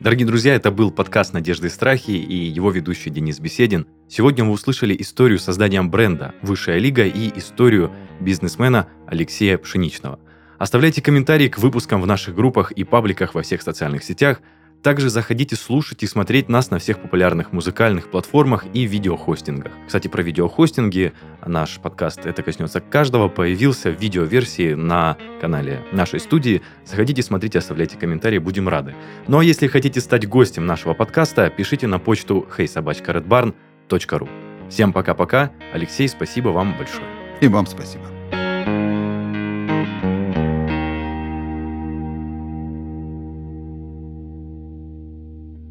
Дорогие 0.00 0.26
друзья, 0.26 0.54
это 0.54 0.70
был 0.70 0.90
подкаст 0.90 1.34
«Надежды 1.34 1.66
и 1.66 1.70
страхи» 1.70 2.12
и 2.12 2.34
его 2.34 2.70
ведущий 2.70 3.10
Денис 3.10 3.38
Беседин. 3.38 3.86
Сегодня 4.08 4.44
вы 4.44 4.52
услышали 4.52 4.96
историю 4.98 5.38
создания 5.38 5.82
бренда 5.82 6.34
«Высшая 6.40 6.78
лига» 6.78 7.04
и 7.04 7.38
историю 7.38 7.92
бизнесмена 8.20 8.88
Алексея 9.06 9.58
Пшеничного. 9.58 10.18
Оставляйте 10.58 11.02
комментарии 11.02 11.48
к 11.48 11.58
выпускам 11.58 12.02
в 12.02 12.06
наших 12.06 12.34
группах 12.34 12.72
и 12.72 12.84
пабликах 12.84 13.34
во 13.34 13.42
всех 13.42 13.62
социальных 13.62 14.04
сетях– 14.04 14.40
также 14.82 15.10
заходите 15.10 15.56
слушать 15.56 16.02
и 16.02 16.06
смотреть 16.06 16.48
нас 16.48 16.70
на 16.70 16.78
всех 16.78 17.00
популярных 17.00 17.52
музыкальных 17.52 18.10
платформах 18.10 18.64
и 18.72 18.86
видеохостингах. 18.86 19.72
Кстати, 19.86 20.08
про 20.08 20.22
видеохостинги 20.22 21.12
наш 21.44 21.78
подкаст 21.80 22.24
«Это 22.24 22.42
коснется 22.42 22.80
каждого» 22.80 23.28
появился 23.28 23.90
в 23.90 24.00
видеоверсии 24.00 24.72
на 24.72 25.18
канале 25.40 25.84
нашей 25.92 26.20
студии. 26.20 26.62
Заходите, 26.86 27.22
смотрите, 27.22 27.58
оставляйте 27.58 27.98
комментарии, 27.98 28.38
будем 28.38 28.68
рады. 28.68 28.94
Ну 29.26 29.38
а 29.38 29.44
если 29.44 29.66
хотите 29.66 30.00
стать 30.00 30.26
гостем 30.26 30.64
нашего 30.64 30.94
подкаста, 30.94 31.50
пишите 31.50 31.86
на 31.86 31.98
почту 31.98 32.48
heysobachkaredbarn.ru. 32.56 34.28
Всем 34.70 34.92
пока-пока. 34.92 35.52
Алексей, 35.74 36.08
спасибо 36.08 36.48
вам 36.48 36.76
большое. 36.78 37.06
И 37.40 37.48
вам 37.48 37.66
спасибо. 37.66 38.09